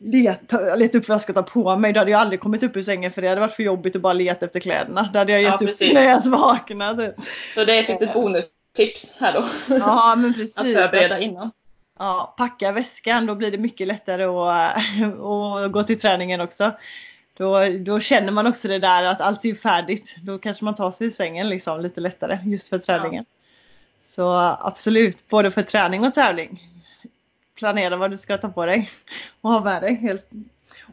leta, 0.00 0.74
leta 0.74 0.98
upp 0.98 1.08
vad 1.08 1.14
jag 1.14 1.20
ska 1.20 1.32
ta 1.32 1.42
på 1.42 1.76
mig. 1.76 1.92
Då 1.92 2.00
hade 2.00 2.10
jag 2.10 2.20
aldrig 2.20 2.40
kommit 2.40 2.62
upp 2.62 2.76
ur 2.76 2.82
sängen 2.82 3.12
för 3.12 3.22
det 3.22 3.28
hade 3.28 3.40
varit 3.40 3.54
för 3.54 3.62
jobbigt 3.62 3.96
att 3.96 4.02
bara 4.02 4.12
leta 4.12 4.46
efter 4.46 4.60
kläderna. 4.60 5.10
Då 5.12 5.18
hade 5.18 5.32
jag 5.32 5.42
gett 5.42 5.60
ja, 5.60 5.68
upp 5.68 5.94
när 5.94 6.02
jag 6.02 6.26
vaknade. 6.26 7.14
Så 7.54 7.64
det 7.64 7.76
är 7.76 7.80
ett 7.80 7.88
litet 7.88 8.14
bonus 8.14 8.48
tips 8.72 9.14
här 9.18 9.32
då. 9.32 9.48
Ja, 9.74 10.14
men 10.18 10.34
precis. 10.34 10.58
att 10.58 10.66
förbereda 10.66 11.18
innan. 11.18 11.50
Ja, 11.98 12.34
packa 12.36 12.72
väskan, 12.72 13.26
då 13.26 13.34
blir 13.34 13.50
det 13.50 13.58
mycket 13.58 13.86
lättare 13.86 14.24
att, 14.24 14.76
att 15.64 15.72
gå 15.72 15.82
till 15.82 16.00
träningen 16.00 16.40
också. 16.40 16.72
Då, 17.34 17.68
då 17.68 18.00
känner 18.00 18.32
man 18.32 18.46
också 18.46 18.68
det 18.68 18.78
där 18.78 19.04
att 19.04 19.20
allt 19.20 19.44
är 19.44 19.54
färdigt. 19.54 20.16
Då 20.22 20.38
kanske 20.38 20.64
man 20.64 20.74
tar 20.74 20.90
sig 20.90 21.06
ur 21.06 21.10
sängen 21.10 21.48
liksom 21.48 21.80
lite 21.80 22.00
lättare 22.00 22.38
just 22.44 22.68
för 22.68 22.78
träningen. 22.78 23.24
Ja. 23.28 23.36
Så 24.14 24.32
absolut, 24.66 25.28
både 25.28 25.50
för 25.50 25.62
träning 25.62 26.04
och 26.04 26.14
tävling. 26.14 26.62
Planera 27.54 27.96
vad 27.96 28.10
du 28.10 28.18
ska 28.18 28.38
ta 28.38 28.48
på 28.48 28.66
dig 28.66 28.90
och 29.40 29.50
ha 29.50 29.64
med 29.64 29.82
dig. 29.82 29.94
Helt. 29.94 30.30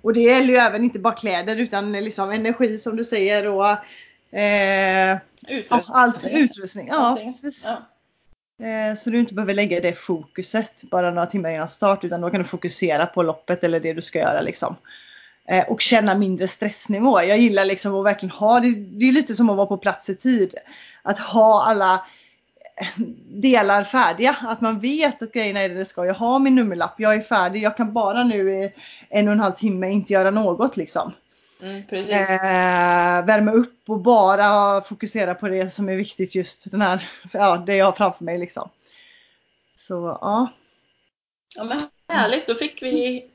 Och 0.01 0.13
det 0.13 0.19
gäller 0.19 0.47
ju 0.47 0.55
även 0.55 0.83
inte 0.83 0.99
bara 0.99 1.13
kläder 1.13 1.55
utan 1.55 1.91
liksom 1.91 2.31
energi 2.31 2.77
som 2.77 2.95
du 2.95 3.03
säger 3.03 3.47
och 3.47 3.77
eh, 4.31 5.17
utrustning. 5.47 5.67
Ja, 5.69 5.83
allt, 5.87 6.23
utrustning. 6.23 6.87
Ja, 6.87 7.19
precis. 7.23 7.65
Ja. 7.65 7.81
Eh, 8.65 8.95
så 8.95 9.09
du 9.09 9.19
inte 9.19 9.33
behöver 9.33 9.53
lägga 9.53 9.81
det 9.81 9.93
fokuset 9.93 10.83
bara 10.83 11.11
några 11.11 11.25
timmar 11.25 11.49
innan 11.49 11.69
start 11.69 12.03
utan 12.03 12.21
då 12.21 12.29
kan 12.29 12.41
du 12.41 12.47
fokusera 12.47 13.05
på 13.05 13.23
loppet 13.23 13.63
eller 13.63 13.79
det 13.79 13.93
du 13.93 14.01
ska 14.01 14.19
göra 14.19 14.41
liksom. 14.41 14.75
Eh, 15.45 15.63
och 15.63 15.81
känna 15.81 16.15
mindre 16.15 16.47
stressnivå. 16.47 17.21
Jag 17.21 17.37
gillar 17.37 17.65
liksom 17.65 17.95
att 17.95 18.05
verkligen 18.05 18.31
ha, 18.31 18.59
det, 18.59 18.71
det 18.71 19.05
är 19.05 19.11
lite 19.11 19.35
som 19.35 19.49
att 19.49 19.57
vara 19.57 19.67
på 19.67 19.77
plats 19.77 20.09
i 20.09 20.15
tid. 20.15 20.55
Att 21.01 21.19
ha 21.19 21.65
alla 21.65 22.05
delar 23.29 23.83
färdiga. 23.83 24.37
Att 24.41 24.61
man 24.61 24.79
vet 24.79 25.21
att 25.21 25.33
grejerna 25.33 25.59
är 25.59 25.69
det 25.69 25.75
det 25.75 25.85
ska. 25.85 26.05
Jag 26.05 26.13
har 26.13 26.39
min 26.39 26.55
nummerlapp, 26.55 26.93
jag 26.97 27.15
är 27.15 27.21
färdig. 27.21 27.63
Jag 27.63 27.77
kan 27.77 27.93
bara 27.93 28.23
nu 28.23 28.51
i 28.51 28.73
en 29.09 29.27
och 29.27 29.33
en 29.33 29.39
halv 29.39 29.53
timme 29.53 29.89
inte 29.89 30.13
göra 30.13 30.31
något 30.31 30.77
liksom. 30.77 31.13
Mm. 31.61 31.83
Eh, 31.91 33.25
värma 33.25 33.51
upp 33.51 33.83
och 33.87 33.99
bara 33.99 34.81
fokusera 34.81 35.35
på 35.35 35.47
det 35.47 35.73
som 35.73 35.89
är 35.89 35.95
viktigt 35.95 36.35
just 36.35 36.71
den 36.71 36.81
här, 36.81 37.09
ja, 37.33 37.57
det 37.57 37.75
jag 37.75 37.85
har 37.85 37.91
framför 37.91 38.23
mig 38.23 38.37
liksom. 38.37 38.69
Så 39.77 40.17
ja. 40.21 40.53
Ja 41.55 41.63
men 41.63 41.79
härligt, 42.07 42.47
då 42.47 42.55
fick 42.55 42.81
vi 42.81 43.25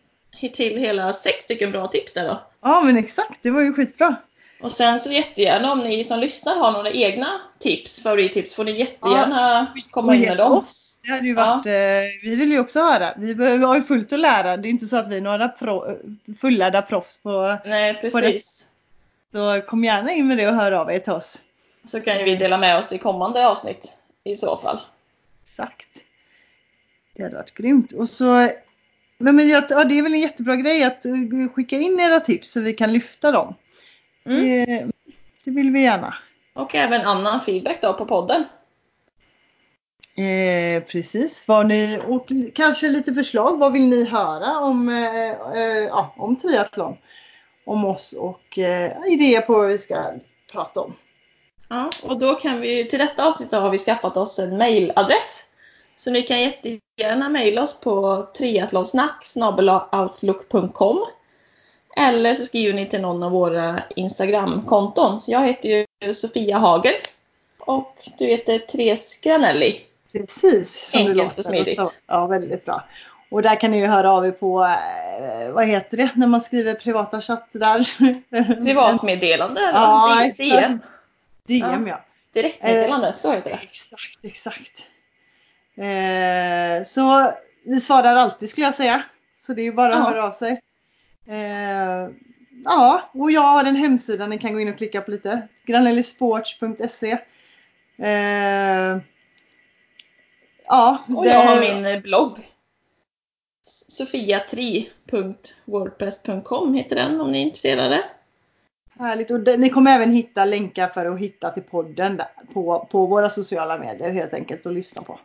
till 0.53 0.79
hela 0.79 1.13
sex 1.13 1.45
stycken 1.45 1.73
bra 1.73 1.89
tips 1.89 2.15
där 2.15 2.29
då. 2.29 2.43
Ja 2.61 2.83
men 2.85 2.97
exakt, 2.97 3.43
det 3.43 3.51
var 3.51 3.61
ju 3.61 3.73
skitbra. 3.73 4.17
Och 4.63 4.73
sen 4.73 5.01
så 5.01 5.13
jättegärna 5.13 5.73
om 5.73 5.79
ni 5.79 6.05
som 6.05 6.21
lyssnar 6.21 6.57
har 6.57 6.73
några 6.73 6.91
egna 6.91 7.41
tips, 7.59 8.03
favorittips, 8.03 8.55
får 8.55 8.65
ni 8.65 8.79
jättegärna 8.79 9.73
ja, 9.75 9.83
komma 9.91 10.15
in 10.15 10.21
med 10.21 10.37
dem. 10.37 10.53
Oss. 10.53 11.01
Det 11.05 11.13
hade 11.13 11.27
ju 11.27 11.35
varit, 11.35 11.67
ja. 11.67 11.73
eh, 11.73 12.05
vi 12.23 12.37
vill 12.37 12.53
ju 12.53 12.61
också 12.61 12.81
höra. 12.81 13.15
Vi, 13.17 13.35
har 13.65 13.77
ju 13.77 13.83
fullt 13.83 14.13
att 14.13 14.21
lära. 14.21 14.57
Det 14.57 14.69
är 14.69 14.71
inte 14.71 14.87
så 14.87 14.97
att 14.97 15.09
vi 15.09 15.17
är 15.17 15.21
några 15.21 15.49
pro, 15.49 15.99
fullärda 16.41 16.83
proffs 16.83 17.19
på, 17.19 17.59
Nej, 17.65 17.95
precis. 17.95 18.67
På 19.33 19.39
så 19.39 19.63
kom 19.67 19.85
gärna 19.85 20.13
in 20.13 20.29
med 20.29 20.37
det 20.37 20.49
och 20.49 20.55
hör 20.55 20.73
av 20.73 20.91
er 20.91 20.99
till 20.99 21.13
oss. 21.13 21.41
Så 21.87 22.01
kan 22.01 22.19
ju 22.19 22.25
vi 22.25 22.37
dela 22.37 22.59
med 22.59 22.79
oss 22.79 22.93
i 22.93 22.99
kommande 22.99 23.47
avsnitt 23.49 23.97
i 24.25 24.35
så 24.35 24.57
fall. 24.57 24.81
Exakt. 25.51 25.89
Det 27.17 27.23
hade 27.23 27.37
varit 27.37 27.55
grymt. 27.55 27.93
Och 27.93 28.09
så 28.09 28.51
men, 29.19 29.37
men 29.37 29.49
ja, 29.49 29.61
det 29.61 29.99
är 29.99 30.03
väl 30.03 30.13
en 30.13 30.21
jättebra 30.21 30.57
grej 30.57 30.85
att 30.85 31.07
eh, 31.07 31.13
skicka 31.55 31.79
in 31.79 32.01
era 32.01 32.21
tips 32.21 32.53
så 32.53 32.61
vi 32.61 32.73
kan 32.73 32.93
lyfta 32.93 33.31
dem. 33.31 33.55
Mm. 34.25 34.43
Det, 34.43 34.91
det, 35.45 35.51
vill 35.51 35.71
vi 35.71 35.83
gärna. 35.83 36.15
Och 36.55 36.75
även 36.75 37.01
annan 37.01 37.41
feedback 37.41 37.83
då 37.83 37.95
på 37.95 38.07
podden. 38.07 38.45
Eh, 40.15 40.83
precis, 40.83 41.49
vad 41.49 41.67
ni, 41.67 42.01
och 42.09 42.29
kanske 42.55 42.89
lite 42.89 43.15
förslag. 43.15 43.59
Vad 43.59 43.73
vill 43.73 43.89
ni 43.89 44.05
höra 44.05 44.59
om, 44.59 44.89
eh, 44.89 45.31
eh, 45.63 46.11
om 46.17 46.37
triathlon? 46.37 46.97
Om 47.65 47.85
oss 47.85 48.13
och 48.13 48.59
eh, 48.59 48.93
idéer 49.07 49.41
på 49.41 49.53
vad 49.53 49.69
vi 49.69 49.79
ska 49.79 50.05
prata 50.53 50.81
om. 50.81 50.95
Ja, 51.69 51.91
och 52.03 52.19
då 52.19 52.35
kan 52.35 52.61
vi, 52.61 52.89
till 52.89 52.99
detta 52.99 53.27
avsnitt 53.27 53.53
har 53.53 53.71
vi 53.71 53.79
skaffat 53.79 54.17
oss 54.17 54.39
en 54.39 54.59
mailadress. 54.59 55.47
Så 55.95 56.11
ni 56.11 56.23
kan 56.23 56.41
jättegärna 56.41 57.29
mejla 57.29 57.63
oss 57.63 57.81
på 57.81 58.27
triathlonsnack 58.39 59.27
outlook.com 59.93 61.07
eller 61.97 62.35
så 62.35 62.45
skriver 62.45 62.75
ni 62.75 62.89
till 62.89 63.01
någon 63.01 63.23
av 63.23 63.31
våra 63.31 63.83
Instagramkonton. 63.97 65.21
Jag 65.27 65.47
heter 65.47 65.69
ju 65.69 66.15
Sofia 66.15 66.59
Hager. 66.59 66.95
Och 67.59 67.95
du 68.19 68.27
heter 68.27 68.59
Therese 68.59 69.19
Granelli. 69.23 69.81
Precis. 70.13 70.91
Som 70.91 71.01
Enkelt 71.01 71.39
och 71.39 71.45
smidigt. 71.45 71.81
Ja, 72.07 72.27
väldigt 72.27 72.65
bra. 72.65 72.85
Och 73.31 73.43
där 73.43 73.61
kan 73.61 73.71
ni 73.71 73.79
ju 73.79 73.87
höra 73.87 74.13
av 74.13 74.27
er 74.27 74.31
på, 74.31 74.65
eh, 74.65 75.53
vad 75.53 75.67
heter 75.67 75.97
det, 75.97 76.11
när 76.15 76.27
man 76.27 76.41
skriver 76.41 76.75
privata 76.75 77.21
chatt 77.21 77.49
där? 77.53 77.89
Privatmeddelande 78.65 79.61
ja, 79.61 80.31
DM. 80.37 80.79
DM 81.47 81.87
ja. 81.87 82.01
Direktmeddelande, 82.33 83.07
eh, 83.07 83.13
så 83.13 83.33
heter 83.33 83.51
det. 83.51 83.59
Exakt, 83.63 84.19
exakt. 84.23 84.87
Eh, 85.77 86.85
så 86.85 87.33
vi 87.65 87.81
svarar 87.81 88.15
alltid 88.17 88.51
skulle 88.51 88.67
jag 88.67 88.75
säga. 88.75 89.03
Så 89.37 89.55
det 89.55 89.67
är 89.67 89.73
bara 89.73 89.95
att 89.95 89.99
ja. 89.99 90.09
höra 90.09 90.25
av 90.27 90.33
sig. 90.33 90.61
Eh, 91.27 92.11
ja, 92.65 93.11
och 93.13 93.31
jag 93.31 93.41
har 93.41 93.65
en 93.65 93.77
hemsida 93.77 94.27
ni 94.27 94.39
kan 94.39 94.53
gå 94.53 94.61
in 94.61 94.69
och 94.69 94.79
klicka 94.79 95.01
på 95.01 95.11
lite. 95.11 95.49
granellisports.se 95.65 97.19
eh, 97.99 98.99
Ja. 100.73 101.05
Och 101.17 101.27
jag 101.27 101.47
har 101.47 101.61
min 101.61 102.03
blogg. 102.03 102.49
sofiatri.wordpress.com 103.89 106.75
heter 106.75 106.97
den 106.97 107.21
om 107.21 107.33
ni 107.33 107.39
är 107.39 107.43
intresserade. 107.43 108.05
Härligt 108.99 109.31
och 109.31 109.41
det, 109.41 109.57
ni 109.57 109.71
kommer 109.71 109.95
även 109.95 110.13
hitta 110.13 110.45
länkar 110.45 110.89
för 110.89 111.07
att 111.07 111.19
hitta 111.19 111.51
till 111.51 111.63
podden 111.63 112.17
där, 112.17 112.27
på, 112.53 112.89
på 112.91 113.07
våra 113.07 113.31
sociala 113.31 113.79
medier 113.79 114.11
helt 114.11 114.35
enkelt 114.35 114.67
och 114.67 114.73
lyssna 114.73 115.03
på. 115.03 115.21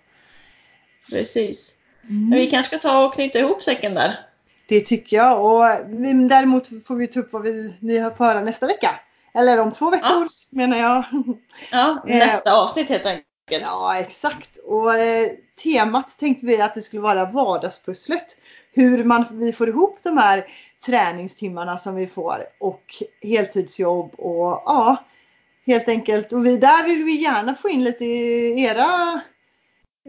Precis. 1.11 1.75
Mm. 2.03 2.29
Men 2.29 2.39
vi 2.39 2.49
kanske 2.49 2.77
ska 2.77 2.89
ta 2.89 3.05
och 3.05 3.13
knyta 3.13 3.39
ihop 3.39 3.61
säcken 3.61 3.93
där. 3.93 4.15
Det 4.67 4.81
tycker 4.81 5.17
jag. 5.17 5.45
Och 5.45 5.65
vi, 5.87 6.13
däremot 6.13 6.67
får 6.85 6.95
vi 6.95 7.07
ta 7.07 7.19
upp 7.19 7.33
vad 7.33 7.41
vi, 7.41 7.73
ni 7.79 7.97
har 7.97 8.09
på 8.09 8.23
höra 8.23 8.41
nästa 8.41 8.67
vecka. 8.67 8.89
Eller 9.33 9.59
om 9.59 9.71
två 9.71 9.89
veckor 9.89 10.09
ja. 10.09 10.27
menar 10.51 10.77
jag. 10.77 11.03
Ja, 11.71 12.03
eh, 12.07 12.17
nästa 12.17 12.53
avsnitt 12.53 12.89
helt 12.89 13.05
enkelt. 13.05 13.25
Ja, 13.49 13.97
exakt. 13.97 14.57
Och 14.57 14.95
eh, 14.95 15.31
temat 15.63 16.19
tänkte 16.19 16.45
vi 16.45 16.61
att 16.61 16.75
det 16.75 16.81
skulle 16.81 17.01
vara 17.01 17.31
vardagspusslet. 17.31 18.37
Hur 18.71 19.03
man, 19.03 19.25
vi 19.31 19.53
får 19.53 19.69
ihop 19.69 19.99
de 20.03 20.17
här 20.17 20.45
träningstimmarna 20.85 21.77
som 21.77 21.95
vi 21.95 22.07
får 22.07 22.43
och 22.59 22.83
heltidsjobb 23.21 24.13
och 24.17 24.61
ja, 24.65 25.05
helt 25.65 25.87
enkelt. 25.87 26.33
Och 26.33 26.45
vi, 26.45 26.57
där 26.57 26.85
vill 26.85 27.03
vi 27.03 27.21
gärna 27.21 27.55
få 27.55 27.69
in 27.69 27.83
lite 27.83 28.05
era 28.05 29.21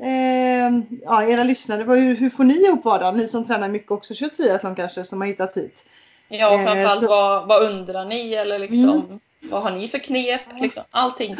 Eh, 0.02 0.98
ja, 1.02 1.22
era 1.22 1.44
lyssnare, 1.44 1.82
hur, 1.82 2.16
hur 2.16 2.30
får 2.30 2.44
ni 2.44 2.54
ihop 2.54 2.84
vardagen? 2.84 3.16
Ni 3.16 3.28
som 3.28 3.46
tränar 3.46 3.68
mycket 3.68 3.90
också 3.90 4.14
kör 4.14 4.28
triathlon 4.28 4.74
kanske 4.74 5.04
som 5.04 5.20
har 5.20 5.28
hittat 5.28 5.56
hit. 5.56 5.84
Ja, 6.28 6.54
och 6.54 6.64
framförallt 6.64 7.02
eh, 7.02 7.08
vad, 7.08 7.48
vad 7.48 7.62
undrar 7.62 8.04
ni 8.04 8.34
eller 8.34 8.58
liksom 8.58 8.88
mm. 8.88 9.20
vad 9.40 9.62
har 9.62 9.70
ni 9.70 9.88
för 9.88 9.98
knep? 9.98 10.40
Liksom, 10.60 10.82
allting. 10.90 11.36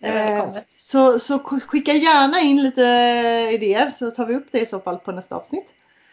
Eh, 0.00 0.44
så, 0.68 1.18
så 1.18 1.38
skicka 1.38 1.92
gärna 1.92 2.40
in 2.40 2.62
lite 2.62 2.82
idéer 3.52 3.88
så 3.88 4.10
tar 4.10 4.26
vi 4.26 4.34
upp 4.34 4.46
det 4.50 4.60
i 4.60 4.66
så 4.66 4.80
fall 4.80 4.98
på 4.98 5.12
nästa 5.12 5.36
avsnitt. 5.36 5.66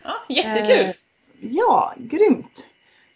Ja, 0.03 0.13
jättekul! 0.29 0.85
Eh, 0.85 0.93
ja, 1.39 1.93
grymt! 1.97 2.67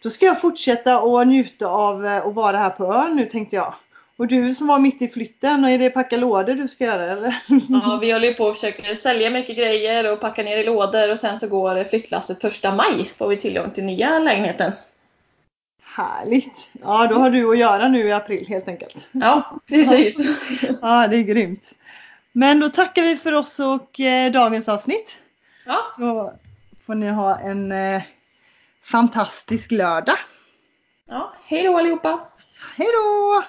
Då 0.02 0.10
ska 0.10 0.26
jag 0.26 0.40
fortsätta 0.40 1.00
och 1.00 1.26
njuta 1.26 1.66
av 1.66 2.06
att 2.06 2.34
vara 2.34 2.58
här 2.58 2.70
på 2.70 2.94
ön 2.94 3.16
nu 3.16 3.26
tänkte 3.26 3.56
jag. 3.56 3.74
Och 4.16 4.26
du 4.26 4.54
som 4.54 4.66
var 4.66 4.78
mitt 4.78 5.02
i 5.02 5.08
flytten, 5.08 5.64
är 5.64 5.78
det 5.78 5.90
packa 5.90 6.16
lådor 6.16 6.54
du 6.54 6.68
ska 6.68 6.84
göra 6.84 7.12
eller? 7.12 7.42
Ja, 7.68 7.98
vi 8.00 8.12
håller 8.12 8.28
ju 8.28 8.34
på 8.34 8.48
att 8.48 8.54
försöka 8.54 8.94
sälja 8.94 9.30
mycket 9.30 9.56
grejer 9.56 10.12
och 10.12 10.20
packa 10.20 10.42
ner 10.42 10.56
i 10.56 10.64
lådor 10.64 11.10
och 11.10 11.18
sen 11.18 11.38
så 11.38 11.48
går 11.48 11.84
flyttlasset 11.84 12.40
första 12.40 12.74
maj. 12.74 13.12
Får 13.18 13.28
vi 13.28 13.36
tillgång 13.36 13.70
till 13.70 13.84
nya 13.84 14.18
lägenheten. 14.18 14.72
Härligt! 15.82 16.68
Ja, 16.82 17.06
då 17.06 17.14
har 17.18 17.30
du 17.30 17.50
att 17.50 17.58
göra 17.58 17.88
nu 17.88 18.08
i 18.08 18.12
april 18.12 18.46
helt 18.48 18.68
enkelt. 18.68 19.08
Ja, 19.12 19.60
precis. 19.68 20.18
ja, 20.82 21.06
det 21.06 21.16
är 21.16 21.22
grymt. 21.22 21.72
Men 22.32 22.60
då 22.60 22.68
tackar 22.68 23.02
vi 23.02 23.16
för 23.16 23.32
oss 23.32 23.60
och 23.60 24.00
eh, 24.00 24.32
dagens 24.32 24.68
avsnitt. 24.68 25.18
Ja. 25.66 25.78
Så 25.96 26.32
får 26.86 26.94
ni 26.94 27.08
ha 27.08 27.38
en 27.38 27.72
eh, 27.72 28.02
fantastisk 28.82 29.70
lördag. 29.70 30.16
Ja, 31.08 31.32
hej 31.44 31.62
då 31.62 31.78
allihopa! 31.78 32.20
Hej 32.76 32.88
då! 32.92 33.42